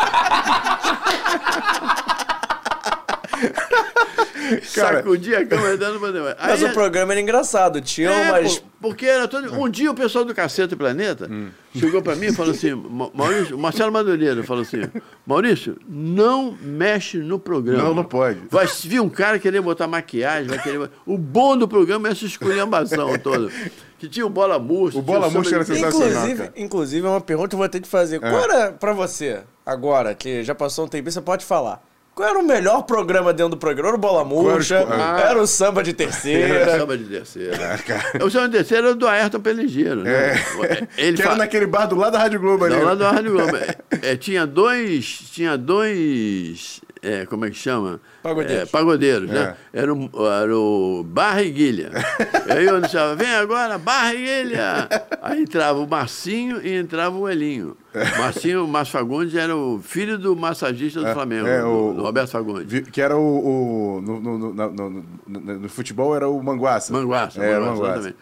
[4.64, 8.62] Sacudia a cama dando pra Mas o programa era engraçado, tinha é, umas.
[8.80, 9.53] Porque era todo.
[9.55, 11.48] Um dia o pessoal do Cacete Planeta hum.
[11.74, 12.72] chegou pra mim e falou assim:
[13.14, 14.82] Maurício, Marcelo Madureira falou assim:
[15.26, 17.84] Maurício, não mexe no programa.
[17.84, 18.40] Não, não pode.
[18.51, 20.90] Vai vir um cara querer botar maquiagem, vai querer.
[21.05, 23.51] O bom do programa é essa esculhambação toda.
[23.98, 24.98] Que tinha o Bola Murcha.
[24.98, 26.09] O Bola Murcha era sensacional.
[26.09, 28.16] Inclusive, inclusive, é uma pergunta que eu vou ter que fazer.
[28.16, 28.18] É.
[28.18, 31.82] Qual era pra você, agora, que já passou um tempo, você pode falar?
[32.15, 33.89] Qual era o melhor programa dentro do programa?
[33.89, 36.55] Era o Bola Murcha, ah, era o Samba de Terceira.
[36.55, 37.81] Era o Samba de Terceira.
[38.21, 40.35] Ah, o Samba de Terceira era do Ayrton Peligeiro, né?
[40.35, 40.89] É.
[40.99, 42.77] Ele que era naquele bar do lado da Rádio Globo ali.
[42.77, 43.57] Do lado da Rádio Globo.
[44.03, 45.21] É, tinha dois...
[45.33, 46.81] Tinha dois...
[47.03, 47.98] É, como é que chama?
[48.22, 48.62] Pagodeiros.
[48.62, 49.57] É, pagodeiros, né?
[49.72, 49.80] É.
[49.80, 51.90] Era, o, era o Barriguilha.
[52.48, 54.88] Aí eu anunciava, vem agora, Barriguilha!
[55.22, 57.76] Aí entrava o Marcinho e entrava o Elinho.
[58.18, 62.30] Marcinho Márcio Fagundes era o filho do massagista do é, Flamengo, é, o, do Roberto
[62.30, 62.88] Fagundes.
[62.90, 63.96] Que era o.
[63.96, 66.92] o no, no, no, no, futebol era o Manguaça.
[66.92, 68.14] Manguaça, é, Manguaça, Manguaça.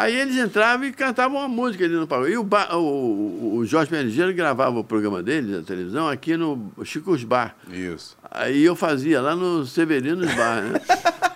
[0.00, 2.26] Aí eles entravam e cantavam uma música ali no palco.
[2.26, 7.22] E o, o, o Jorge Menegeiro gravava o programa dele na televisão aqui no Chico's
[7.22, 7.54] Bar.
[7.70, 8.16] Isso.
[8.30, 10.80] Aí eu fazia lá no Severinos Bar, né?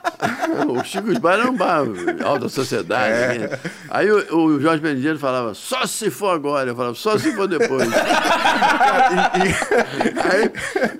[0.68, 1.84] o Chico Bar era um bar,
[2.24, 3.12] alta sociedade.
[3.12, 3.38] É.
[3.38, 3.58] Né?
[3.90, 6.70] Aí o, o Jorge Benedito falava, só se for agora.
[6.70, 7.88] Eu falava, só se for depois.
[7.88, 7.92] e,
[9.44, 10.52] e, aí,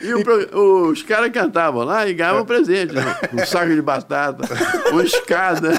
[0.03, 2.95] e os caras cantavam lá e ganhavam presente.
[2.95, 3.17] Né?
[3.33, 4.45] Um saco de batata,
[4.91, 5.73] uma escada.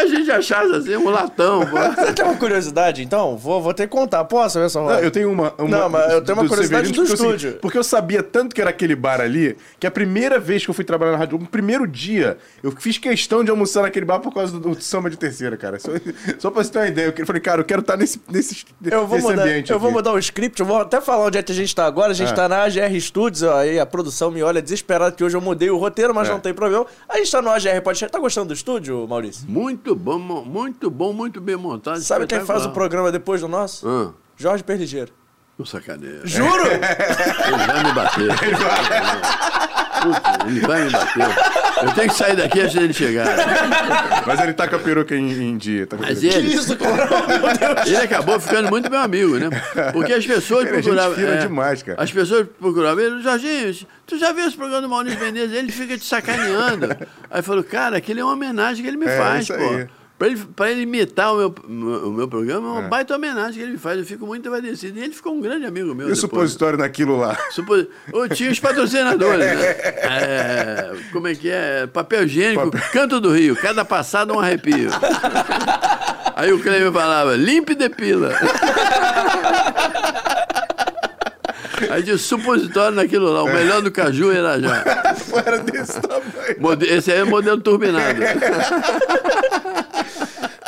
[0.00, 1.66] A gente achasse assim, um latão.
[1.66, 1.76] Pô.
[1.96, 3.36] Você tem uma curiosidade, então?
[3.36, 4.24] Vou, vou ter que contar.
[4.24, 4.70] Posso ver?
[4.74, 5.68] Não, eu tenho uma, uma.
[5.68, 7.58] Não, mas eu tenho uma curiosidade do estúdio.
[7.60, 10.74] porque eu sabia tanto que era aquele bar ali, que a primeira vez que eu
[10.74, 14.32] fui trabalhar na rádio, no primeiro dia, eu fiz questão de almoçar naquele bar por
[14.32, 15.78] causa do, do samba de terceira, cara.
[15.78, 15.90] Só,
[16.38, 17.14] só pra você ter uma ideia.
[17.16, 19.70] Eu falei, cara, eu quero estar nesse, nesse, eu vou nesse mudar, ambiente.
[19.70, 19.82] Eu aqui.
[19.82, 22.12] vou mudar o script, eu vou até falar onde é que a gente tá agora.
[22.12, 22.34] A gente é.
[22.34, 25.70] tá na AGR Studios, ó, aí a produção me olha desesperada que hoje eu mudei
[25.70, 26.32] o roteiro, mas é.
[26.32, 26.86] não tem problema.
[27.08, 29.48] A gente tá no AGR Pode Tá gostando do estúdio, Maurício?
[29.48, 32.00] Muito bom, muito bom, muito bem montado.
[32.00, 33.88] Sabe quem faz o programa depois do nosso?
[33.88, 34.12] Ah.
[34.36, 35.19] Jorge Perligeiro.
[35.60, 36.20] Não sacaneia.
[36.24, 36.66] Juro?
[36.70, 38.28] Ele vai me bater.
[40.00, 41.26] Puta, ele vai me bater.
[41.82, 43.26] Eu tenho que sair daqui antes dele chegar.
[44.26, 45.86] Mas ele tá com a peruca em, em dia.
[45.86, 46.54] Tá Mas ele.
[46.54, 46.78] Isso,
[47.84, 49.50] ele acabou ficando muito meu amigo, né?
[49.92, 51.22] Porque as pessoas ele procuravam.
[51.22, 52.02] É, demais, cara.
[52.02, 55.54] As pessoas procuravam ele, Jorginho, tu já viu esse programa do Maurício Menezes?
[55.54, 56.88] Ele fica te sacaneando.
[57.30, 59.54] Aí falou, cara, aquele é uma homenagem que ele me é, faz, pô.
[59.56, 59.86] Aí.
[60.20, 62.88] Pra ele, pra ele imitar o meu, o meu programa, é uma é.
[62.88, 63.98] baita homenagem que ele me faz.
[63.98, 64.98] Eu fico muito agradecido.
[64.98, 66.10] E ele ficou um grande amigo meu.
[66.10, 67.38] E o supositório naquilo lá?
[67.52, 67.86] Supos...
[68.12, 69.76] Oh, tinha os patrocinadores, né?
[70.10, 71.86] É, como é que é?
[71.86, 72.90] Papel higiênico, Papel...
[72.92, 73.56] Canto do Rio.
[73.56, 74.90] Cada passada um arrepio.
[76.36, 78.34] Aí o Cleber falava, limpe e depila.
[81.88, 84.84] Aí tinha supositório naquilo lá, o melhor do Caju era já.
[85.46, 86.82] Era desse tamanho.
[86.82, 88.20] Esse aí é modelo turbinado.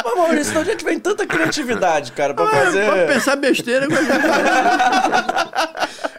[0.04, 2.84] Mas, Maurício, de onde é que vem tanta criatividade, cara, pra ah, fazer.
[2.86, 3.86] Pra pensar besteira.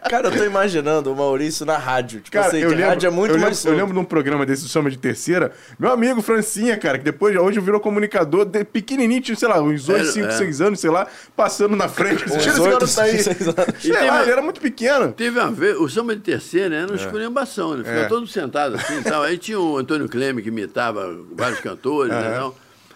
[0.10, 2.20] Cara, eu tô imaginando o Maurício na rádio.
[2.20, 4.06] Tipo cara, assim, eu lembro, rádio é muito eu mais lembro, eu lembro de um
[4.06, 8.64] programa desse, chama de terceira, meu amigo Francinha, cara, que depois, hoje virou comunicador, de,
[8.64, 12.26] pequenininho, tinha, sei lá, uns 8, 5, 6 anos, sei lá, passando na frente.
[12.26, 13.24] Tira esse garoto daí.
[13.24, 15.12] Sei lá, ele era muito pequeno.
[15.14, 17.04] Teve uma vez, o samba de terceira, né, era uma é.
[17.04, 17.84] esculhambação, né?
[17.84, 18.08] Ficava é.
[18.08, 19.24] todo sentado assim e tal.
[19.24, 22.54] Aí tinha o Antônio Cleme, que imitava vários cantores, né, então.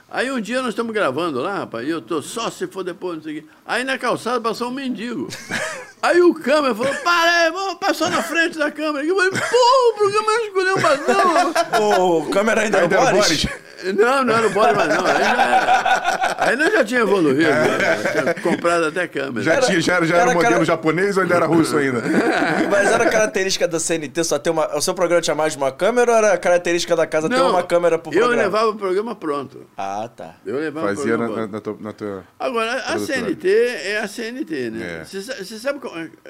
[0.09, 3.17] Aí um dia nós estamos gravando lá, rapaz, e eu tô só se for depois,
[3.17, 3.47] não sei o quê.
[3.65, 5.27] Aí na calçada passou um mendigo.
[6.01, 9.03] Aí o câmera falou, para aí, vamos passar na frente da câmera.
[9.03, 12.19] E eu falei, pô, o programa é escolheu vazão.
[12.19, 13.47] O câmera ainda, ainda era o Boris?
[13.95, 15.05] Não, não era o Boris, mas não.
[15.05, 17.77] Aí, já, aí nós já tinha evoluído, né?
[18.11, 19.43] tinha comprado até câmera.
[19.43, 20.65] Já, tinha, já, já era, era modelo cara...
[20.65, 22.01] japonês ou ainda era russo ainda?
[22.69, 24.75] Mas era característica da CNT só ter uma...
[24.75, 27.43] O seu programa tinha mais de uma câmera ou era característica da casa não, ter
[27.43, 28.33] uma câmera por programa?
[28.33, 29.65] Eu levava o programa pronto.
[29.77, 30.35] Ah, tá.
[30.45, 34.07] Eu levava Fazia o programa na, na, tua, na tua Agora, a CNT é a
[34.07, 35.05] CNT, né?
[35.05, 35.59] Você é.
[35.59, 35.79] sabe,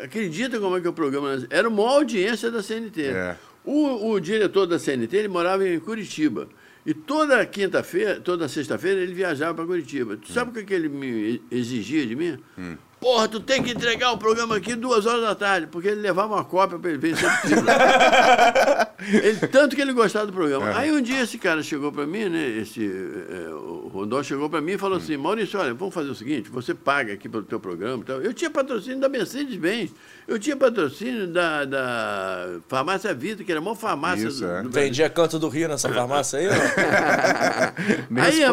[0.04, 1.46] acredita como é que é o programa...
[1.50, 3.02] Era uma audiência da CNT.
[3.08, 3.36] É.
[3.66, 6.48] O, o diretor da CNT, ele morava em Curitiba.
[6.86, 10.16] E toda quinta-feira, toda sexta-feira, ele viajava para Curitiba.
[10.16, 10.64] Tu sabe hum.
[10.64, 12.38] o que, ele me exigia de mim?
[12.58, 12.78] Hum.
[13.00, 16.34] Porra, tu tem que entregar o programa aqui duas horas da tarde, porque ele levava
[16.34, 17.24] uma cópia para ele ver se
[19.14, 20.72] ele Tanto que ele gostava do programa.
[20.72, 20.78] É.
[20.78, 22.50] Aí um dia esse cara chegou para mim, né?
[22.58, 25.02] Esse, é, o Rondó chegou para mim e falou hum.
[25.02, 28.02] assim: Maurício, olha, vamos fazer o seguinte: você paga aqui pelo teu programa.
[28.02, 29.92] Então, eu tinha patrocínio da Mercedes-Benz,
[30.28, 34.64] eu tinha patrocínio da, da Farmácia Vita, que era a maior farmácia Isso, do, é.
[34.64, 36.52] do Vendia canto do Rio nessa farmácia aí, ó.
[38.22, 38.44] aí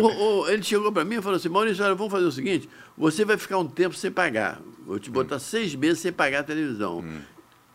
[0.00, 2.68] o, o, ele chegou para mim e falou assim: Maurício, olha, vamos fazer o seguinte
[2.96, 4.60] você vai ficar um tempo sem pagar.
[4.86, 5.40] Vou te botar hum.
[5.40, 7.00] seis meses sem pagar a televisão.
[7.00, 7.20] Hum.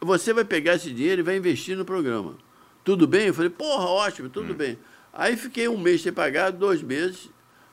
[0.02, 2.36] Você vai pegar esse dinheiro e vai investir no programa.
[2.84, 3.28] Tudo bem?
[3.28, 4.56] Eu falei, porra, ótimo, tudo hum.
[4.56, 4.78] bem.
[5.12, 7.30] Aí fiquei um mês sem pagar, dois meses.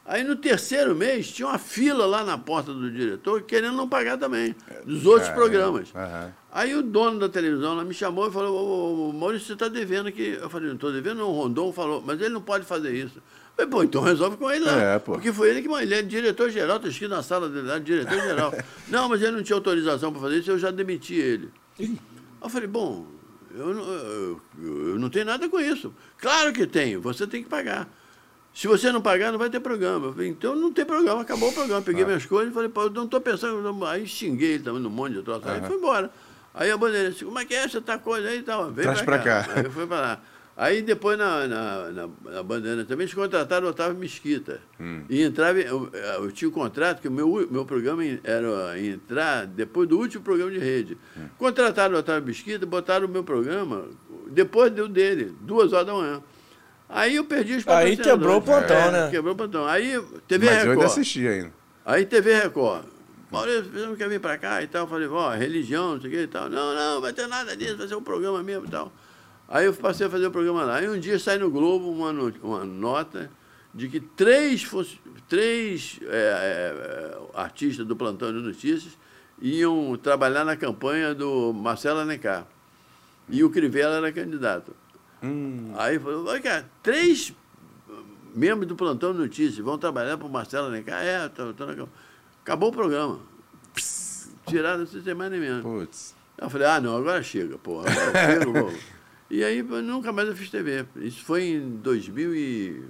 [0.06, 4.18] Aí no terceiro mês tinha uma fila lá na porta do diretor querendo não pagar
[4.18, 5.88] também, dos outros é, programas.
[5.94, 9.52] É, Aí o dono da televisão lá me chamou e falou, ô, ô, Maurício, você
[9.54, 10.38] está devendo aqui.
[10.40, 11.30] Eu falei, não estou devendo, não.
[11.30, 13.22] O Rondon falou, mas ele não pode fazer isso.
[13.56, 14.80] Falei, pô, então resolve com ele lá.
[14.80, 18.52] É, porque foi ele que ele é diretor-geral, está escrito na sala dele lá, diretor-geral.
[18.88, 21.50] não, mas ele não tinha autorização para fazer isso, eu já demiti ele.
[21.78, 23.06] eu falei, bom,
[23.54, 25.94] eu não, eu, eu não tenho nada com isso.
[26.18, 27.88] Claro que tenho, você tem que pagar.
[28.52, 30.12] Se você não pagar, não vai ter programa.
[30.12, 31.82] Falei, então não tem programa, acabou o programa.
[31.82, 32.06] Peguei ah.
[32.06, 33.84] minhas coisas e falei, pô, eu não estou pensando.
[33.84, 35.48] Aí xinguei ele também num monte de troço.
[35.48, 36.10] Aí foi embora.
[36.54, 38.70] Aí a bandeira disse, como é que é essa tá coisa aí e tal?
[38.70, 39.42] Vem Traz pra cá.
[39.42, 39.52] cá.
[39.56, 40.20] Aí eu fui para lá.
[40.56, 44.60] Aí depois na, na, na, na Bandeira também eles contrataram o Otávio Mesquita.
[44.78, 45.02] Hum.
[45.08, 49.46] E entrava, eu, eu, tinha o um contrato que o meu, meu programa era entrar
[49.46, 50.96] depois do último programa de rede.
[51.16, 51.26] Hum.
[51.38, 53.88] Contrataram o Otávio Mesquita, botaram o meu programa
[54.28, 56.22] depois do dele, duas horas da manhã.
[56.88, 59.10] Aí eu perdi os Aí quebrou o plantão, é, né?
[59.10, 59.66] Quebrou o plantão.
[59.66, 60.66] Aí TV Mas Record.
[60.66, 61.52] eu ainda assisti ainda.
[61.84, 62.84] Aí TV Record.
[63.30, 64.82] Maurício, você não quer vir pra cá e tal?
[64.82, 66.48] Eu falei, ó, religião, não sei o que e tal.
[66.48, 68.92] Não, não, vai ter nada disso, vai ser um programa mesmo e tal.
[69.54, 70.78] Aí eu passei a fazer o programa lá.
[70.78, 72.10] Aí um dia sai no Globo uma,
[72.42, 73.30] uma nota
[73.72, 74.68] de que três,
[75.28, 78.98] três é, é, artistas do Plantão de Notícias
[79.40, 82.48] iam trabalhar na campanha do Marcelo Alencar.
[83.28, 84.74] E o Crivella era candidato.
[85.22, 85.72] Hum.
[85.76, 87.32] Aí falou, cara, três
[88.34, 91.00] membros do Plantão de Notícias vão trabalhar para o Marcelo Alencar?
[91.00, 91.86] É, tô, tô na...
[92.42, 93.20] acabou o programa.
[94.48, 95.62] Tiraram sem mais nem menos.
[95.62, 96.12] Putz.
[96.36, 97.88] Eu falei, ah, não, agora chega, porra.
[97.88, 98.78] Agora chega,
[99.30, 100.84] e aí nunca mais eu fiz TV.
[100.96, 102.82] Isso foi em 2000 e...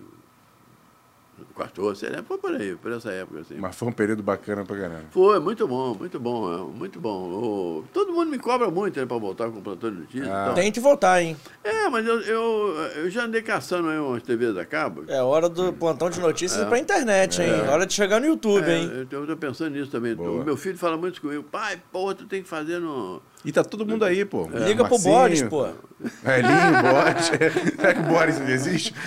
[1.56, 2.22] 14, né?
[2.26, 3.40] foi por aí, por essa época.
[3.40, 3.56] Assim.
[3.56, 5.04] Mas foi um período bacana pra caramba.
[5.10, 7.28] Foi, muito bom, muito bom, é, muito bom.
[7.28, 10.28] O, todo mundo me cobra muito né, pra voltar com o plantão de notícias.
[10.28, 10.42] Ah.
[10.44, 10.54] Então.
[10.54, 11.36] Tem que voltar, hein?
[11.62, 15.04] É, mas eu, eu, eu, já andei caçando aí umas TVs a cabo.
[15.08, 16.66] É hora do plantão de notícias é.
[16.66, 17.50] pra internet, hein?
[17.50, 17.68] É.
[17.68, 19.08] Hora de chegar no YouTube, é, hein?
[19.10, 20.14] Eu tô pensando nisso também.
[20.14, 20.42] Boa.
[20.42, 23.62] O meu filho fala muito comigo, pai, pô, tu tem que fazer no e tá
[23.62, 24.48] todo mundo aí, pô.
[24.52, 24.68] É.
[24.68, 25.66] Liga pro Boris, pô.
[26.24, 27.26] É, Linho, Boris.
[27.76, 28.94] Será que o Boris existe?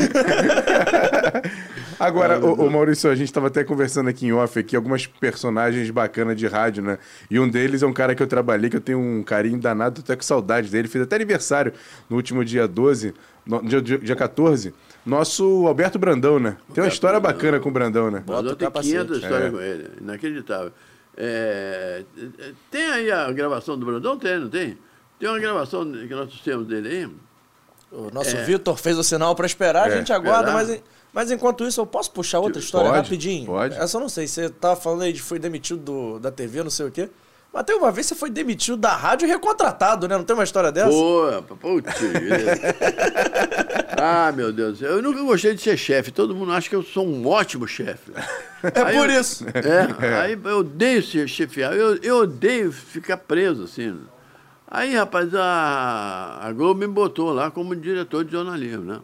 [2.00, 5.90] Agora, ô, ô, Maurício, a gente estava até conversando aqui em off aqui, algumas personagens
[5.90, 7.00] bacanas de rádio, né?
[7.32, 10.02] E um deles é um cara que eu trabalhei, que eu tenho um carinho danado,
[10.02, 10.88] até com saudade dele.
[10.88, 11.74] Fiz até aniversário
[12.08, 13.16] no último dia 12,
[13.48, 16.58] no, dia, dia 14, Nosso Alberto Brandão, né?
[16.72, 18.22] Tem uma história bacana com o Brandão, né?
[18.24, 19.50] Brandão tem 500 histórias é.
[19.50, 19.90] com ele.
[20.00, 20.72] Inacreditável.
[21.18, 22.04] É,
[22.70, 24.18] tem aí a gravação do Brandão?
[24.18, 24.78] Tem, não tem?
[25.20, 27.10] Tem uma gravação que nós temos dele aí.
[27.92, 28.44] O nosso é.
[28.44, 29.94] Vitor fez o sinal para esperar, é.
[29.94, 33.46] a gente aguarda, mas, mas enquanto isso, eu posso puxar outra história pode, rapidinho?
[33.46, 33.76] Pode.
[33.76, 34.28] Essa eu não sei.
[34.28, 37.10] Você tava falando aí de foi demitido do, da TV, não sei o quê.
[37.64, 40.18] Tem uma vez você foi demitido da rádio e recontratado, né?
[40.18, 40.90] Não tem uma história dessa?
[40.90, 41.94] Pô, putz.
[43.98, 44.82] ah, meu Deus.
[44.82, 46.12] Eu nunca gostei de ser chefe.
[46.12, 48.12] Todo mundo acha que eu sou um ótimo chefe.
[48.64, 49.46] É aí por eu, isso.
[49.50, 51.76] É, aí eu odeio ser chefiar.
[51.76, 53.98] Eu, eu odeio ficar preso, assim.
[54.70, 59.00] Aí, rapaz, a, a Globo me botou lá como diretor de jornalismo, né?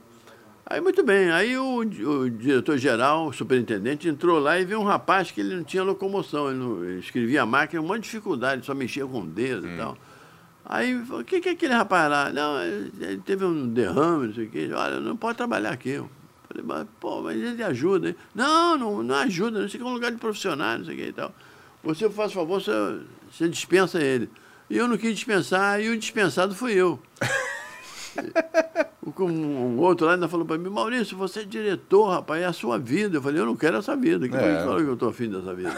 [0.66, 1.30] Aí, muito bem.
[1.30, 5.64] Aí o, o diretor-geral, o superintendente, entrou lá e viu um rapaz que ele não
[5.64, 6.50] tinha locomoção.
[6.50, 9.74] Ele, não, ele escrevia a máquina, uma dificuldade, só mexia com o dedo hum.
[9.74, 9.98] e tal.
[10.66, 12.32] Aí, o que, que é aquele rapaz lá?
[12.32, 14.70] Não, ele teve um derrame, não sei o quê.
[14.74, 15.90] Olha, não pode trabalhar aqui.
[15.90, 16.10] Eu
[16.48, 18.10] falei, mas, pô, mas ele ajuda.
[18.10, 18.16] Hein?
[18.34, 20.98] Não, não, não ajuda, não sei que é um lugar de profissionais, não sei o
[20.98, 21.36] quê e tal.
[21.84, 22.72] Você faz favor, você,
[23.30, 24.30] você dispensa ele.
[24.70, 26.98] E eu não quis dispensar, e o dispensado fui eu.
[29.20, 32.54] Um, um outro lá ainda falou para mim, Maurício, você é diretor, rapaz, é a
[32.54, 33.18] sua vida.
[33.18, 34.28] Eu falei, eu não quero essa vida.
[34.28, 34.60] Quem é.
[34.60, 35.74] falou que eu estou afim dessa vida?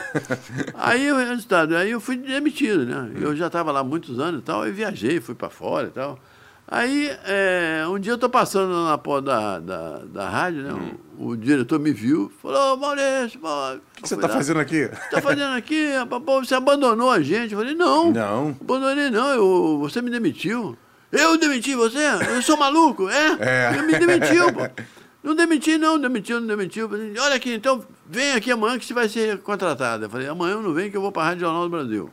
[0.75, 3.11] aí o resultado, aí eu fui demitido, né?
[3.19, 6.19] Eu já estava lá muitos anos e tal, e viajei, fui para fora e tal.
[6.67, 10.73] Aí, é, um dia eu estou passando na porta da, da, da rádio, né?
[10.73, 10.91] Hum.
[11.17, 14.86] O, o, diretor me viu, falou, Maurício, pô, o que você está fazendo aqui?
[14.86, 15.91] O que está fazendo aqui?
[16.25, 17.53] Pô, você abandonou a gente.
[17.53, 18.11] Eu falei, não.
[18.11, 18.57] Não.
[18.59, 20.75] Abandonei não, eu, você me demitiu.
[21.18, 22.03] Eu demiti você?
[22.30, 23.09] Eu sou maluco?
[23.09, 23.38] É?
[23.39, 23.82] é.
[23.82, 24.61] Me demitiu, pô.
[25.26, 26.88] Não demiti, não, demitiu, não demitiu.
[27.20, 30.05] Olha aqui, então vem aqui amanhã que você vai ser contratado.
[30.05, 32.11] Eu falei, amanhã eu não venho que eu vou para a Rádio Jornal do Brasil.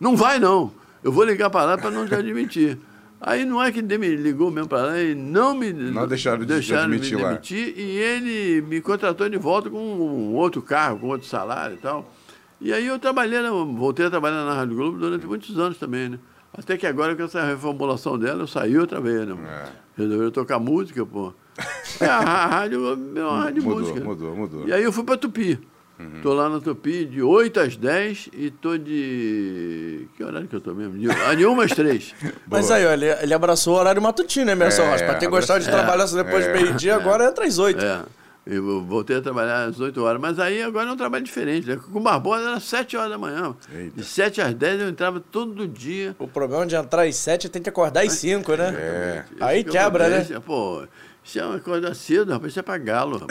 [0.00, 0.72] Não vai, não.
[1.04, 2.80] Eu vou ligar para lá para não te admitir.
[3.20, 6.40] Aí não é que ele me ligou mesmo para lá e não me não deixaram,
[6.40, 10.60] de deixaram de admitir, me demitir e ele me contratou de volta com um outro
[10.60, 12.12] carro, com outro salário e tal.
[12.60, 13.38] E aí eu trabalhei,
[13.76, 16.18] voltei a trabalhar na Rádio Globo durante muitos anos também, né?
[16.56, 19.34] Até que agora, com essa reformulação dela, eu saí outra vez, né?
[19.46, 19.68] É.
[19.96, 21.32] Resolveram tocar música, pô.
[22.00, 24.00] É, a, rádio é uma rádio mudou, música.
[24.00, 24.68] Mudou, mudou.
[24.68, 25.58] E aí eu fui para Tupi.
[25.98, 26.20] Uhum.
[26.22, 30.08] Tô lá na Tupi de 8 às 10 e tô de.
[30.16, 30.98] Que horário que eu tô mesmo?
[30.98, 32.14] De, ah, de 1 às 3.
[32.48, 35.04] Mas aí, ó, ele, ele abraçou o horário matutino, né, Emerson é, Rocha?
[35.04, 37.84] Pra quem gostava de trabalhar só depois é, do meio-dia, agora entra às 8.
[37.84, 38.02] É.
[38.44, 41.64] Eu voltei a trabalhar às 8 horas, mas aí agora é um trabalho diferente.
[41.68, 41.78] Né?
[41.92, 43.54] Com o Barbosa era 7 horas da manhã.
[43.72, 44.00] Eita.
[44.00, 46.16] De 7 às 10 eu entrava todo dia.
[46.18, 48.74] O problema de entrar às 7 tem que acordar às 5, né?
[48.76, 49.24] É.
[49.40, 50.26] Aí quebra, né?
[50.44, 50.82] Pô,
[51.22, 53.24] isso é uma coisa cedo, rapaz, isso é pra galo.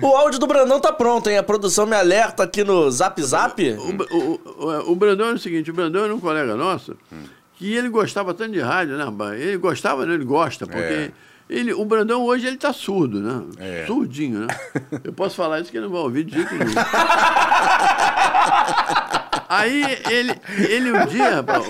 [0.00, 1.38] o áudio do Brandão tá pronto, hein?
[1.38, 3.60] A produção me alerta aqui no Zap Zap.
[3.60, 7.24] O, o, o, o Brandão é o seguinte, o Brandão era um colega nosso hum.
[7.56, 9.04] que ele gostava tanto de rádio, né?
[9.40, 10.14] Ele gostava, né?
[10.14, 10.78] ele gosta, porque...
[10.92, 13.42] É ele, o Brandão hoje ele tá surdo, né?
[13.58, 13.84] É.
[13.86, 14.46] Surdinho, né?
[15.02, 16.70] Eu posso falar isso que ele não vai ouvir de jeito nenhum.
[19.48, 21.66] Aí ele, ele um dia, rapaz,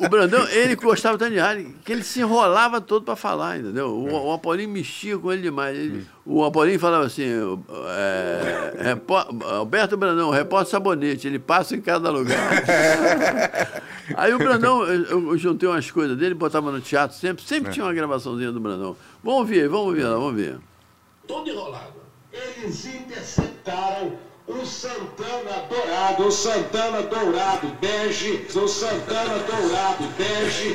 [0.00, 3.88] o Brandão, ele gostava tanto de rádio que ele se enrolava todo para falar, entendeu?
[3.88, 5.76] O, o Apolinho mexia com ele demais.
[5.76, 8.96] Ele, o Apolinho falava assim: é,
[9.56, 12.36] Alberto Brandão, repórter sabonete, ele passa em cada lugar.
[14.16, 17.72] Aí o Brandão, eu, eu juntei umas coisas dele, botava no teatro sempre, sempre é.
[17.72, 18.96] tinha uma gravaçãozinha do Brandão.
[19.22, 20.58] Vamos ouvir, vamos ouvir lá, vamos ver.
[21.26, 21.94] Todo enrolado.
[22.32, 24.12] Eles interceptaram
[24.46, 30.74] o Santana Dourado, o Santana Dourado bege, o Santana Dourado bege.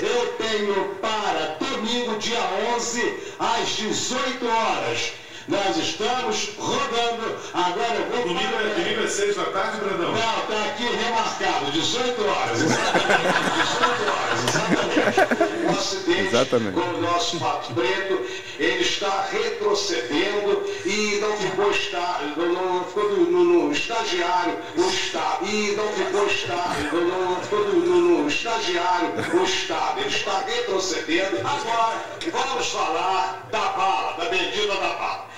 [0.00, 2.40] Eu tenho para domingo, dia
[2.76, 5.12] 11, às 18 horas.
[5.48, 7.36] Nós estamos rodando.
[7.52, 8.28] Agora eu vou.
[8.28, 10.12] Domingo, é, domingo é 6 da tarde, Brandão?
[10.12, 12.62] Não, está aqui remarcado, 18 horas.
[12.62, 13.32] Exatamente.
[13.62, 15.66] 18 horas, exatamente.
[15.66, 16.74] O acidente exatamente.
[16.74, 18.26] com o nosso pato preto,
[18.58, 24.88] ele está retrocedendo e não ficou, está, não, não ficou no, no, no, estagiário o
[24.88, 25.46] Estado.
[25.46, 30.00] E não ficou Estado, não, não ficou no, no estagiário o Estado.
[30.00, 31.38] Ele está retrocedendo.
[31.38, 35.32] Agora, vamos falar da bala, da bendita da bala.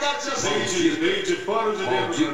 [0.00, 0.48] Eu quero dizer assim.
[0.48, 2.14] Vem de, vem de fora de dentro?
[2.14, 2.30] Vem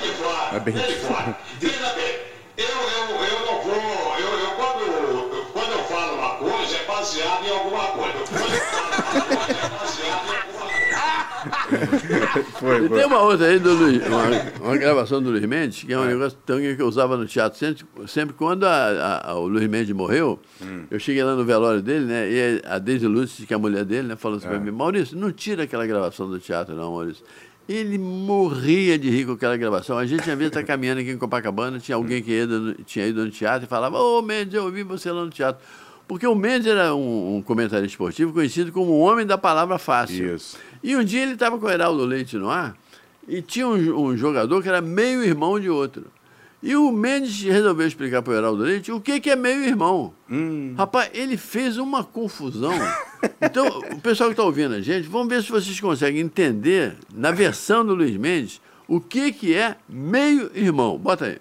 [0.00, 0.56] de fora.
[0.56, 1.36] É bem de fora.
[1.58, 2.20] Veja bem,
[2.56, 4.16] eu, eu, eu não vou.
[4.16, 8.18] Eu, eu, quando, eu, quando eu falo uma coisa, é baseado em alguma coisa.
[8.30, 9.89] Quando eu falo uma coisa, é baseado em alguma coisa.
[12.58, 15.92] Foi, e tem uma outra aí, do Luiz, uma, uma, gravação do Luiz Mendes, que
[15.92, 16.08] é um é.
[16.08, 20.38] negócio que eu usava no teatro sempre, sempre quando a, a, o Luiz Mendes morreu,
[20.62, 20.84] hum.
[20.90, 22.30] eu cheguei lá no velório dele, né?
[22.30, 24.50] E a Deise Lúcia, que é a mulher dele, né, falou assim é.
[24.50, 27.24] para mim, Maurício, não tira aquela gravação do teatro, não, Maurício.
[27.68, 29.96] Ele morria de rir com aquela gravação.
[29.96, 32.46] A gente, às vezes, está caminhando aqui em Copacabana, tinha alguém que ia,
[32.84, 35.62] tinha ido no teatro e falava, ô oh, Mendes, eu ouvi você lá no teatro.
[36.10, 40.34] Porque o Mendes era um, um comentarista esportivo conhecido como o homem da palavra fácil.
[40.34, 40.58] Isso.
[40.82, 42.76] E um dia ele estava com o Heraldo Leite no ar
[43.28, 46.06] e tinha um, um jogador que era meio irmão de outro.
[46.62, 50.12] E o Mendes resolveu explicar para o Heraldo Leite o que, que é meio irmão.
[50.30, 50.74] Hum.
[50.76, 52.72] Rapaz, ele fez uma confusão.
[53.40, 57.30] Então, o pessoal que está ouvindo a gente, vamos ver se vocês conseguem entender, na
[57.30, 60.98] versão do Luiz Mendes, o que, que é meio irmão.
[60.98, 61.38] Bota aí.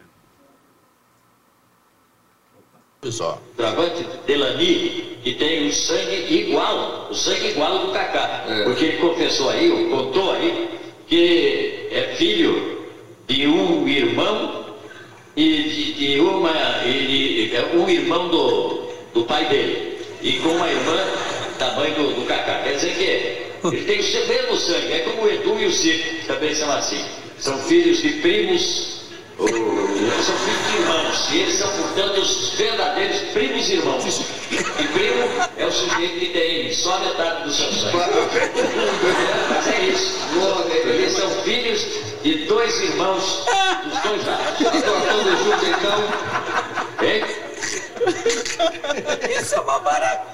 [3.04, 3.42] Só.
[3.56, 8.46] Travante Delani, que tem o sangue igual, o sangue igual do Kaká.
[8.50, 8.64] É.
[8.66, 10.68] Porque ele confessou aí, ou contou aí,
[11.08, 12.78] que é filho
[13.26, 14.66] de um irmão
[15.34, 16.52] e de, de uma.
[16.84, 19.98] Ele, é um irmão do, do pai dele.
[20.22, 21.08] E com uma irmã
[21.58, 22.64] tamanho do, do Kaká.
[22.64, 24.92] Quer dizer que ele tem o mesmo sangue.
[24.92, 27.04] É como o Edu e o Zico, também são assim.
[27.38, 28.99] São filhos de primos
[29.40, 34.22] são filhos de irmãos, e eles são, portanto, os verdadeiros primos irmãos.
[34.52, 35.24] E primo
[35.58, 37.98] é o sujeito que tem só metade do seu sangue.
[39.50, 40.20] Mas é isso.
[40.86, 41.86] Eles são filhos
[42.24, 43.46] de dois irmãos
[43.84, 44.60] dos dois lados.
[44.60, 46.04] Estão todos juntos, então.
[47.02, 47.24] Hein?
[49.40, 50.30] Isso é uma maravilha.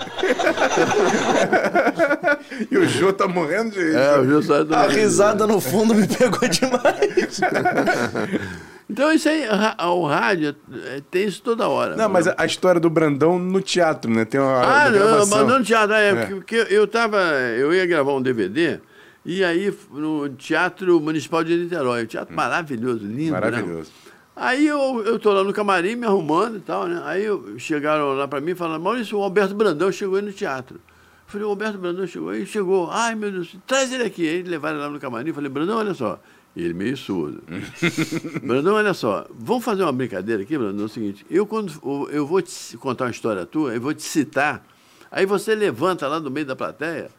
[2.72, 3.96] e o Jô tá morrendo de.
[3.96, 4.74] É, o Jô sai do...
[4.74, 7.42] A risada no fundo me pegou demais.
[8.90, 9.44] Então isso aí,
[9.88, 10.56] o rádio
[10.86, 11.96] é, tem isso toda hora.
[11.96, 14.26] Não, mas a história do Brandão no teatro, né?
[14.26, 15.96] Tem uma Ah, não, Brandão no teatro.
[15.96, 16.26] É, é.
[16.28, 17.18] Porque eu tava,
[17.58, 18.80] eu ia gravar um DVD
[19.26, 22.38] e aí no Teatro Municipal de Niterói, um teatro hum.
[22.38, 23.40] maravilhoso, lindo, né?
[23.40, 23.90] Maravilhoso.
[24.06, 24.06] Né?
[24.36, 27.02] Aí eu, eu tô lá no camarim me arrumando e tal, né?
[27.06, 30.34] Aí eu, chegaram lá para mim e falaram, Maurício, o Alberto Brandão chegou aí no
[30.34, 30.76] teatro.
[30.76, 30.82] Eu
[31.26, 32.92] falei, o Alberto Brandão chegou aí, chegou.
[32.92, 34.28] Ai, meu Deus, traz ele aqui.
[34.28, 37.44] Aí levaram lá no camarim, eu falei, Brandão, olha só, e ele meio surdo.
[38.44, 41.72] Brandão, olha só, vamos fazer uma brincadeira aqui, Brandão, é o seguinte, eu quando
[42.12, 44.66] eu vou te contar uma história tua, eu vou te citar,
[45.12, 47.10] aí você levanta lá do meio da plateia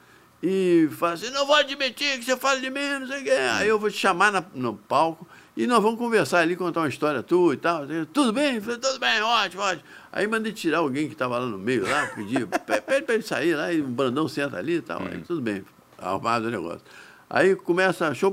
[0.43, 3.31] e fala assim, não vou admitir que você fale de mim, não sei o quê.
[3.31, 5.27] Aí eu vou te chamar na, no palco
[5.57, 7.87] e nós vamos conversar ali, contar uma história tua e tal.
[8.13, 8.61] Tudo bem?
[8.61, 9.85] Falei, tudo bem, ótimo, ótimo.
[10.13, 12.45] Aí mandei tirar alguém que estava lá no meio, lá, pedi,
[12.87, 15.01] pede para ele sair lá, e o Brandão senta ali e tal.
[15.01, 15.65] Aí, tudo bem,
[15.99, 16.83] arrumado o negócio.
[17.29, 18.33] Aí começa a show,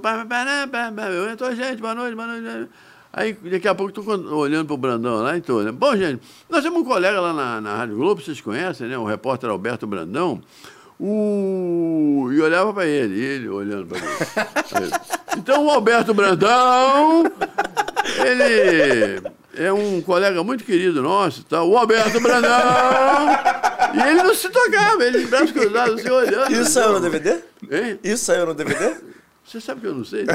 [1.11, 2.69] eu entro, gente, boa noite, boa noite.
[3.11, 5.71] Aí daqui a pouco estou olhando para o Brandão lá e né?
[5.71, 8.97] Bom, gente, nós temos um colega lá na, na Rádio Globo, vocês conhecem, né?
[8.97, 10.41] O repórter Alberto Brandão.
[10.99, 12.29] O...
[12.31, 14.07] E olhava para ele, ele olhando para mim.
[15.35, 17.23] Então o Alberto Brandão,
[18.23, 19.19] ele
[19.55, 21.63] é um colega muito querido nosso, tá?
[21.63, 23.29] o Alberto Brandão.
[23.95, 26.51] E ele não se tocava, ele de braços cruzados, assim, olhando.
[26.51, 27.39] Isso saiu no DVD?
[27.71, 27.99] Hein?
[28.03, 28.95] Isso saiu no DVD?
[29.45, 30.25] Você sabe que eu não sei?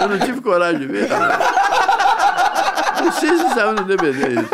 [0.00, 1.08] eu não tive coragem de ver.
[3.02, 4.48] Não sei se saiu no DVD isso.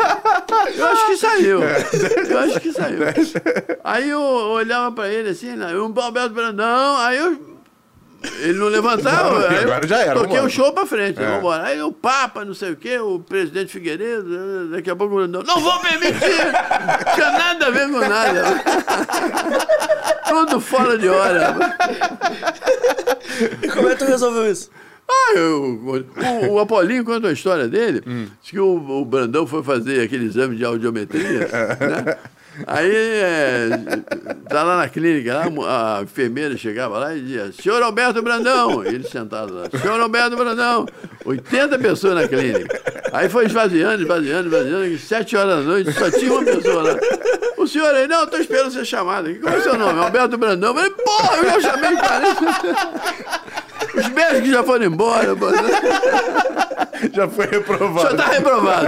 [0.77, 1.61] Eu acho que saiu.
[1.63, 2.99] Eu acho que saiu.
[3.83, 5.73] Aí eu olhava pra ele assim, né?
[5.75, 7.48] um Alberto Brandão, aí eu
[8.39, 9.49] ele não levantava.
[9.49, 10.19] Não, agora já era.
[10.19, 11.21] Toquei o show pra frente.
[11.21, 11.25] É.
[11.25, 15.41] Vamos Aí o Papa, não sei o quê, o presidente Figueiredo, daqui a pouco não,
[15.41, 16.19] não vou permitir!
[17.15, 18.43] Tinha nada a ver com nada.
[20.27, 21.55] Tudo fora de hora.
[23.61, 24.69] E como é que tu resolveu isso?
[25.09, 26.05] Ah, eu,
[26.43, 28.03] o, o Apolinho conta a história dele.
[28.05, 28.27] Hum.
[28.41, 31.47] Diz que o, o Brandão foi fazer aquele exame de audiometria.
[31.79, 32.17] né?
[32.67, 33.69] Aí, é,
[34.47, 39.03] tá lá na clínica, lá, a enfermeira chegava lá e dizia, senhor Alberto Brandão, ele
[39.07, 40.85] sentado lá, senhor Alberto Brandão,
[41.25, 42.81] 80 pessoas na clínica.
[43.11, 46.99] Aí foi esvaziando, esvaziando, esvaziando, sete horas da noite, só tinha uma pessoa lá.
[47.57, 49.33] O senhor aí, não, estou esperando ser chamado.
[49.41, 49.99] Qual é seu nome?
[49.99, 50.69] Alberto Brandão.
[50.69, 52.23] Eu falei, porra, eu já chamei cara.
[53.99, 55.57] Os médicos já foram embora, mano.
[57.13, 58.01] Já foi reprovado.
[58.01, 58.87] Já está reprovado.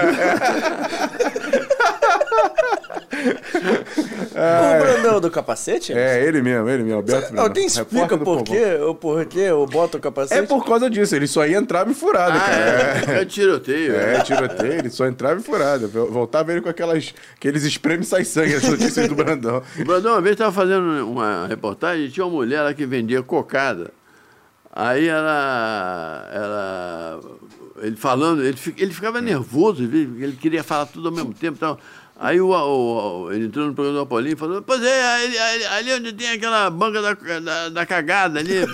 [4.34, 5.94] o Brandão do capacete?
[5.94, 7.44] É, ele mesmo, ele mesmo, Alberto Brandão.
[7.46, 8.64] Alguém explica por quê,
[9.00, 10.42] por quê eu boto o capacete?
[10.42, 13.18] É por causa disso, ele só ia entrar e furado, ah, cara.
[13.18, 13.96] É, é tiroteio.
[13.96, 15.88] É, é, tiroteio, ele só entrava e furado.
[15.88, 19.62] Voltava ele com aquelas, aqueles espreme sai sangue, as notícias do Brandão.
[19.80, 23.22] O Brandão uma vez estava fazendo uma reportagem e tinha uma mulher lá que vendia
[23.24, 23.92] cocada.
[24.73, 27.19] Aí ela, ela
[27.81, 31.57] ele falando, ele, ele ficava nervoso, ele queria falar tudo ao mesmo tempo.
[31.57, 31.77] Então,
[32.22, 35.65] Aí o, o, ele entrou no programa do Apolinho e falou, pois é, ali, ali,
[35.65, 38.57] ali, onde tem aquela banca da, da, da cagada ali.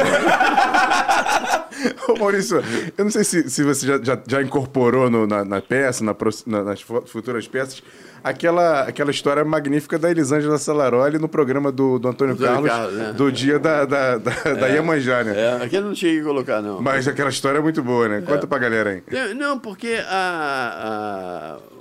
[2.09, 2.61] Ô Maurício,
[2.97, 6.13] eu não sei se, se você já, já, já incorporou no, na, na, peça, na,
[6.45, 7.81] na, nas futuras peças,
[8.21, 13.13] aquela, aquela história magnífica da Elisângela Salaroli no programa do, do Antônio Carlos, Carlos né?
[13.13, 15.33] do dia da, da, da, é, da Iemanjá, né?
[15.39, 16.81] É, aqui eu não cheguei a colocar, não.
[16.81, 18.21] Mas aquela história é muito boa, né?
[18.25, 18.47] Conta é.
[18.47, 19.03] pra galera aí.
[19.35, 21.76] Não, porque a, a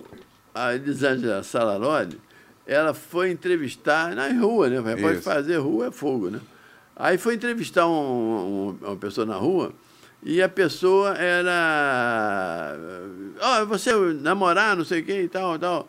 [0.57, 2.21] a Elisângela Salaroli,
[2.67, 4.81] ela foi entrevistar na rua, né?
[5.01, 5.23] Pode Isso.
[5.23, 6.41] fazer rua é fogo, né?
[6.97, 7.91] Aí foi entrevistar um-
[8.81, 9.73] um- uma pessoa na rua
[10.23, 12.77] e a pessoa era.
[13.41, 15.89] Ó, você namorar, não sei o que e tal, tal.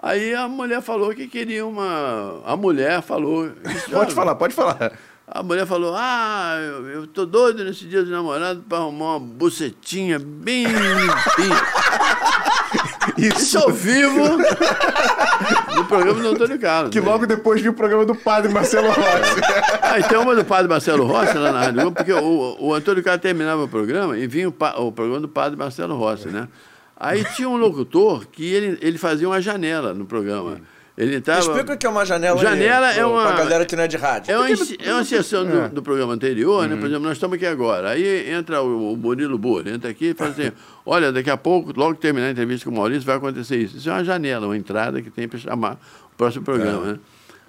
[0.00, 2.42] Aí a mulher falou que queria uma.
[2.44, 3.50] A mulher falou.
[3.90, 4.92] Pode falar, pode falar.
[5.26, 9.20] A mulher falou: Ah, eu, eu tô doido nesse dia de namorado para arrumar uma
[9.20, 11.56] bucetinha bem limpinha.
[13.18, 14.38] Isso ao vivo
[15.74, 16.90] no programa do Antônio Carlos.
[16.90, 19.40] Que logo depois viu o programa do padre Marcelo Rossi.
[19.82, 23.02] Aí tem uma do padre Marcelo Rossi lá na Rádio Globo, porque o, o Antônio
[23.02, 26.48] Carlos terminava o programa e vinha o, o programa do padre Marcelo Rossi, né?
[26.96, 30.60] Aí tinha um locutor que ele, ele fazia uma janela no programa.
[30.98, 31.40] Ele entrava...
[31.40, 33.86] Explica o que é uma janela Janela aí, é uma- Pra galera que não é
[33.88, 34.32] de rádio.
[34.32, 36.74] É uma, inci- é uma sessão do, do programa anterior, né?
[36.76, 37.90] Por exemplo, nós estamos aqui agora.
[37.90, 40.50] Aí entra o, o Murilo Boa, entra aqui e fala assim:
[40.84, 43.76] olha, daqui a pouco, logo que terminar a entrevista com o Maurício, vai acontecer isso.
[43.76, 45.78] Isso é uma janela, uma entrada que tem para chamar
[46.12, 46.98] o próximo programa, né?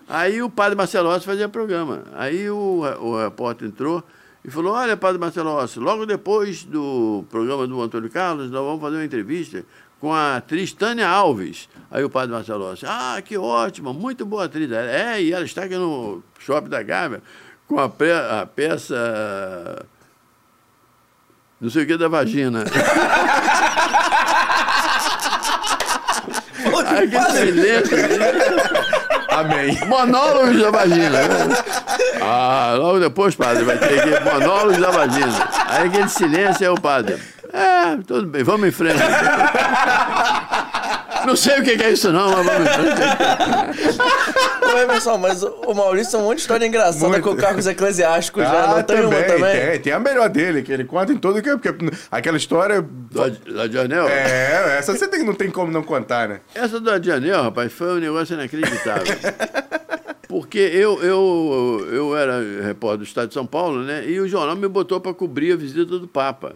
[0.07, 2.03] Aí o padre Marcelo Rossi fazia programa.
[2.15, 4.03] Aí o, o repórter entrou
[4.45, 8.79] e falou: Olha, padre Marcelo Rossi, logo depois do programa do Antônio Carlos, nós vamos
[8.81, 9.63] fazer uma entrevista
[9.99, 11.67] com a atriz Tânia Alves.
[11.91, 14.71] Aí o padre Marcelo Rossi, ah, que ótimo, muito boa atriz.
[14.71, 17.21] Ela, É, e ela está aqui no shopping da Gávea
[17.67, 19.85] com a, pre- a peça.
[21.59, 22.63] Não sei o que da vagina.
[26.87, 27.97] Aí aquele silêncio,
[29.29, 29.77] Amém.
[29.87, 31.09] Monólogos da vagina.
[31.09, 31.55] né?
[32.21, 35.49] Ah, logo depois, padre, vai ter aqui monólogos da vagina.
[35.67, 37.17] Aí aquele silêncio é o padre.
[37.51, 38.99] É, tudo bem, vamos em frente.
[41.25, 43.99] Não sei o que é isso não, mas vamos em frente.
[44.73, 47.23] Ô, Emerson, mas o Maurício tem um monte de história engraçada Muito.
[47.23, 48.63] com cargos eclesiásticos já.
[48.63, 49.61] Ah, Não tem uma também?
[49.71, 51.73] Tem, tem a melhor dele, que ele conta em todo que porque
[52.09, 52.81] aquela história.
[52.81, 54.07] Do Adianel?
[54.07, 56.39] É, essa você tem, não tem como não contar, né?
[56.55, 59.03] Essa do Adianel, rapaz, foi um negócio inacreditável.
[60.27, 64.07] Porque eu, eu, eu era repórter do Estado de São Paulo, né?
[64.07, 66.53] E o jornal me botou para cobrir a visita do Papa.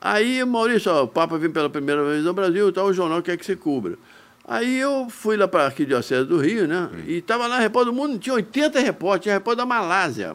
[0.00, 3.36] Aí, Maurício, ó, o Papa vem pela primeira vez ao Brasil, então o jornal quer
[3.36, 3.98] que você cubra.
[4.46, 6.90] Aí eu fui lá para a Arquidiocese do Rio, né?
[7.06, 10.34] E estava lá, repórter do mundo, tinha 80 repórteres, tinha repórter da Malásia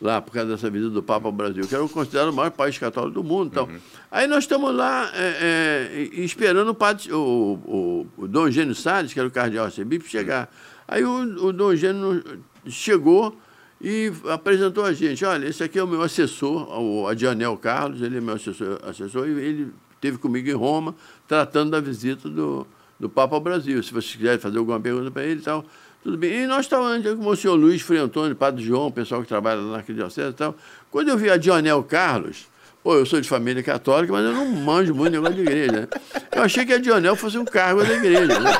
[0.00, 2.78] lá, por causa dessa visita do Papa ao Brasil, que era considerado o maior país
[2.78, 3.48] católico do mundo.
[3.48, 3.68] Então.
[4.10, 9.12] Aí nós estamos lá é, é, esperando o, padre, o, o, o Dom Eugênio Salles,
[9.12, 10.48] que era o cardeal arcebispo, chegar.
[10.86, 12.22] Aí o, o Dom Eugênio
[12.66, 13.36] chegou
[13.80, 15.24] e apresentou a gente.
[15.24, 19.28] Olha, esse aqui é o meu assessor, o Adianel Carlos, ele é meu assessor, assessor
[19.28, 20.94] e ele esteve comigo em Roma,
[21.26, 22.66] tratando da visita do,
[22.98, 23.82] do Papa ao Brasil.
[23.82, 25.64] Se vocês quiserem fazer alguma pergunta para ele e tal,
[26.02, 26.44] tudo bem.
[26.44, 29.60] E nós estávamos com o senhor Luiz Frei Antônio, Padre João, o pessoal que trabalha
[29.60, 30.54] na Arquidiocese e tal.
[30.90, 32.46] Quando eu vi a Dionel Carlos,
[32.82, 35.72] pô, eu sou de família católica, mas eu não manjo muito negócio de igreja.
[35.72, 35.88] Né?
[36.34, 38.38] Eu achei que a Dionel fosse um cargo da igreja.
[38.38, 38.50] Né?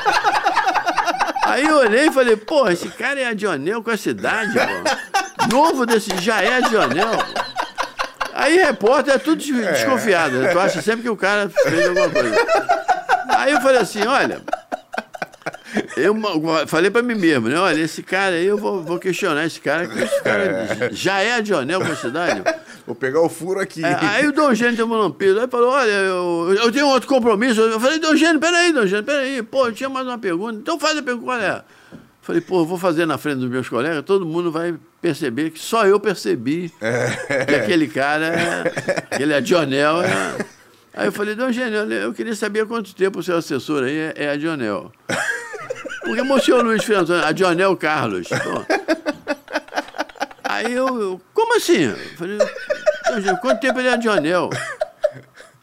[1.51, 5.47] Aí eu olhei e falei, pô, esse cara é a Dionel com essa idade, pô.
[5.55, 7.11] Novo desse, já é a Dionel.
[8.33, 10.33] Aí repórter é tudo des- desconfiado.
[10.51, 12.35] Tu acha sempre que o cara fez alguma coisa.
[13.37, 14.41] Aí eu falei assim, olha.
[15.97, 16.15] Eu
[16.67, 17.57] falei pra mim mesmo, né?
[17.59, 21.33] Olha, esse cara aí, eu vou, vou questionar esse cara, que esse cara já é
[21.33, 22.41] a Dionel com essa idade.
[22.85, 23.83] Vou pegar o furo aqui.
[23.85, 25.39] É, aí o Dom Gênio um lampido.
[25.39, 27.61] Aí falou: Olha, eu, eu tenho outro compromisso.
[27.61, 29.43] Eu falei: Dom Gênio, peraí, Dom Gênio, peraí.
[29.43, 30.57] Pô, eu tinha mais uma pergunta.
[30.57, 31.61] Então faz a pergunta, qual é?
[32.21, 35.85] Falei: Pô, vou fazer na frente dos meus colegas, todo mundo vai perceber que só
[35.85, 36.71] eu percebi
[37.47, 38.73] que aquele cara, é-
[39.11, 40.01] aquele Adionel.
[40.01, 40.58] É...
[40.99, 44.13] Aí eu falei: Dom Gênio, eu queria saber quanto tempo o seu assessor aí é,
[44.17, 44.91] é Adionel.
[46.03, 48.27] Porque o senhor Luiz Filho Antônio, Adionel Carlos.
[48.27, 48.65] Pô.
[50.43, 51.83] Aí eu, eu, como assim?
[51.83, 54.49] Eu falei, "Dom Gênio, quanto tempo ele é Adionel?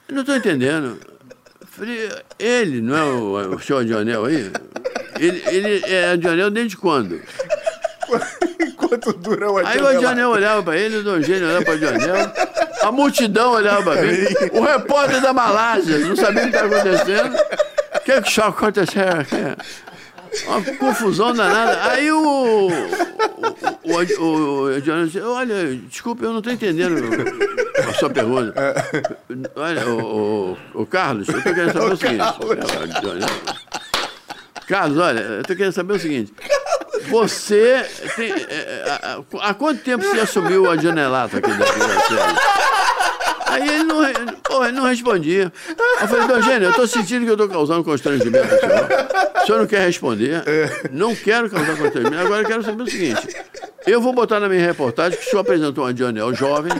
[0.09, 0.99] Eu não estou entendendo.
[1.61, 2.09] Eu falei,
[2.39, 4.51] ele, não é o, o senhor Adionel aí?
[5.19, 7.21] Ele, ele é Adionel desde quando?
[8.61, 11.77] Enquanto dura o Aí o Adionel olhava para ele, o Dom Gênio olhava para o
[11.77, 12.33] Adionel,
[12.87, 17.37] a multidão olhava para mim, o repórter da Malásia não sabia o que estava acontecendo.
[17.95, 19.27] O que é que está acontecendo?
[20.47, 21.91] Uma confusão danada.
[21.91, 22.71] Aí o, o,
[23.83, 26.97] o, o, o disse, olha, desculpa, eu não estou entendendo
[27.89, 28.55] a sua pergunta.
[29.57, 32.23] Olha, o, o, o Carlos, eu estou querendo saber o seguinte.
[32.23, 33.29] É, Adionel.
[34.69, 36.33] Carlos, olha, eu estou querendo saber o seguinte.
[37.09, 37.85] Você
[38.17, 38.33] tem.
[38.33, 42.41] é, é, há, há quanto tempo você assumiu a janelata aqui da Piracema?
[43.57, 45.51] Aí ele não, ele não respondia.
[46.01, 48.89] Eu falei, Dom Gênio, eu estou sentindo que eu estou causando constrangimento ao senhor.
[49.43, 50.45] O senhor não quer responder?
[50.93, 52.19] Não quero causar constrangimento.
[52.19, 53.28] Agora eu quero saber o seguinte:
[53.87, 56.73] eu vou botar na minha reportagem que o senhor apresentou um Adionel jovem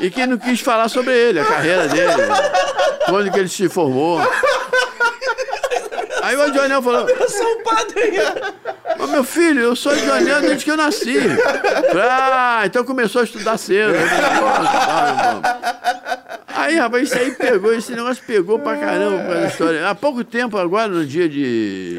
[0.00, 2.12] e que não quis falar sobre ele, a carreira dele,
[3.06, 4.20] quando que ele se formou.
[6.22, 8.12] Aí o Adionel falou, Eu sou o padre.
[9.06, 11.16] Mas meu filho, eu sou Adionel desde que eu nasci.
[11.98, 13.94] Ah, então começou a estudar cedo.
[13.94, 15.42] Eu falei, "Nossa, tá, irmão."
[16.56, 19.88] Aí, rapaz, isso aí pegou, esse negócio pegou pra caramba com essa história.
[19.88, 21.96] Há pouco tempo, agora, no dia de,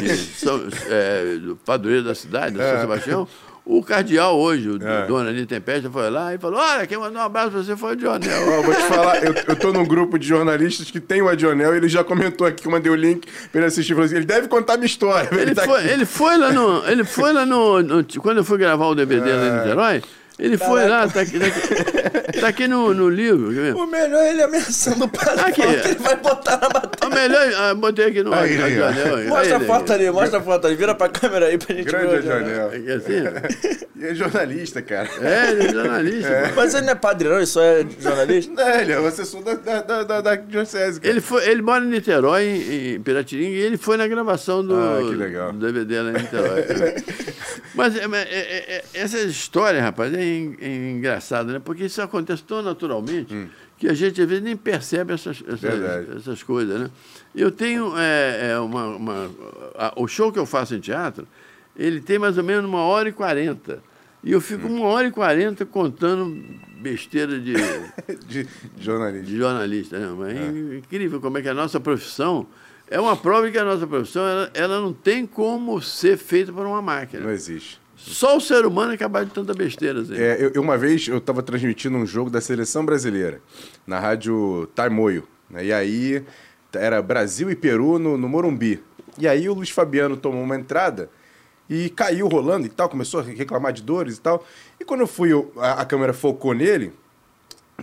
[0.00, 3.28] de São, é, do padroeiro da cidade, de São Sebastião,
[3.68, 7.24] o cardeal hoje, o dono ali Tempesta, foi lá e falou: Olha, quem mandou um
[7.24, 8.48] abraço pra você foi o Dionel.
[8.58, 11.74] Ó, vou te falar, eu, eu tô num grupo de jornalistas que tem o Adionel
[11.76, 13.92] ele já comentou aqui, eu mandei o link pra ele assistir.
[13.92, 15.28] Falou assim, ele deve contar minha história.
[15.32, 16.88] Ele tá foi, ele foi lá no.
[16.88, 17.82] Ele foi lá no.
[17.82, 20.02] no- quando eu fui gravar o DVD lá em Niterói,
[20.38, 23.48] ele foi lá, tá aqui, tá aqui, tá aqui no, no livro.
[23.52, 23.74] Quer ver?
[23.74, 25.40] O melhor é ele ameaçando o padre.
[25.40, 25.62] Aqui.
[25.62, 27.14] que ele vai botar na A matéria.
[27.14, 27.52] melhor.
[27.58, 28.32] Ah, botei aqui no.
[28.32, 28.80] Aí, aí.
[28.82, 29.26] Adionel, aí.
[29.26, 29.98] Mostra a Aí, foto aí.
[30.00, 30.76] ali, mostra a foto ali.
[30.76, 32.12] Vira pra câmera aí pra gente Grande ver.
[32.14, 32.66] o Adionel.
[32.66, 32.68] Adionel.
[32.68, 33.88] Aqui assim?
[34.00, 35.08] E é jornalista, cara.
[35.20, 36.30] É, ele é jornalista.
[36.50, 36.54] pô.
[36.60, 37.36] Mas ele não é padre, não?
[37.36, 38.52] Ele só é jornalista?
[38.54, 41.10] Não, ele é o assessor da, da, da, da, da diocese, cara.
[41.12, 44.76] Ele, foi, ele mora em Niterói, em, em Piratininga, e ele foi na gravação do,
[44.76, 45.52] Ah, que legal.
[45.52, 46.64] do DVD lá em Niterói.
[47.74, 51.58] mas é, é- é- é- essa história, rapaz, é, en- é engraçada, né?
[51.64, 53.48] Porque isso acontece tão naturalmente
[53.78, 56.16] que a gente às vezes nem percebe essas, essas, Hum.
[56.16, 56.90] Essas coisas, né?
[57.34, 59.30] Eu tenho é, é, uma, uma-
[59.76, 61.26] a- o show que eu faço em teatro,
[61.76, 63.82] ele tem mais ou menos uma hora e quarenta.
[64.24, 64.78] E eu fico Hum.
[64.80, 66.44] uma hora e quarenta contando
[66.80, 67.54] besteira de
[68.26, 68.46] De,
[68.80, 69.26] jornalista.
[69.26, 70.14] de jornalista, né?
[70.18, 72.46] Mas é incrível como é que a nossa profissão
[72.90, 76.52] é uma prova de que a nossa profissão ela, ela não tem como ser feita
[76.52, 77.22] por uma máquina.
[77.22, 77.80] Não existe.
[77.98, 80.00] Só o ser humano é capaz de tanta besteira.
[80.00, 80.14] Assim.
[80.16, 83.40] É, eu, uma vez eu estava transmitindo um jogo da seleção brasileira
[83.86, 85.26] na rádio Taimoio.
[85.50, 85.66] Né?
[85.66, 86.24] E aí
[86.72, 88.82] era Brasil e Peru no, no Morumbi.
[89.18, 91.10] E aí o Luiz Fabiano tomou uma entrada
[91.68, 94.46] e caiu rolando e tal, começou a reclamar de dores e tal.
[94.80, 96.92] E quando eu fui, eu- a, a câmera focou nele,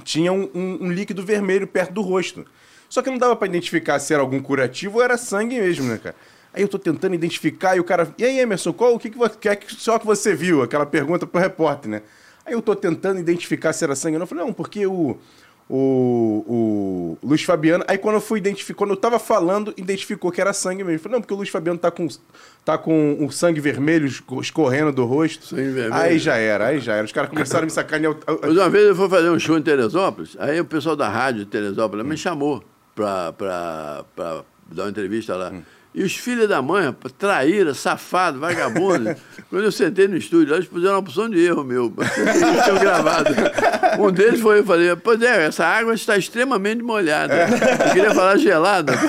[0.03, 2.45] tinha um, um- um líquido vermelho perto do rosto.
[2.89, 5.99] Só que não dava pra identificar se era algum curativo ou era sangue mesmo, né,
[6.01, 6.15] cara?
[6.55, 8.07] Aí eu tô tentando identificar e o cara.
[8.17, 10.61] E aí, Emerson, qual o que, que, você, que é que só que você viu?
[10.61, 12.01] Aquela pergunta pro repórter, né?
[12.45, 14.23] Aí eu tô tentando identificar se era sangue ou não.
[14.23, 15.17] Eu falei, não, porque o.
[15.67, 17.83] O, o Luiz Fabiano.
[17.87, 20.97] Aí quando eu fui identificar, quando eu tava falando, identificou que era sangue mesmo.
[20.97, 22.07] Eu falei, não, porque o Luiz Fabiano tá com,
[22.63, 25.43] tá com o sangue vermelho esco- escorrendo do rosto.
[25.47, 25.93] Sangue vermelho.
[25.95, 27.03] Aí já era, aí já era.
[27.05, 28.15] Os caras começaram a me sacanear.
[28.43, 31.49] Uma vez eu fui fazer um show em Teresópolis, aí o pessoal da rádio de
[31.49, 32.63] Teresópolis me chamou
[32.93, 33.33] para
[34.71, 35.51] dar uma entrevista lá.
[35.97, 39.15] E os filhos da mãe, traíra, safado, vagabundo.
[39.49, 41.93] Quando eu sentei no estúdio, eles puseram uma opção de erro meu.
[42.65, 43.33] Tinham gravado.
[43.97, 47.47] Um deles foi, eu falei, pois é, essa água está extremamente molhada.
[47.87, 48.91] Eu queria falar gelada.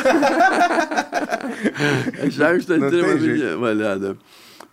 [2.23, 4.17] Essa água está Não extremamente molhada.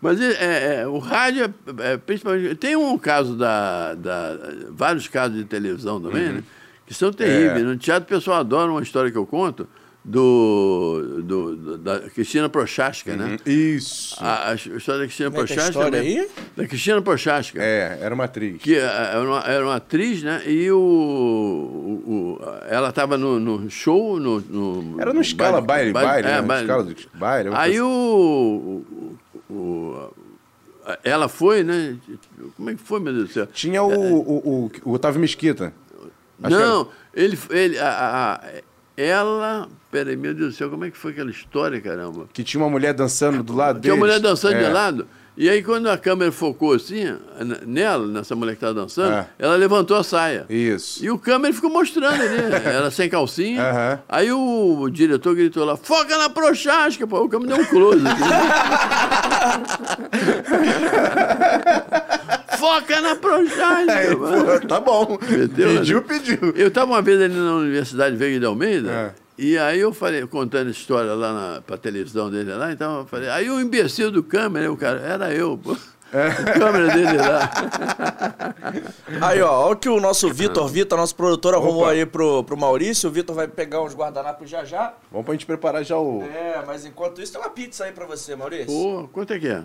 [0.02, 1.46] Mas é, é, o rádio,
[1.80, 2.56] é, é, principalmente.
[2.56, 4.38] Tem um caso da, da.
[4.70, 6.34] Vários casos de televisão também, Uhum.
[6.34, 6.44] né?
[6.86, 7.62] Que são terríveis.
[7.62, 7.64] É.
[7.64, 9.68] No teatro, o pessoal adora uma história que eu conto
[10.06, 13.38] do, do, do- da Cristina Prochaska, né?
[13.46, 14.16] Isso.
[14.20, 15.70] A, a história da Cristina Como é é a Prochaska.
[15.70, 16.08] história né?
[16.08, 16.30] aí?
[16.58, 17.64] Da Cristina Prochaska.
[17.64, 18.62] É, era uma atriz.
[18.62, 20.42] Que era uma, era uma atriz, né?
[20.46, 22.40] E o, o- o-
[22.70, 24.20] ela estava no, no show.
[24.20, 26.42] No, no- Era no escala baile, baile, é, né?
[26.42, 27.50] No escala do baile.
[27.54, 28.86] Aí coisa- o,
[29.50, 30.14] o, o-
[31.04, 31.96] Ela foi, né?
[32.58, 33.48] Como é que foi, meu Deus do céu?
[33.48, 35.74] Tinha o, o, o, o Otávio Mesquita.
[36.44, 37.40] Acho Não, ele.
[37.52, 37.88] ele a-
[38.44, 39.68] a- ela.
[39.92, 42.26] Peraí, meu Deus do céu, como é que foi aquela história, caramba?
[42.34, 43.94] Que tinha uma mulher dançando do lado Tinha dele.
[43.94, 44.64] uma mulher dançando é.
[44.64, 45.08] de lado.
[45.36, 47.06] E aí, quando a câmera focou assim,
[47.66, 49.28] nela, nessa mulher que estava dançando, É.
[49.40, 50.46] ela levantou a saia.
[50.48, 51.04] Isso.
[51.04, 53.64] E o câmera ficou mostrando ali, ela sem calcinha.
[53.64, 54.00] Aham.
[54.08, 57.24] Aí o, o diretor gritou lá, foca na prochasca, pô.
[57.24, 58.04] O câmera deu um close.
[62.64, 63.16] foca na
[64.18, 64.60] mano.
[64.62, 65.18] pô, tá bom.
[65.22, 65.80] Meteu, né?
[65.80, 66.38] pediu, pediu.
[66.56, 69.12] Eu estava uma vez ali na Universidade Veiga de Almeida, É.
[69.38, 73.30] e aí eu falei, contando história lá na, pra televisão dele lá, então eu falei,
[73.30, 75.76] aí o imbecil do câmera, o cara, era eu, pô.
[76.14, 76.28] É.
[76.30, 77.50] O câmera dele lá.
[79.20, 81.92] Aí, ó, olha o que o nosso Vitor Vitor, nosso produtor, arrumou Opa.
[81.92, 83.10] aí pro, pro Maurício.
[83.10, 84.94] O Vitor vai pegar uns guardanapos já já.
[85.12, 86.22] Vamos pra gente preparar já o.
[86.24, 88.68] É, mas enquanto isso, tem uma pizza aí pra você, Maurício.
[88.68, 89.64] Pô, quanto é que é?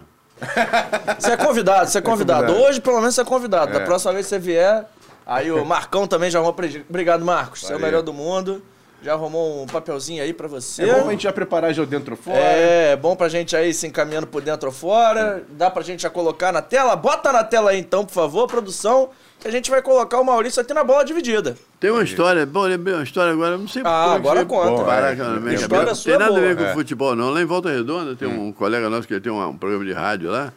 [1.19, 2.47] Você é convidado, você é convidado.
[2.47, 2.69] convidado.
[2.69, 3.73] Hoje, pelo menos, você é convidado.
[3.73, 3.85] Da É.
[3.85, 4.85] próxima vez que você vier.
[5.27, 6.57] Aí o Marcão também já arrumou.
[6.89, 7.61] Obrigado, Marcos.
[7.61, 7.87] Você é o Valeu.
[7.87, 8.63] melhor do mundo.
[9.03, 10.83] Já arrumou um papelzinho aí pra você.
[10.83, 12.37] É bom pra gente já preparar já o dentro fora.
[12.39, 15.45] É, bom pra gente aí se encaminhando por dentro ou fora.
[15.51, 16.97] Dá pra gente já colocar na tela.
[16.97, 19.11] Bota na tela aí então, por favor, produção.
[19.41, 21.57] Que a gente vai colocar o Maurício aqui na bola dividida.
[21.79, 24.71] Tem uma história, bom, lembrei uma história agora, não sei Ah, é agora conta.
[24.83, 25.55] Bom, é.
[25.55, 26.73] história Não sua tem nada a ver com É.
[26.75, 27.31] futebol, não.
[27.31, 30.31] Lá em Volta Redonda tem um colega nosso que tem um, um programa de rádio
[30.31, 30.53] lá.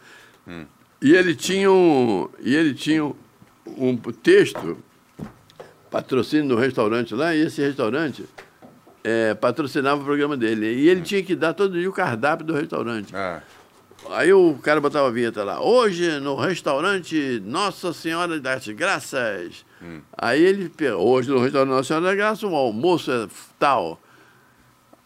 [1.00, 3.14] E ele tinha um, e ele tinha um,
[3.76, 4.76] um texto,
[5.90, 8.24] patrocínio no restaurante lá, e esse restaurante
[9.04, 10.66] é, patrocinava o programa dele.
[10.74, 13.14] E ele tinha que dar todo dia o cardápio do restaurante.
[13.14, 13.42] Ah,
[14.10, 15.60] Aí o cara botava a vinheta lá.
[15.60, 19.64] Hoje no restaurante Nossa Senhora das Graças.
[20.16, 20.70] Aí ele.
[20.98, 23.26] Hoje no restaurante Nossa Senhora das Graças, o almoço é
[23.58, 24.00] tal.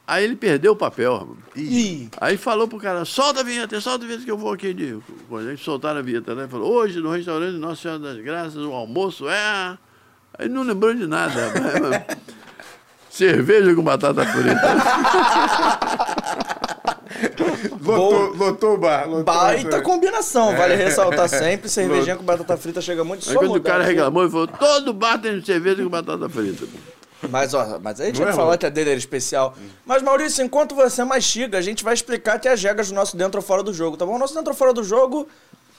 [0.06, 1.36] Aí ele perdeu o papel.
[1.56, 4.72] Ih, Aí falou pro cara, solta a vinheta, solta a vinheta que eu vou aqui.
[4.72, 4.98] De...
[5.28, 6.46] Quando eles soltaram a vinheta, né?
[6.48, 9.76] Falou, hoje no restaurante Nossa Senhora das Graças, o almoço é.
[10.38, 11.48] Aí não lembrou de nada.
[11.48, 12.18] rapaz.
[13.10, 14.60] Cerveja com batata frita.
[17.80, 19.08] lotou, lotou o bar.
[19.08, 21.68] Lotou baita combinação, vale ressaltar sempre.
[21.68, 23.92] Cervejinha com batata frita chega muito Aí só quando o mudar cara aqui.
[23.92, 26.66] reclamou, ele falou, todo bar tem cerveja com batata frita.
[27.30, 29.54] Mas, ó, mas aí a gente vai é falar que a dele era especial.
[29.84, 33.38] Mas, Maurício, enquanto você mastiga, a gente vai explicar que as regras do nosso dentro
[33.40, 34.16] ou fora do jogo, tá bom?
[34.16, 35.26] O nosso dentro ou fora do jogo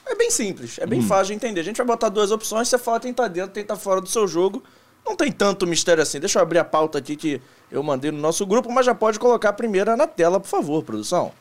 [0.06, 1.60] é bem simples, é bem fácil de entender.
[1.60, 4.08] A gente vai botar duas opções, você fala quem tá dentro, quem tá fora do
[4.08, 4.62] seu jogo.
[5.04, 6.20] Não tem tanto mistério assim.
[6.20, 9.18] Deixa eu abrir a pauta aqui que eu mandei no nosso grupo, mas já pode
[9.18, 11.32] colocar a primeira na tela, por favor, produção.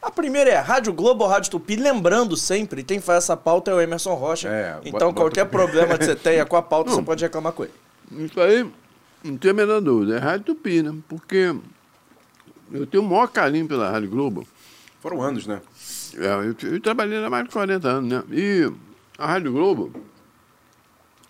[0.00, 1.76] A primeira é Rádio Globo ou Rádio Tupi.
[1.76, 4.48] Lembrando sempre, quem faz essa pauta é o Emerson Rocha.
[4.48, 6.96] É, então, bota- qualquer bota- problema que você tenha com a pauta, Não.
[6.96, 7.72] você pode reclamar com ele.
[8.12, 8.70] Isso aí,
[9.22, 10.94] não tem a menor dúvida, é Rádio Tupi, né?
[11.08, 11.54] Porque
[12.72, 14.46] eu tenho o maior carinho pela Rádio Globo.
[15.00, 15.60] Foram anos, né?
[16.18, 18.22] É, eu, eu trabalhei lá há mais de 40 anos, né?
[18.30, 18.70] E
[19.18, 19.90] a Rádio Globo,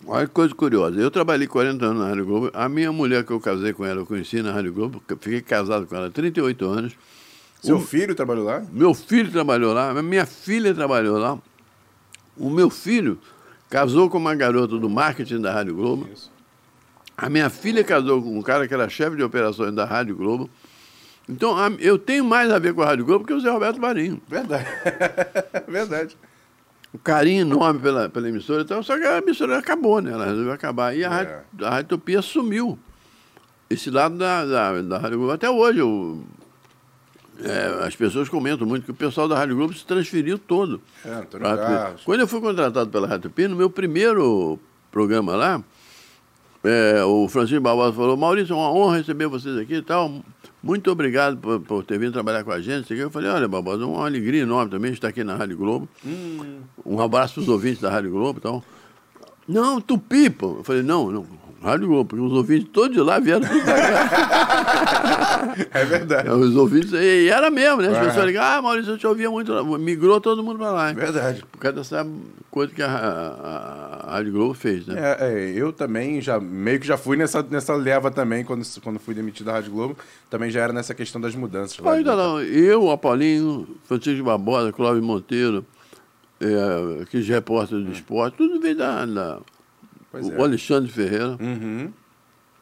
[0.07, 0.99] olha que coisa curiosa.
[0.99, 2.51] Eu trabalhei 40 anos na Rádio Globo.
[2.53, 5.85] A minha mulher que eu casei com ela, eu conheci na Rádio Globo, fiquei casado
[5.87, 6.93] com ela há 38 anos.
[7.61, 8.63] Seu O- filho trabalhou lá?
[8.71, 11.37] Meu filho trabalhou lá, minha filha trabalhou lá.
[12.37, 13.17] O meu filho
[13.69, 16.07] casou com uma garota do marketing da Rádio Globo.
[17.17, 20.49] A minha filha casou com um cara que era chefe de operações da Rádio Globo.
[21.27, 24.21] Então, eu tenho mais a ver com a Rádio Globo que o Zé Roberto Marinho.
[24.27, 24.67] Verdade.
[25.67, 26.15] Verdade.
[26.95, 30.11] Um carinho enorme pela, pela emissora e tal, só que a emissora acabou, né?
[30.13, 30.95] Ela resolveu acabar.
[30.95, 31.09] E a, É.
[31.09, 31.35] Rádio,
[31.65, 32.79] a Rádio Tupi assumiu
[33.69, 35.33] esse lado da, da, da Rádio Globo.
[35.33, 35.81] Até hoje,
[37.43, 40.81] é, as pessoas comentam muito que o pessoal da Rádio Globo se transferiu todo.
[41.03, 41.93] É, pra.
[42.05, 44.57] Quando eu fui contratado pela Rádio Tupi, no meu primeiro
[44.89, 45.61] programa lá,
[46.63, 50.23] é, o Francisco Barbosa falou, Maurício, é uma honra receber vocês aqui e tal.
[50.65, 52.91] Muito obrigado por, por ter vindo trabalhar com a gente.
[52.91, 55.87] Eu falei, olha, Barbosa, é uma alegria enorme também estar aqui na Rádio Globo.
[56.83, 58.63] Um abraço para os ouvintes da Rádio Globo e tal.
[59.47, 60.55] Não, Tupi, pô.
[60.57, 61.27] Eu falei, não, não,
[61.65, 65.55] Rádio Globo, porque os ouvintes todos de lá vieram tudo pra cá.
[65.73, 66.29] É verdade.
[66.29, 67.89] Os ouvintes, e era mesmo, né?
[67.89, 68.05] As É.
[68.05, 69.63] pessoas ligavam, ah, Maurício, eu te ouvia muito lá.
[69.77, 70.89] Migrou todo mundo para lá.
[70.89, 71.43] É verdade.
[71.51, 72.07] Por causa dessa
[72.51, 74.95] coisa que a, a, a Rádio Globo fez, né?
[74.97, 78.99] É, é, eu também já meio que já fui nessa, nessa leva também, quando, quando
[78.99, 79.97] fui demitido da Rádio Globo,
[80.29, 81.77] também já era nessa questão das mudanças.
[81.79, 82.41] lá Ainda de- não.
[82.41, 85.65] Eu, Apolinho, Francisco Barbosa, Cláudio Monteiro,
[86.39, 89.05] é, aqueles repórteres do esporte, tudo veio da.
[89.05, 89.39] da
[90.21, 90.37] Pois é.
[90.37, 91.91] o Alexandre Ferreira, Uhum,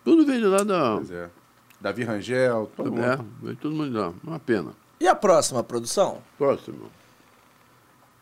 [0.03, 0.95] tudo veio de lá da.
[0.97, 1.29] pois é.
[1.79, 3.03] Davi Rangel, todo mundo.
[3.03, 4.13] É, veio todo mundo de lá.
[4.23, 4.71] Uma pena.
[4.99, 6.19] E a próxima produção?
[6.37, 6.89] Próximo.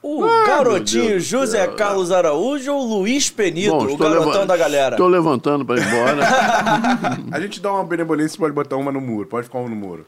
[0.04, 1.68] O Ah, garotinho José.
[1.68, 4.96] Carlos Araújo ou Luiz Penido, o garotão levan- da galera?
[4.96, 6.24] Estou levantando para ir embora.
[7.32, 9.76] A gente dá uma benevolência e pode botar uma no muro, pode ficar uma no
[9.76, 10.08] muro.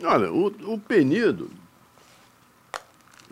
[0.00, 1.50] Olha, o, o Penido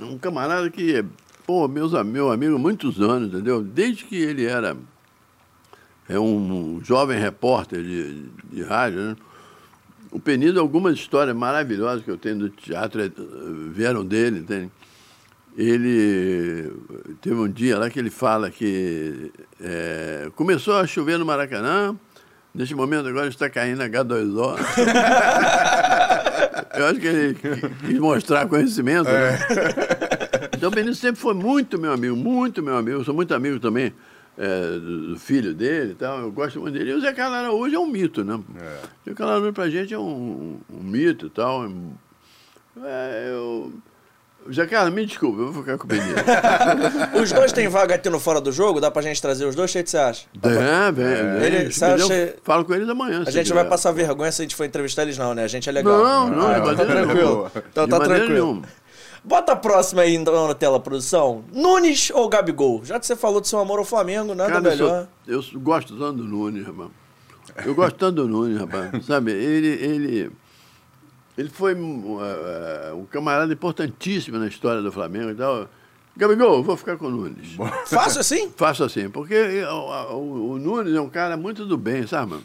[0.00, 1.04] é um camarada que é,
[1.46, 3.62] pô, meus, meu amigo muitos anos, entendeu?
[3.62, 4.76] Desde que ele era
[6.08, 9.16] é um, jovem repórter de, de rádio, né?
[10.10, 13.10] O Penido, algumas histórias maravilhosas que eu tenho do teatro eh,
[13.70, 14.70] vieram dele, entende?
[15.56, 16.70] Ele
[17.22, 21.96] teve um dia lá que ele fala que eh, começou a chover no Maracanã,
[22.54, 24.58] neste momento agora está caindo H2O.
[26.74, 27.34] Eu acho que ele
[27.86, 29.08] quis mostrar conhecimento.
[29.08, 29.38] né?
[30.62, 32.98] Então o Benito sempre foi muito meu amigo, muito meu amigo.
[33.00, 33.92] Eu sou muito amigo também
[34.38, 34.78] é,
[35.10, 36.20] do filho dele e tal.
[36.20, 36.92] Eu gosto muito dele.
[36.92, 38.38] E o Zé Carlos Araújo é um mito, né?
[38.60, 38.78] É.
[39.04, 41.68] O Zé Carlos Araújo pra gente é um, um mito e tal.
[42.80, 43.72] É, eu...
[44.52, 46.14] Zé Carlos, me desculpa, eu vou ficar com o Benito.
[47.20, 48.80] Os dois têm vaga aqui no Fora do Jogo?
[48.80, 49.68] Dá pra gente trazer os dois?
[49.74, 50.26] O que você acha?
[50.44, 51.04] É, vem.
[51.44, 51.70] Ele- vem.
[51.70, 53.22] você Se quiser, acha- falo com eles amanhã.
[53.26, 53.54] A gente quiser.
[53.54, 55.42] vai passar vergonha se a gente for entrevistar eles, não, né?
[55.42, 55.96] A gente é legal.
[55.98, 57.50] Não, não, Ah, de então tá tranquilo.
[57.70, 58.32] Então De tá tranquilo.
[58.32, 58.62] nenhuma.
[59.24, 61.44] Bota a próxima aí então na tela, produção.
[61.52, 62.84] Nunes ou Gabigol?
[62.84, 65.08] Já que você falou do seu amor ao Flamengo, nada Cara, eu, sou- melhor.
[65.28, 66.90] eu sou- gosto tanto do Nunes, rapaz.
[67.64, 68.90] Eu gosto tanto do Nunes, rapaz.
[69.06, 70.30] Sabe, ele, ele,
[71.38, 75.68] ele foi um, eh, um camarada importantíssimo na história do Flamengo e tal.
[76.16, 77.56] Gabigol, eu vou ficar com o Nunes.
[77.86, 78.52] Fácil assim?
[78.56, 82.44] Faço assim, porque o, o- o Nunes é um cara muito do bem, sabe, mano?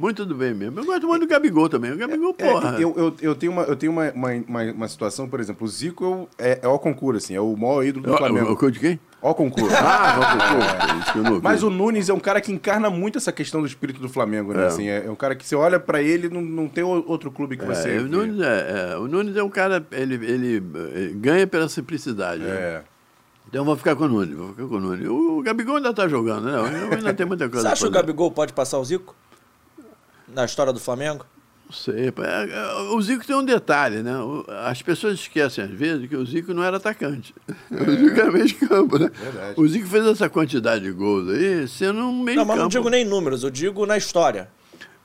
[0.00, 0.80] Muito do bem mesmo.
[0.80, 1.92] Eu gosto muito do Gabigol também.
[1.92, 2.76] O Gabigol, É, porra.
[2.80, 5.68] eu, eu, eu tenho, uma, eu tenho uma, uma, uma, uma situação, por exemplo, o
[5.68, 8.58] Zico eu- é, é o concurso, assim, é o maior ídolo do O- Flamengo.
[8.58, 8.98] O, o, de quem?
[9.20, 9.76] Ó concurso.
[9.76, 10.16] Ah,
[11.14, 11.34] não, concurso.
[11.34, 11.44] Ouvi.
[11.44, 14.54] Mas o Nunes é um cara que encarna muito essa questão do espírito do Flamengo,
[14.54, 14.62] né?
[14.62, 14.66] É.
[14.68, 17.58] Assim, é, é um cara que você olha pra ele não, não tem outro clube
[17.58, 17.96] que você.
[17.96, 20.62] É, o, Nunes é, é, o Nunes é um cara, ele, ele,
[20.94, 22.42] ele ganha pela simplicidade.
[22.42, 22.50] né?
[22.50, 22.82] É.
[23.48, 25.06] Então eu vou ficar com o Nunes, vou ficar com o Nunes.
[25.06, 26.56] O, o Gabigol ainda tá jogando, né?
[26.90, 27.72] Eu ainda tem muita Você coisa.
[27.72, 27.90] acha que o.
[27.92, 29.14] Gabigol pode passar o Zico?
[30.34, 31.24] Na história do Flamengo?
[31.66, 32.06] Não sei.
[32.08, 34.12] É, é, O Zico tem um detalhe, né?
[34.66, 37.32] As pessoas esquecem às vezes que o Zico não era atacante.
[37.70, 39.08] O Zico era meio de campo, né?
[39.14, 39.54] Verdade.
[39.60, 42.62] O Zico fez essa quantidade de gols aí, sendo um meio Não, de mas campo.
[42.62, 44.48] não digo nem números, eu digo na história.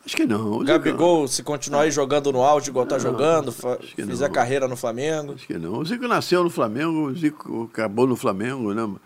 [0.05, 0.63] Acho que não.
[0.63, 4.33] Gabigol, se continuar aí jogando no auge igual tá jogando, fizer não.
[4.33, 5.33] carreira no Flamengo.
[5.33, 5.79] Acho que não.
[5.79, 8.83] O Zico nasceu no Flamengo, o Zico acabou no Flamengo, né?
[8.83, 8.97] Uhum.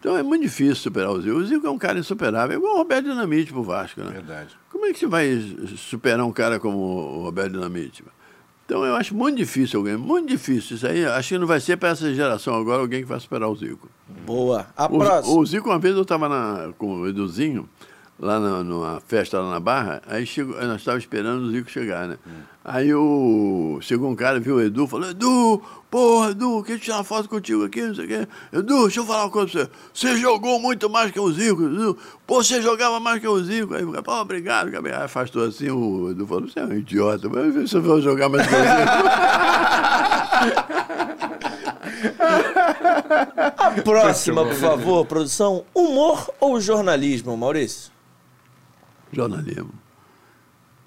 [0.00, 1.36] Então é muito difícil superar o Zico.
[1.36, 4.10] O Zico é um cara insuperável, é igual o Roberto Dinamite pro Vasco, né?
[4.12, 4.56] Verdade.
[4.72, 5.28] Como é que você vai
[5.76, 8.02] superar um cara como o Roberto Dinamite?
[8.64, 10.74] Então eu acho muito difícil alguém, muito difícil.
[10.76, 13.48] Isso aí, acho que não vai ser para essa geração agora alguém que vai superar
[13.48, 13.88] o Zico.
[14.24, 14.66] Boa.
[14.76, 15.36] A O, próxima.
[15.36, 17.68] o Zico, uma vez eu estava com o Eduzinho,
[18.18, 22.08] lá na, numa festa lá na Barra, aí chegou, nós estávamos esperando o Zico chegar,
[22.08, 22.16] né?
[22.64, 27.04] Aí o, chegou um cara, viu o Edu, falou, Edu, porra, Edu, queria tirar uma
[27.04, 28.26] foto contigo aqui, não sei o quê.
[28.52, 29.70] Edu, deixa eu falar uma coisa pra você.
[29.94, 31.96] Você jogou muito mais que o Zico, Edu.
[32.26, 33.74] Pô, você jogava mais que o Zico.
[33.74, 34.98] Aí o cara, pô, obrigado, Gabriel.
[34.98, 38.46] Aí afastou assim, o Edu falou, você é um idiota, mas eu vou jogar mais
[38.46, 39.06] que o Zico.
[43.84, 45.64] Próxima, por favor, produção.
[45.74, 47.95] Humor ou jornalismo, Maurício?
[49.16, 49.70] Jornalismo.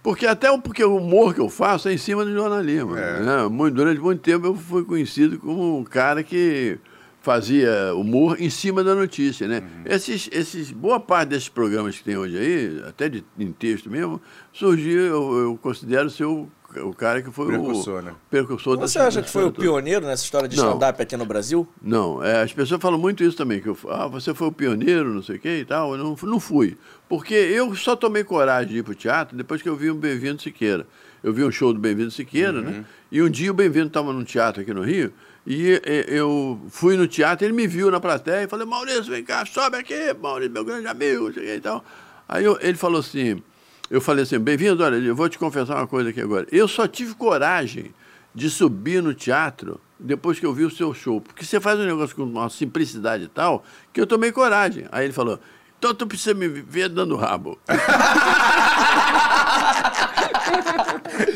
[0.01, 2.95] Porque até o- porque o humor que eu faço é em cima do jornalismo.
[2.95, 3.47] né?
[3.49, 6.77] Muito- durante muito tempo eu fui conhecido como um cara que
[7.21, 9.45] fazia humor em cima da notícia.
[9.47, 9.61] Né?
[9.85, 14.21] Esses, esses, boa parte desses programas que tem hoje aí, até de, em texto mesmo,
[14.53, 16.47] surgiu, eu, eu considero ser o,
[16.77, 18.13] o cara que foi Precursor, o né?
[18.29, 19.61] precursor Você dessa- acha que foi o toda.
[19.67, 21.67] pioneiro nessa história de stand-up aqui no Brasil?
[21.81, 25.13] Não, é, as pessoas falam muito isso também, que eu, ah, você foi o pioneiro,
[25.13, 25.93] não sei o que e tal.
[25.95, 26.77] Eu não, não fui.
[27.07, 29.95] Porque eu só tomei coragem de ir para o teatro depois que eu vi o
[29.95, 30.85] Bem-vindo Siqueira.
[31.23, 32.85] Eu vi um show do Bem-vindo Siqueira, né?
[33.11, 35.11] E um dia o Bem-vindo estava num teatro aqui no Rio,
[35.47, 39.43] e, eu fui no teatro, ele me viu na plateia e falei, Maurício, vem cá,
[39.45, 41.83] sobe aqui, Maurício, meu grande amigo, não sei o que e tal.
[42.27, 43.41] Aí eu- ele falou assim,
[43.89, 46.45] eu falei assim, bem-vindo, olha, eu vou te confessar uma coisa aqui agora.
[46.51, 47.91] Eu só tive coragem
[48.35, 51.19] de subir no teatro depois que eu vi o seu show.
[51.19, 54.85] Porque você faz um negócio com uma simplicidade e tal, que eu tomei coragem.
[54.91, 55.39] Aí ele falou,
[55.79, 57.57] então tu precisa me ver dando rabo.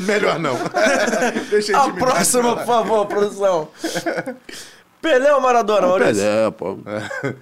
[0.05, 0.55] Melhor não.
[1.49, 3.69] Deixa A próxima, por favor, produção.
[5.01, 6.15] Pelé ou Maradona, Maurício?
[6.15, 6.77] Pelé, pô.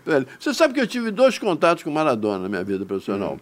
[0.05, 0.25] Pelé.
[0.39, 3.37] Você sabe que eu tive dois contatos com o Maradona na minha vida profissional.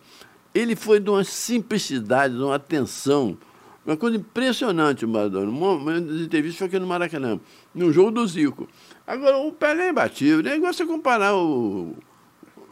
[0.53, 3.37] Ele foi de uma simplicidade, de uma atenção,
[3.85, 5.49] uma coisa impressionante o Maradona.
[5.49, 7.39] Uma das entrevistas foi aqui no Maracanã,
[7.73, 8.67] no jogo do Zico.
[9.05, 10.43] Agora, o Pelé é imbatível.
[10.43, 11.95] Nem gosta de comparar o,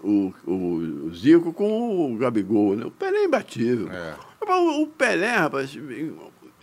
[0.03, 2.75] o, o Zico com o Gabigol.
[2.75, 2.85] Né?
[2.85, 3.91] O Pelé é imbatível.
[3.91, 4.15] É.
[4.41, 5.77] O o Pelé, rapaz,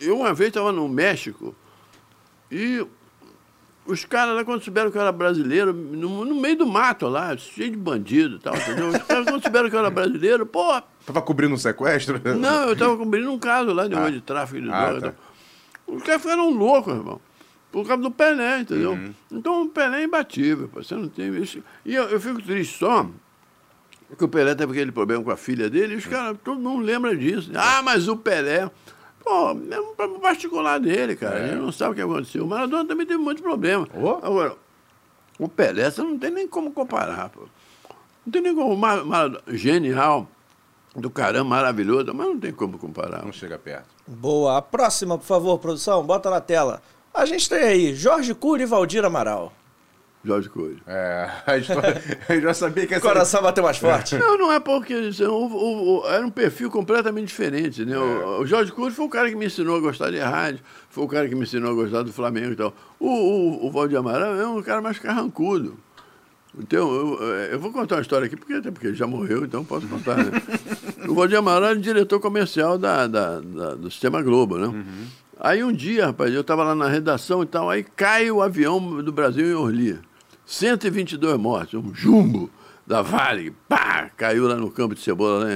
[0.00, 1.54] eu uma vez estava no México
[2.50, 2.86] e
[3.86, 7.36] os caras lá, quando souberam que eu era brasileiro, no, no meio do mato lá,
[7.36, 8.88] cheio de bandido e tal, entendeu?
[8.88, 12.20] Os caras, quando souberam que eu era brasileiro, pô, Tava cobrindo um sequestro?
[12.38, 14.98] não, eu estava cobrindo um caso lá de, de tráfico de Ah, droga.
[15.08, 15.16] e tá.
[15.86, 17.20] Os caras ficaram loucos, irmão.
[17.70, 18.92] Por causa do Pelé, entendeu?
[18.92, 19.12] Uhum.
[19.32, 21.62] Então o Pelé é imbatível, pô, você não tem isso.
[21.84, 23.06] E eu, eu fico triste só
[24.16, 26.84] que o Pelé teve aquele problema com a filha dele, e os caras, todo mundo
[26.84, 27.50] lembra disso.
[27.54, 28.70] Ah, mas o Pelé.
[29.24, 31.36] Pô, é um problema particular dele, cara.
[31.42, 32.44] A gente não sabe o que aconteceu.
[32.44, 33.88] O Maradona também teve muitos problemas.
[33.94, 34.10] Ô.
[34.22, 34.54] Agora,
[35.38, 37.40] o Pelé, você não tem nem como comparar, pô.
[38.24, 38.76] Não tem nem como.
[38.76, 40.28] Mar- Maradona, genial,
[40.96, 43.24] do caramba, maravilhoso, mas não tem como comparar.
[43.24, 43.86] Não chega perto.
[44.06, 44.58] Boa.
[44.58, 46.80] A próxima, por favor, produção, bota na tela.
[47.12, 49.52] A gente tem aí Jorge Cury e Valdir Amaral.
[50.24, 50.80] Jorge Coelho.
[50.86, 53.06] É, a história, eu já sabia que O essa...
[53.06, 54.16] coração bateu mais forte.
[54.18, 57.84] Não, não é porque isso, o- o- o- era um perfil completamente diferente.
[57.84, 57.98] Né?
[57.98, 61.04] O, o Jorge Cruz foi o cara que me ensinou a gostar de rádio, foi
[61.04, 62.72] o cara que me ensinou a gostar do Flamengo e tal.
[62.98, 65.76] O, o, o Valdir Amaral é um cara mais carrancudo.
[66.58, 67.22] Então, eu,
[67.52, 70.16] eu vou contar uma história aqui, porque, até porque ele já morreu, então posso contar.
[70.16, 70.30] Né?
[71.08, 74.84] o Valdir Amaral era diretor comercial da, da- da- do Sistema Globo, né?
[75.40, 79.02] Aí um dia, rapaz, eu estava lá na redação e tal, aí cai o avião
[79.02, 79.98] do Brasil em Orly.
[80.46, 82.48] 122 mortos, um jumbo
[82.86, 85.46] da Vale, pá, caiu lá no campo de cebola,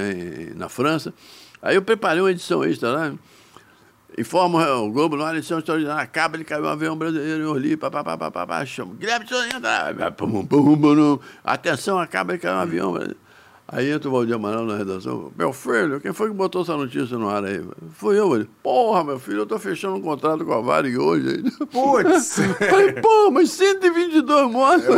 [0.55, 1.13] na França.
[1.61, 3.13] Aí eu preparei uma edição extra lá,
[4.19, 7.89] informa o Globo numa edição extraordinária, acaba de cair um avião brasileiro em Orly, pá,
[7.89, 9.25] pá, pá, pá, pá, pá, chama, Guilherme
[11.43, 13.29] atenção, acaba de cair um avião brasileiro.
[13.71, 15.31] Aí entra o Valdir Amaral na redação.
[15.37, 17.63] Meu filho, quem foi que botou essa notícia no ar aí?
[17.93, 18.33] Fui eu.
[18.35, 21.43] Ele, porra, meu filho, eu tô fechando um contrato com a Varig hoje.
[21.71, 22.39] Putz!
[22.67, 24.87] Falei, pô, mas 122 mortos.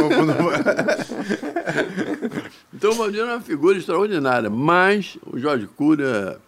[2.73, 4.49] então o Valdir é uma figura extraordinária.
[4.49, 6.39] Mas o Jorge Cura,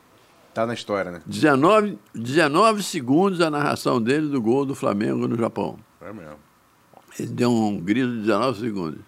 [0.54, 1.22] Tá na história, né?
[1.26, 5.80] 19, 19 segundos a narração dele do gol do Flamengo no Japão.
[6.00, 6.38] É mesmo.
[7.20, 9.00] Ele deu um grito de 19 segundos.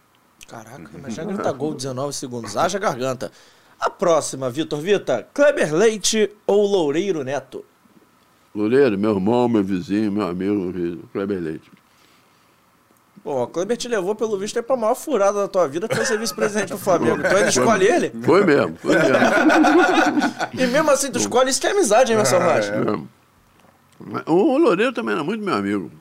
[0.47, 2.57] Caraca, imagina gritar gol 19 segundos.
[2.57, 3.31] Haja garganta.
[3.79, 7.65] A próxima, Vitor Vita, Kleber Leite ou Loureiro Neto?
[8.53, 11.69] Loureiro, meu irmão, meu vizinho, meu amigo, Kleber Leite.
[13.25, 15.95] Bom, o Kleber te levou, pelo visto, aí pra maior furada da tua vida, que
[15.95, 17.17] foi ser vice-presidente do Flamengo.
[17.19, 18.11] Então ele escolhe ele.
[18.23, 19.15] Foi mesmo, foi mesmo.
[20.53, 22.71] E mesmo assim, tu escolhe isso que é amizade, hein, Marcelo Rocha?
[22.79, 23.09] mesmo.
[23.99, 25.91] Mas O Loureiro também era muito meu amigo.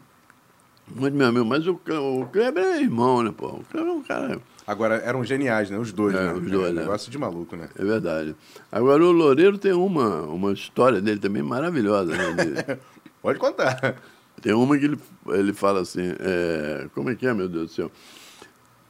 [0.95, 1.47] Muito meu amigo.
[1.47, 3.47] Mas o, o Kleber é irmão, né, pô?
[3.47, 4.39] O Kleber é um cara.
[4.67, 5.79] Agora, eram geniais, né?
[5.79, 6.33] Os dois, É, né?
[6.35, 6.81] os dois, É um né?
[6.83, 7.69] negócio de maluco, né?
[7.79, 8.37] É verdade.
[8.71, 12.13] Agora o Loureiro tem uma, uma história dele também maravilhosa.
[12.15, 12.33] Né?
[12.33, 12.79] De-
[13.23, 13.97] Pode contar.
[14.45, 14.99] Tem uma que ele,
[15.29, 17.91] ele fala assim, é, como é que é, meu Deus do céu?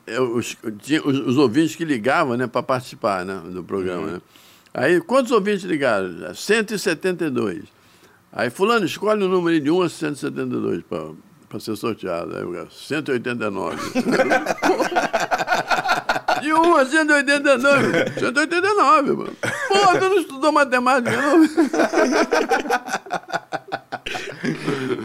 [0.05, 4.15] É, os, tinha os, os ouvintes que ligavam né, para participar né, do programa.
[4.15, 4.21] Né?
[4.75, 6.35] Aí, quantos ouvintes ligaram?
[6.35, 7.67] 172.
[8.33, 10.83] Aí, fulano, escolhe o número de 1 a 172
[11.49, 12.37] para ser sorteado.
[12.37, 13.77] Aí, eu, 189.
[16.43, 18.11] De 1 a 189.
[18.19, 19.37] 189, mano.
[19.69, 21.45] Pô, tu não estudou matemática, não?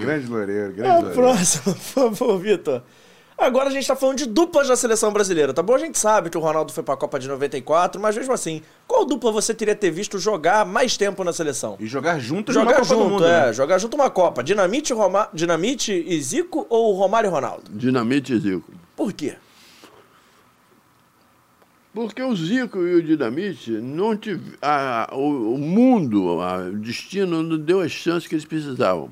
[0.10, 1.16] grande Loureiro, grande A Loureiro.
[1.22, 2.82] próxima, por favor, Vitor.
[3.38, 5.74] Agora a gente tá falando de duplas da seleção brasileira, tá bom?
[5.74, 9.06] A gente sabe que o Ronaldo foi pra Copa de 94, mas mesmo assim, qual
[9.06, 11.78] dupla você teria ter visto jogar mais tempo na seleção?
[11.80, 13.46] E jogar junto Jogar na Copa do junto, Mundo, é.
[13.48, 13.54] né?
[13.54, 14.44] Jogar junto uma Copa.
[14.44, 15.30] Dinamite, Roma...
[15.34, 17.64] Dinamite e Zico ou Romário e Ronaldo?
[17.72, 18.74] Dinamite e Zico.
[18.94, 19.36] Por quê?
[21.94, 27.42] Porque o Zico e o Dinamite não tive, a, o, o mundo, a, o destino
[27.42, 29.10] não deu as chances que eles precisavam.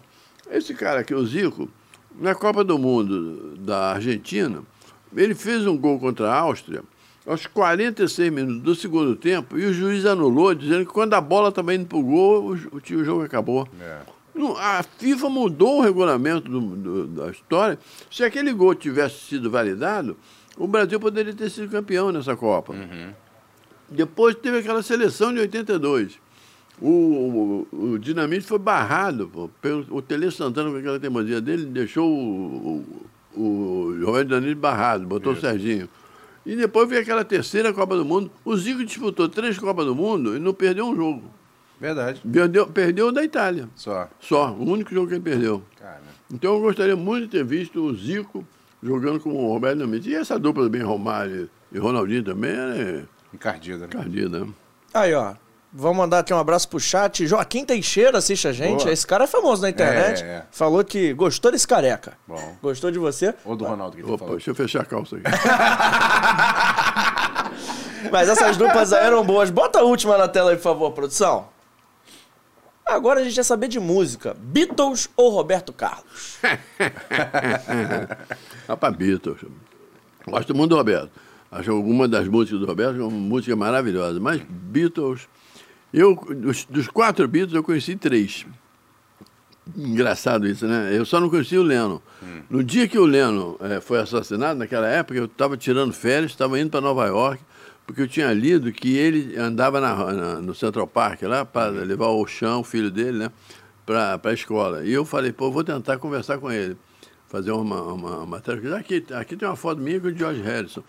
[0.50, 1.70] Esse cara aqui, o Zico,
[2.20, 4.64] na Copa do Mundo da Argentina,
[5.16, 6.84] ele fez um gol contra a Áustria
[7.26, 11.52] aos 46 minutos do segundo tempo e o juiz anulou, dizendo que quando a bola
[11.52, 13.68] também indo pro gol, o, o jogo acabou.
[13.82, 14.00] É.
[14.60, 17.78] A FIFA mudou o regulamento do- do- da história.
[18.10, 20.16] Se aquele gol tivesse sido validado,
[20.58, 22.74] o Brasil poderia ter sido campeão nessa Copa.
[23.90, 26.20] Depois teve aquela seleção de 82.
[26.80, 31.66] O, o, o Dinamite foi barrado pô, pelo o Tele Santana com aquela teimosia dele,
[31.66, 32.86] deixou o,
[33.36, 35.90] o, o Roberto Danilo barrado, botou o Serginho.
[36.46, 38.32] E depois veio aquela terceira Copa do Mundo.
[38.46, 41.24] O Zico disputou três Copas do Mundo e não perdeu um jogo.
[41.80, 42.22] Verdade.
[42.22, 43.68] Perdeu, perdeu o da Itália.
[43.76, 44.08] Só.
[44.20, 45.62] Só, o único jogo que ele perdeu.
[45.78, 46.02] Cara.
[46.32, 48.48] Então eu gostaria muito de ter visto o Zico
[48.82, 50.10] jogando com o Roberto Dinamite.
[50.10, 53.86] E essa dupla também, Romário e Ronaldinho também, é Encardida, né?
[53.88, 54.40] encardida.
[54.40, 54.48] né?
[54.94, 55.36] Aí, ó.
[55.80, 57.28] Vamos mandar aqui um abraço pro chat.
[57.28, 58.80] Joaquim Teixeira assiste a gente.
[58.80, 58.92] Boa.
[58.92, 60.24] Esse cara é famoso na internet.
[60.24, 60.44] É, é.
[60.50, 62.18] Falou que gostou desse careca.
[62.28, 62.58] Bom.
[62.64, 63.32] Gostou de você?
[63.46, 64.38] Ou do Ronaldo que ele Opa, falou.
[64.38, 65.26] deixa eu fechar a calça aqui.
[68.12, 69.52] Mas essas duplas aí eram boas.
[69.52, 71.48] Bota a última na tela aí, por favor, produção.
[72.84, 74.36] Agora a gente quer saber de música.
[74.36, 76.40] Beatles ou Roberto Carlos?
[78.68, 79.42] Rapaz, Beatles.
[80.28, 81.12] Gosto muito do Roberto.
[81.52, 84.20] Acho alguma das músicas do Roberto uma música maravilhosa.
[84.20, 85.28] Mas Beatles.
[85.94, 88.46] Eu, dos, dos quatro Beatles, eu conheci três.
[89.76, 90.90] Engraçado isso, né?
[90.98, 92.02] Eu só não conheci o Leno.
[92.50, 96.58] No dia que o Leno eh, foi assassinado, naquela época, eu estava tirando férias, estava
[96.60, 97.42] indo para Nova York,
[97.86, 102.08] porque eu tinha lido que ele andava na- na- no Central Park lá para levar
[102.08, 103.32] o chão, o filho dele, né?
[103.86, 104.86] Para a escola.
[104.86, 106.78] E eu falei, pô, vou tentar conversar com ele,
[107.28, 108.76] fazer uma, uma, uma matéria.
[108.78, 110.84] Aqui, aqui tem uma foto minha com o George Harrison.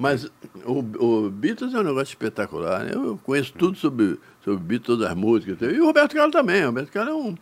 [0.00, 0.24] Mas
[0.64, 0.78] o,
[1.26, 2.84] o Beatles é um negócio espetacular.
[2.84, 2.92] né?
[2.94, 5.58] Eu conheço tudo sobre, sobre Beatles, todas as músicas.
[5.60, 6.62] E o Roberto Carlos também.
[6.62, 7.34] O Roberto Carlos é um,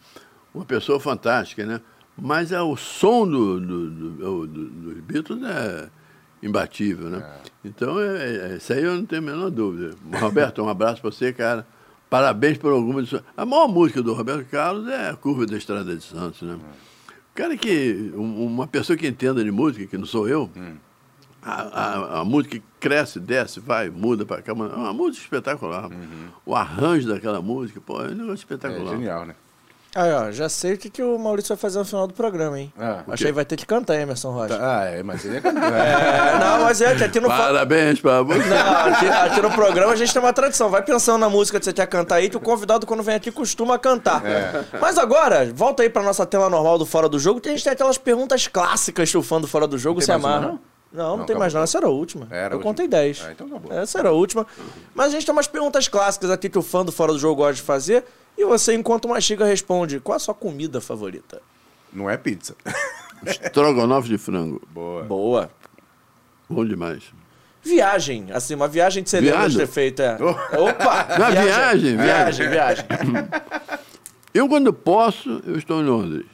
[0.53, 1.81] uma pessoa fantástica, né?
[2.21, 5.89] Mas é, o som do, do, do- do- dos Beatles é
[6.43, 7.19] imbatível, né?
[7.65, 9.95] Então, é, é- isso aí eu não tenho a menor dúvida.
[10.21, 11.65] Roberto, um abraço para você, cara.
[12.11, 13.23] Parabéns por alguma de suas...
[13.37, 16.59] A maior música do Roberto Carlos é a Curva da Estrada de Santos, né?
[17.35, 18.13] Cara que...
[18.17, 20.51] um- Uma pessoa que entenda de música, que não sou eu,
[21.43, 24.53] a, a, a música cresce, desce, vai, muda para cá.
[24.53, 25.89] É uma música espetacular.
[26.45, 28.93] O arranjo daquela música, pô, é um negócio É espetacular.
[28.97, 29.35] genial, né?
[29.95, 32.61] Aí, ó, já sei o que, que o Maurício vai fazer no final do programa,
[32.61, 32.71] hein?
[32.79, 34.57] Ah, Acho que vai ter que cantar, Emerson Rocha.
[34.61, 35.63] Ah, é, mas ele é cantor.
[35.73, 37.27] É, não, mas é que aqui no...
[37.27, 38.49] Parabéns para você.
[38.49, 40.69] Não, aqui, aqui no programa a gente tem uma tradição.
[40.69, 43.33] Vai pensando na música que você quer cantar aí, que o convidado, quando vem aqui,
[43.33, 44.23] costuma cantar.
[44.79, 47.65] Mas agora, volta aí pra nossa tela normal do Fora do Jogo, que a gente
[47.65, 50.53] tem aquelas perguntas clássicas que o fã do Fora do Jogo se mais uma, amarra.
[50.53, 50.61] não?
[50.93, 51.63] Não, não, não tem mais não.
[51.63, 52.27] Essa era a última.
[52.31, 53.25] Era eu contei 10.
[53.27, 53.73] Ah, então acabou.
[53.73, 54.47] Essa era a última.
[54.95, 57.37] Mas a gente tem umas perguntas clássicas aqui que o fã do Fora do Jogo
[57.43, 58.05] gosta de fazer.
[58.37, 61.43] E você, enquanto mastiga, responde: qual a sua comida favorita?
[61.93, 62.55] Não é pizza.
[63.27, 64.63] Estrogonofe de frango.
[64.71, 65.03] Boa.
[65.05, 65.51] Boa.
[66.49, 67.03] Bom demais.
[67.63, 70.01] Viagem, assim, uma viagem de você lembra de ter feito.
[70.01, 70.15] É.
[70.15, 71.05] Opa!
[71.19, 72.85] Na viagem, viagem, viagem.
[74.33, 76.27] Eu, quando posso, eu estou em Londres.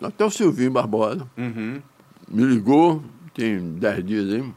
[0.00, 1.82] Até o Silvinho Barbosa Uhum.
[2.28, 3.02] Me ligou,
[3.34, 4.52] tem 10 dias aí.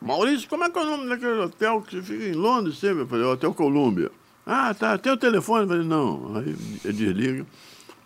[0.00, 3.02] Maurício, como é que é o nome daquele hotel que você fica em Londres sempre?
[3.02, 4.10] Eu falei, Hotel Colômbia.
[4.46, 5.62] Ah, tá, tem o telefone?
[5.62, 6.36] Eu falei, não.
[6.36, 7.46] Aí ele desliga.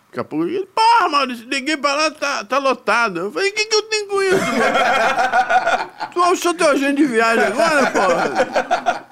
[0.07, 3.19] Daqui a pouco ele, porra, Maurício, liguei pra lá, tá, tá lotado.
[3.19, 4.39] Eu falei, o que, que eu tenho com isso,
[6.13, 9.05] tu achou teu agente de viagem agora, porra?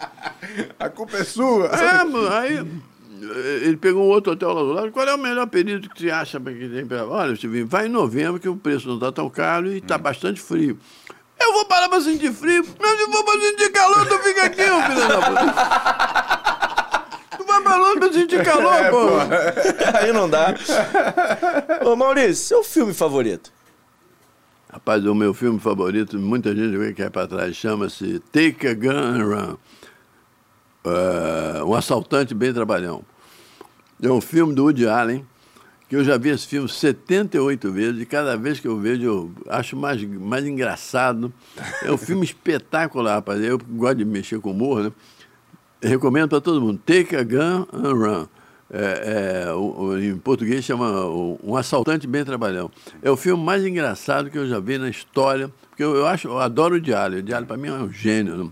[0.80, 1.68] A culpa é sua.
[1.68, 2.66] É, mano, aí
[3.64, 4.91] ele pegou um outro hotel lá do lado.
[4.91, 7.06] Qual é o melhor período que você acha para que tem para.
[7.07, 10.39] Olha, Silvinho, vai em novembro, que o preço não está tão caro e está bastante
[10.39, 10.77] frio.
[11.39, 14.61] Eu vou parar para sentir frio, mas se for para sentir calor, tu fica aqui,
[14.64, 15.53] ô filho da puta.
[17.38, 19.07] Tu vai pra longe pra sentir calor, É, pô.
[19.99, 20.53] Aí não dá.
[21.85, 23.52] Ô, Maurício, seu filme favorito?
[24.72, 28.73] Rapaz, o meu filme favorito, muita gente vê que é para trás, chama-se Take a
[28.73, 29.57] Gun and Run.
[30.90, 33.02] É, um assaltante bem trabalhão.
[34.02, 35.26] É um filme do Woody Allen,
[35.90, 39.32] que eu já vi esse filme 78 vezes, e cada vez que eu vejo eu
[39.50, 41.34] acho mais, mais engraçado.
[41.84, 43.42] É um filme espetacular, rapaz.
[43.44, 44.92] Eu gosto de mexer com humor, né?
[45.82, 46.80] Recomendo para todo mundo.
[46.86, 48.28] Take a Gun and Run.
[48.70, 52.70] É, é, o- o- em português chama o- Um Assaltante Bem Trabalhão.
[53.02, 56.28] É o filme mais engraçado que eu já vi na história, porque eu, eu acho,
[56.28, 57.20] eu adoro o Diário.
[57.20, 58.36] O Diário, para mim, é um gênio.
[58.44, 58.50] Né?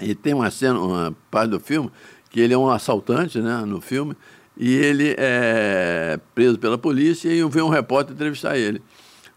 [0.00, 1.90] E tem uma cena, uma parte do filme,
[2.30, 4.16] que ele é um assaltante né, no filme,
[4.56, 8.82] e ele é preso pela polícia e vem um repórter entrevistar ele.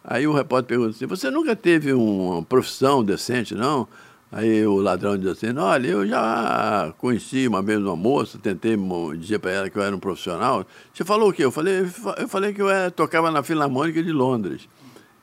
[0.03, 3.87] Aí o repórter pergunta assim, você nunca teve uma profissão decente, não?
[4.31, 8.77] Aí o ladrão diz assim, olha, eu já conheci uma vez uma moça, tentei
[9.17, 10.65] dizer para ela que eu era um profissional.
[10.93, 11.45] Você falou o quê?
[11.45, 11.85] Eu falei,
[12.17, 14.67] eu falei que eu era- tocava na Filarmônica de Londres.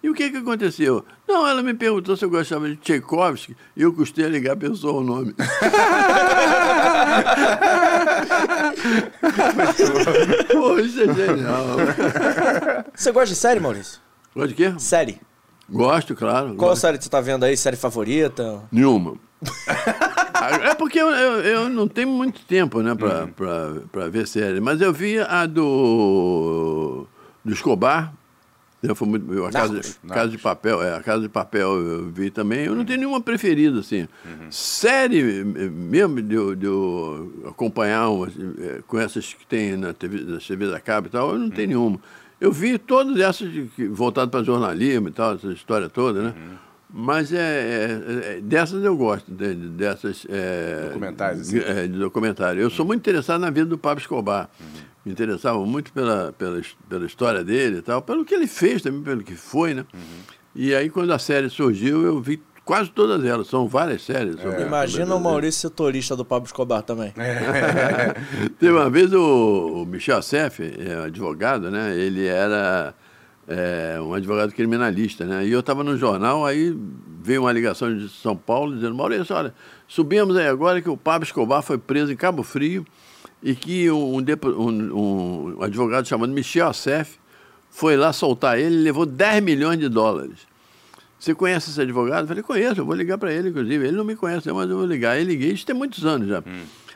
[0.05, 1.03] E o que, que aconteceu?
[1.27, 4.57] Não, ela me perguntou se eu gostava de Tchaikovsky e eu custei a ligar a
[4.57, 5.35] pessoa o nome.
[10.53, 11.65] Pô, isso é genial.
[12.95, 13.99] Você gosta de série, Maurício?
[14.35, 14.75] Gosta de quê?
[14.77, 15.19] Série.
[15.71, 16.49] Gosto, claro.
[16.49, 16.83] Qual gosto.
[16.83, 17.57] série que você tá vendo aí?
[17.57, 18.61] Série favorita?
[18.71, 19.15] Nenhuma.
[20.63, 24.61] É porque eu, eu, eu não tenho muito tempo, né, pra, pra, pra ver série.
[24.61, 27.07] Mas eu vi a do,
[27.43, 28.13] do Escobar.
[28.89, 29.99] Eu fui muito, eu- a casa, Narcos.
[30.09, 32.67] casa de Papel, é, a Casa de Papel eu vi também.
[32.67, 34.07] Eu não tenho nenhuma preferida, assim.
[34.51, 36.67] Série eh, mesmo de, eu- de
[37.49, 41.33] acompanhar umas, eh, com essas que tem na TV, na TV da Cabo e tal,
[41.33, 41.99] eu não tenho nenhuma.
[42.41, 43.49] Eu vi todas essas
[43.91, 46.35] voltadas para jornalismo e tal, essa história toda, né?
[46.97, 50.25] Mas é, é- é- dessas eu gosto, de- de- dessas.
[50.29, 51.59] é, Documentários, assim.
[51.59, 52.61] é, de documentário.
[52.61, 54.49] Eu sou muito interessado na vida do Pablo Escobar.
[55.05, 59.03] Me interessava muito pela, pela, pela história dele e tal, pelo que ele fez também,
[59.03, 59.85] pelo que foi, né?
[60.55, 63.47] E aí, quando a série surgiu, eu vi quase todas elas.
[63.49, 64.41] São várias séries.
[64.41, 67.13] sobre- Imagina o Maurício setorista do Pablo Escobar também.
[68.59, 71.95] Teve uma vez o, o Michel Seff, é, advogado, né?
[71.97, 72.95] Ele era
[73.49, 75.45] é, um advogado criminalista, né?
[75.47, 76.75] E eu estava no jornal, aí
[77.23, 79.55] veio uma ligação de São Paulo dizendo, Maurício, olha,
[79.89, 82.87] subimos aí agora que o Pablo Escobar foi preso em Cabo Frio
[83.45, 87.19] e que um, um- um advogado chamado Michel Seff
[87.71, 90.39] foi lá soltar ele e levou 10 milhões de dólares.
[91.19, 92.23] Você conhece esse advogado?
[92.25, 93.87] Eu falei, conheço, eu vou ligar para ele, inclusive.
[93.87, 95.13] Ele não me conhece, mas eu vou ligar.
[95.13, 96.43] Aí liguei, isso tem muitos anos já.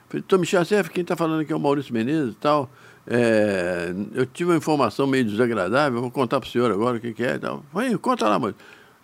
[0.08, 2.70] Falei, Tom Michel Seff, quem está falando aqui é o Maurício Menezes e tal.
[3.06, 7.12] É, eu tive uma informação meio desagradável, vou contar para o senhor agora o que,
[7.14, 7.64] que é e tal.
[7.72, 8.54] Falei, conta lá, mano.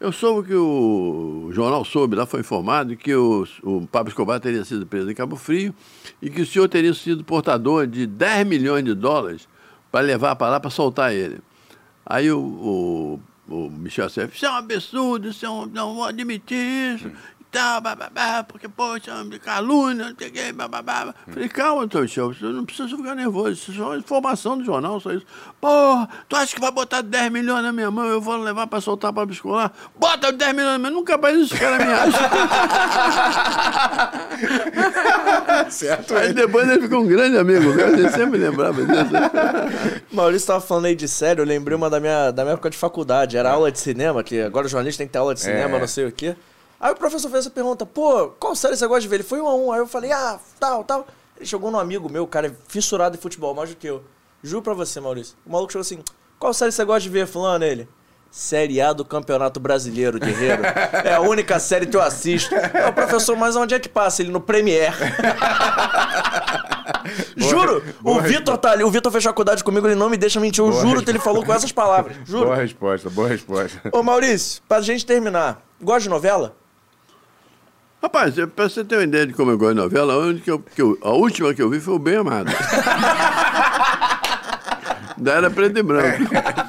[0.05, 4.63] Eu soube que o jornal soube, lá foi informado que o, o Pablo Escobar teria
[4.63, 5.75] sido preso em Cabo Frio
[6.21, 9.49] e que o senhor teria sido portador de 10 milhões de dólares
[9.91, 11.39] para levar para lá para soltar ele.
[12.05, 16.05] Aí o, o, o Michel Seff, isso é um absurdo, isso é um, não vou
[16.05, 21.15] admitir isso, e tal, bababá, porque, poxa, é uma calúnia, não sei o quê, bababá.
[21.33, 24.99] Falei, calma, doutor Michel, você não precisa ficar nervoso, isso é só informação do jornal,
[25.01, 25.25] só isso.
[25.61, 28.81] Porra, tu acha que vai botar 10 milhões na minha mão, eu vou levar para
[28.81, 29.73] soltar para escolar?
[29.99, 32.19] Bota 10 milhões na minha mão, nunca mais esse cara me acha.
[35.71, 36.17] certo?
[36.17, 40.05] Aí depois ele ficou um grande amigo, ele sempre lembrava disso.
[40.13, 42.77] Maurício tava falando aí de série, eu lembrei uma da minha, da minha época de
[42.77, 43.37] faculdade.
[43.37, 45.81] Era aula de cinema, que agora o jornalista tem que ter aula de cinema, É.
[45.81, 46.35] não sei o quê.
[46.85, 49.17] Aí o professor fez essa pergunta, pô, qual série você gosta de ver?
[49.17, 49.73] Ele foi um a um.
[49.73, 51.07] Aí eu falei, ah, tal, tal.
[51.35, 54.05] Ele chegou num amigo meu, cara, é fissurado em futebol, mais do que eu.
[54.43, 55.35] Juro pra você, Maurício.
[55.47, 56.01] O maluco chegou assim,
[56.39, 57.65] qual série você gosta de ver, fulano?
[57.65, 57.89] Ele,
[58.31, 60.63] Série A do Campeonato Brasileiro, Guerreiro.
[61.03, 62.55] É a única série que eu assisto.
[62.55, 64.21] É o professor, mas onde é que passa?
[64.21, 64.93] Ele no Premiere.
[67.35, 70.39] Juro, boa o Vitor tá ali, o Vitor fez faculdade comigo, ele não me deixa
[70.39, 70.63] mentir.
[70.63, 72.15] Eu Boa juro que ele falou com essas palavras.
[72.27, 72.45] Juro.
[72.45, 73.81] Boa resposta, boa resposta.
[73.91, 76.55] Ô Maurício, pra gente terminar, gosta de novela?
[78.05, 80.59] Rapaz, pra você ter uma ideia de como eu gosto de novela, a, que eu-
[80.59, 82.53] que eu- a última que eu vi foi o Bem Amado.
[85.17, 86.23] Da era preto e branco.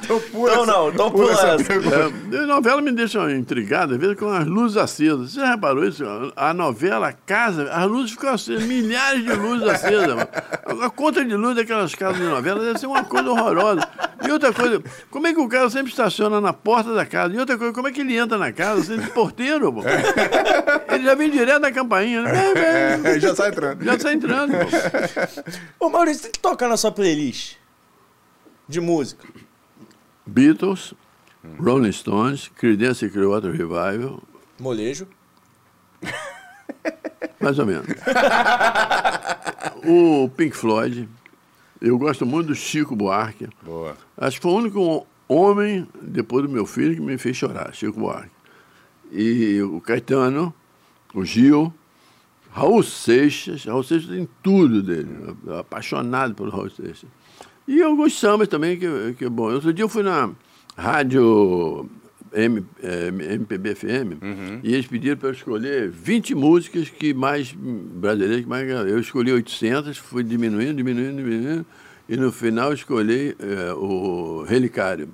[0.04, 1.64] Então, pula Então essa- não, então pula pula essa.
[1.64, 1.96] pergunta.
[2.32, 5.32] É, a novela me deixa intrigado, às vezes com as luzes acesas.
[5.32, 6.04] Você já reparou isso?
[6.36, 10.06] A novela, a casa, as luzes ficam acesas, milhares de luzes acesas.
[10.14, 10.28] mano.
[10.84, 13.88] A conta de luz daquelas casas de novela deve ser uma coisa horrorosa.
[14.26, 17.34] E outra coisa, como é que o cara sempre estaciona na porta da casa?
[17.34, 19.82] E outra coisa, como é que ele entra na casa sem porteiro, pô?
[20.92, 22.52] Ele já vem direto da campainha, né?
[23.02, 23.12] Vem.
[23.12, 23.84] É, já sai entrando.
[23.84, 25.86] Já está entrando, pô.
[25.86, 27.54] Ô Maurício, tem que tocar na sua playlist
[28.68, 29.26] de música.
[30.26, 30.94] Beatles,
[31.58, 34.22] Rolling Stones, Creedence Clearwater Revival,
[34.58, 35.06] Molejo.
[37.40, 37.86] Mais ou menos.
[39.84, 41.08] o Pink Floyd.
[41.80, 43.48] Eu gosto muito do Chico Buarque.
[43.62, 43.96] Boa.
[44.16, 48.00] Acho que foi o único homem, depois do meu filho, que me fez chorar, Chico
[48.00, 48.30] Buarque.
[49.12, 50.52] E o Caetano,
[51.14, 51.72] o Gil,
[52.50, 53.64] Raul Seixas.
[53.64, 55.36] Raul Seixas tem tudo dele.
[55.60, 57.08] Apaixonado pelo Raul Seixas.
[57.68, 59.52] E alguns sambas também, que, que é bom.
[59.52, 60.30] Outro dia eu fui na
[60.76, 61.88] rádio
[62.32, 64.22] M, eh, MPB FM
[64.62, 69.32] e eles pediram para eu escolher 20 músicas que mais brasileiras que mais eu escolhi
[69.32, 71.66] 800 fui diminuindo diminuindo diminuindo
[72.08, 75.08] e no final escolhi eh, o Relicário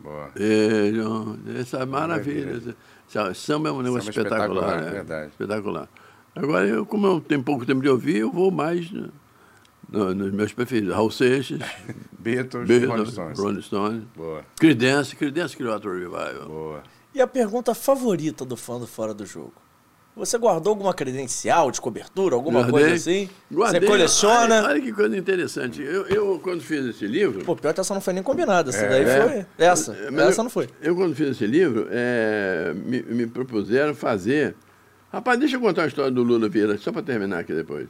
[0.00, 0.30] Boa.
[0.38, 2.46] é, essa maravilha.
[2.46, 2.76] Maravilha.
[3.08, 4.62] Essa- Samba é um negócio Samba é espetacular.
[4.64, 4.90] espetacular, né?
[4.90, 5.28] verdade.
[5.32, 5.88] Espetacular.
[6.36, 8.90] Agora, eu, como eu tenho pouco tempo de ouvir, eu vou mais
[9.88, 10.94] no- no- nos meus preferidos.
[10.94, 11.58] Raul Seixas,
[12.18, 13.38] Beatles, Beatles, Rolling Stones.
[13.38, 16.48] Rolling Stones, Boa, Creedence, Creedence Clearwater Revival.
[16.48, 16.82] boa.
[17.14, 19.52] E a pergunta favorita do fã do Fora do Jogo?
[20.14, 22.72] Você guardou alguma credencial de cobertura, alguma Guardei.
[22.80, 23.30] coisa assim?
[23.52, 23.80] Guardei.
[23.80, 24.56] Você coleciona?
[24.56, 25.80] Olha, olha que coisa interessante.
[25.80, 27.44] Eu, eu, quando fiz esse livro...
[27.44, 28.70] Pô, pior que essa não foi nem combinada.
[28.70, 28.88] Essa É.
[28.88, 29.22] daí É.
[29.22, 29.46] foi.
[29.64, 29.96] Essa.
[30.10, 30.68] Mas essa eu- não foi.
[30.82, 34.56] Eu, quando fiz esse livro, é, me, me propuseram fazer.
[35.10, 37.88] Rapaz, deixa eu contar a história do Lula Vieira, só para terminar aqui depois.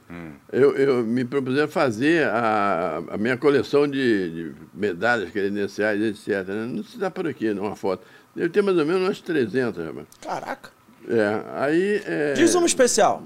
[0.52, 6.46] Eu, eu me propuseram fazer a, a minha coleção de, de medalhas credenciais, etc.
[6.46, 6.66] né?
[6.66, 8.04] Não se dá por aqui, não, uma foto.
[8.36, 10.06] Deve ter mais ou menos umas 300, rapaz.
[10.22, 10.70] Caraca.
[11.08, 12.02] É, aí.
[12.06, 13.24] É, Diz uma especial.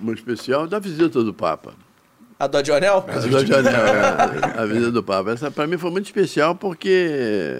[0.00, 1.74] uma especial da visita do Papa.
[2.38, 3.04] A do Adionel?
[3.08, 3.80] A, da janela,
[4.56, 5.32] é, a visita do Papa.
[5.32, 7.08] Essa para mim foi muito especial porque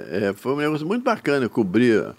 [0.09, 2.15] é, foi um negócio muito bacana cobrir,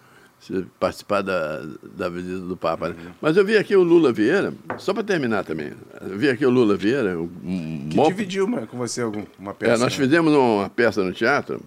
[0.80, 1.64] participar da,
[1.96, 2.90] da visita do Papa.
[2.90, 2.96] né?
[3.22, 5.72] Mas eu vi aqui o Lula Vieira, só para terminar também,
[6.02, 9.04] eu vi aqui o Lula Vieira, um Que dividiu com você
[9.38, 9.74] uma peça?
[9.74, 10.04] é, nós né?
[10.06, 11.62] fizemos uma peça no teatro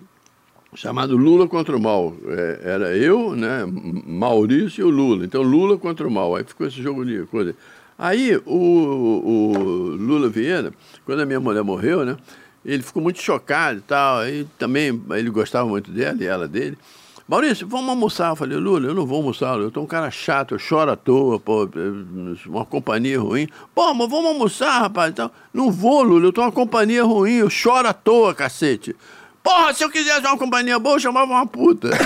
[0.75, 2.15] chamado Lula contra o Mal.
[2.27, 3.65] É, era eu, né,
[4.07, 5.25] Maurício e o Lula.
[5.25, 6.35] Então, Lula contra o Mal.
[6.37, 7.55] Aí ficou esse jogo de coisa.
[7.99, 10.73] Aí, o, o Lula Vieira,
[11.05, 12.17] quando a minha mulher morreu, né,
[12.65, 14.21] ele ficou muito chocado e tal.
[14.21, 16.79] Aí também, ele gostava muito dela e ela dele.
[17.33, 18.29] Maurício, vamos almoçar.
[18.29, 20.97] Eu falei, Lula, eu não vou almoçar, eu tô um cara chato, eu choro à
[20.97, 21.67] toa, pô,
[22.47, 23.49] uma companhia ruim.
[23.75, 25.11] Pô, mas vamos almoçar, rapaz.
[25.11, 28.95] Então, não vou, Lula, eu tô uma companhia ruim, eu choro à toa, cacete.
[29.43, 31.89] Porra, se eu quisesse uma companhia boa, eu chamava uma puta.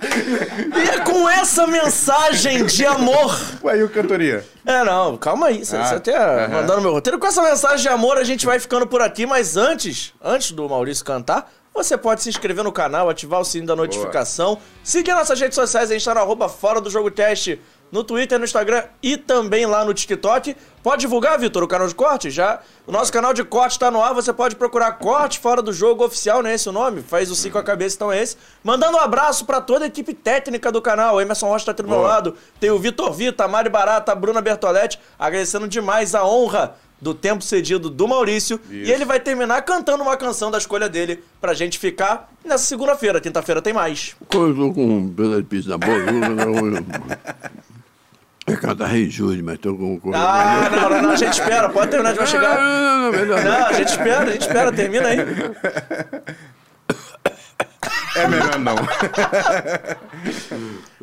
[0.00, 3.36] E é com essa mensagem de amor.
[3.64, 4.46] Ué, e o cantoria?
[4.64, 5.64] É, não, calma aí.
[5.64, 7.18] Você Ah, você até mandando meu roteiro.
[7.18, 9.26] Com essa mensagem de amor, a gente vai ficando por aqui.
[9.26, 11.50] Mas antes, antes do Maurício cantar,
[11.84, 15.90] você pode se inscrever no canal, ativar o sininho da notificação, seguir nossas redes sociais.
[15.90, 17.60] A gente tá no arroba Fora do Jogo Teste
[17.90, 20.56] no Twitter, no Instagram e também lá no TikTok.
[20.82, 22.30] Pode divulgar, Vitor, o canal de corte?
[22.30, 22.60] Já.
[22.86, 24.12] O nosso canal de corte tá no ar.
[24.12, 27.00] Você pode procurar Corte Fora do Jogo Oficial, não é esse o nome?
[27.00, 28.36] Faz o 5 a cabeça, então é esse.
[28.62, 31.16] Mandando um abraço pra toda a equipe técnica do canal.
[31.16, 32.08] O Emerson Rocha tá aqui do meu Boa.
[32.08, 32.34] lado.
[32.58, 37.14] Tem o Vitor Vita, a Mari Barata, a Bruna Bertoletti, agradecendo demais a honra do
[37.14, 38.60] tempo cedido do Maurício.
[38.70, 43.20] E ele vai terminar cantando uma canção da escolha dele pra gente ficar nessa segunda-feira.
[43.20, 44.16] Quinta-feira tem mais.
[44.20, 45.92] Eu tô com um pedaço de pizza na boca,
[48.48, 50.00] eu cantar Rei Júlio, mas tô com...
[50.00, 51.68] com Ah, não, não, não, a gente espera.
[51.68, 52.58] Pode terminar, a gente vai não, chegar.
[52.58, 53.50] não, não, não, melhor não.
[53.52, 54.72] Não, a gente espera, a gente espera.
[54.72, 55.18] Termina aí.
[58.16, 58.76] É melhor não.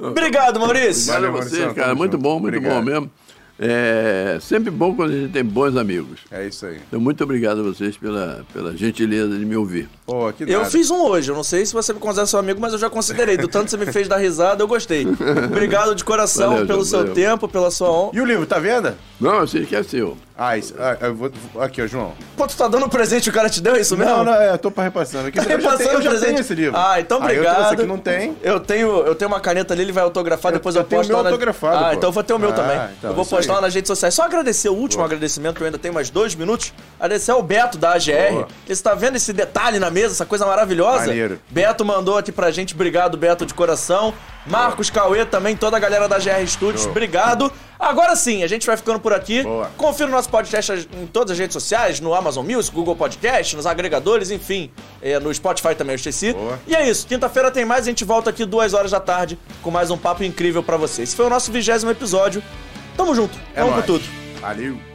[0.10, 1.14] Obrigado, Maurício.
[1.14, 1.94] Valeu Valeu, Maurício, cara.
[1.96, 2.76] Muito bom, muito Obrigado.
[2.78, 3.12] bom mesmo.
[3.58, 6.20] É sempre bom quando a gente tem bons amigos.
[6.30, 6.80] É isso aí.
[6.88, 9.88] Então, muito obrigado a vocês pela, pela gentileza de me ouvir.
[10.06, 10.70] Pô, que Eu nada.
[10.70, 12.90] fiz um hoje, eu não sei se você me considera seu amigo, mas eu já
[12.92, 13.38] considerei.
[13.38, 15.04] Do tanto que você me fez dar risada, eu gostei.
[15.46, 17.14] Obrigado de coração Valeu, pelo João, seu valeu.
[17.16, 18.12] tempo, pela sua honra.
[18.14, 18.94] E o livro, tá vendo?
[19.20, 20.16] Não, eu sei que é seu.
[20.38, 22.12] Ah, isso, ah, eu vou, aqui, ó, João.
[22.36, 24.12] Pô, tu tá dando um presente e o cara te deu é isso mesmo?
[24.18, 25.38] Não, não, é, eu tô pra repassando aqui.
[25.38, 26.28] Tá Eu já repassando tenho- eu o já presente.
[26.28, 26.78] tenho esse livro.
[26.78, 27.56] Ah, então Aí eu obrigado.
[27.56, 28.36] trouxe aqui, não tem.
[28.44, 31.00] Eu tenho, eu tenho uma caneta ali, ele vai autografar, Eu- depois eu eu, tenho
[31.00, 31.96] posto o meu lá na- autografado, Ah, pô.
[31.96, 32.76] então eu vou ter o meu Ah, também.
[32.98, 33.56] então, eu vou postar aí.
[33.56, 34.14] lá nas redes sociais.
[34.14, 36.74] Só agradecer o último agradecimento, que eu ainda tenho mais dois minutos.
[37.00, 38.32] Agradecer ao Beto da AGR.
[38.34, 38.48] Boa.
[38.68, 41.08] Você tá vendo esse detalhe na mesa, essa coisa maravilhosa?
[41.08, 41.40] Maneiro.
[41.50, 44.14] Beto mandou aqui pra gente, obrigado, Beto, de coração.
[44.46, 46.92] Marcos Cauê também, toda a galera da GR Studios, Show.
[46.92, 47.52] obrigado.
[47.80, 49.42] Agora sim, a gente vai ficando por aqui.
[49.44, 49.72] Boa.
[49.78, 53.66] Confira o nosso podcast em todas as redes sociais, no Amazon Music, Google Podcast, nos
[53.66, 54.70] agregadores, enfim.
[55.02, 56.34] É, no Spotify também, eu esqueci.
[56.34, 56.60] Boa.
[56.68, 57.08] E é isso.
[57.08, 60.24] Quinta-feira tem mais, a gente volta aqui duas horas da tarde com mais um papo
[60.24, 61.10] incrível pra vocês.
[61.10, 62.44] Esse foi o nosso vigésimo episódio.
[62.98, 63.38] Tamo junto.
[63.56, 63.86] É Vamos nóis.
[63.86, 64.06] com tudo.
[64.42, 64.95] Valeu.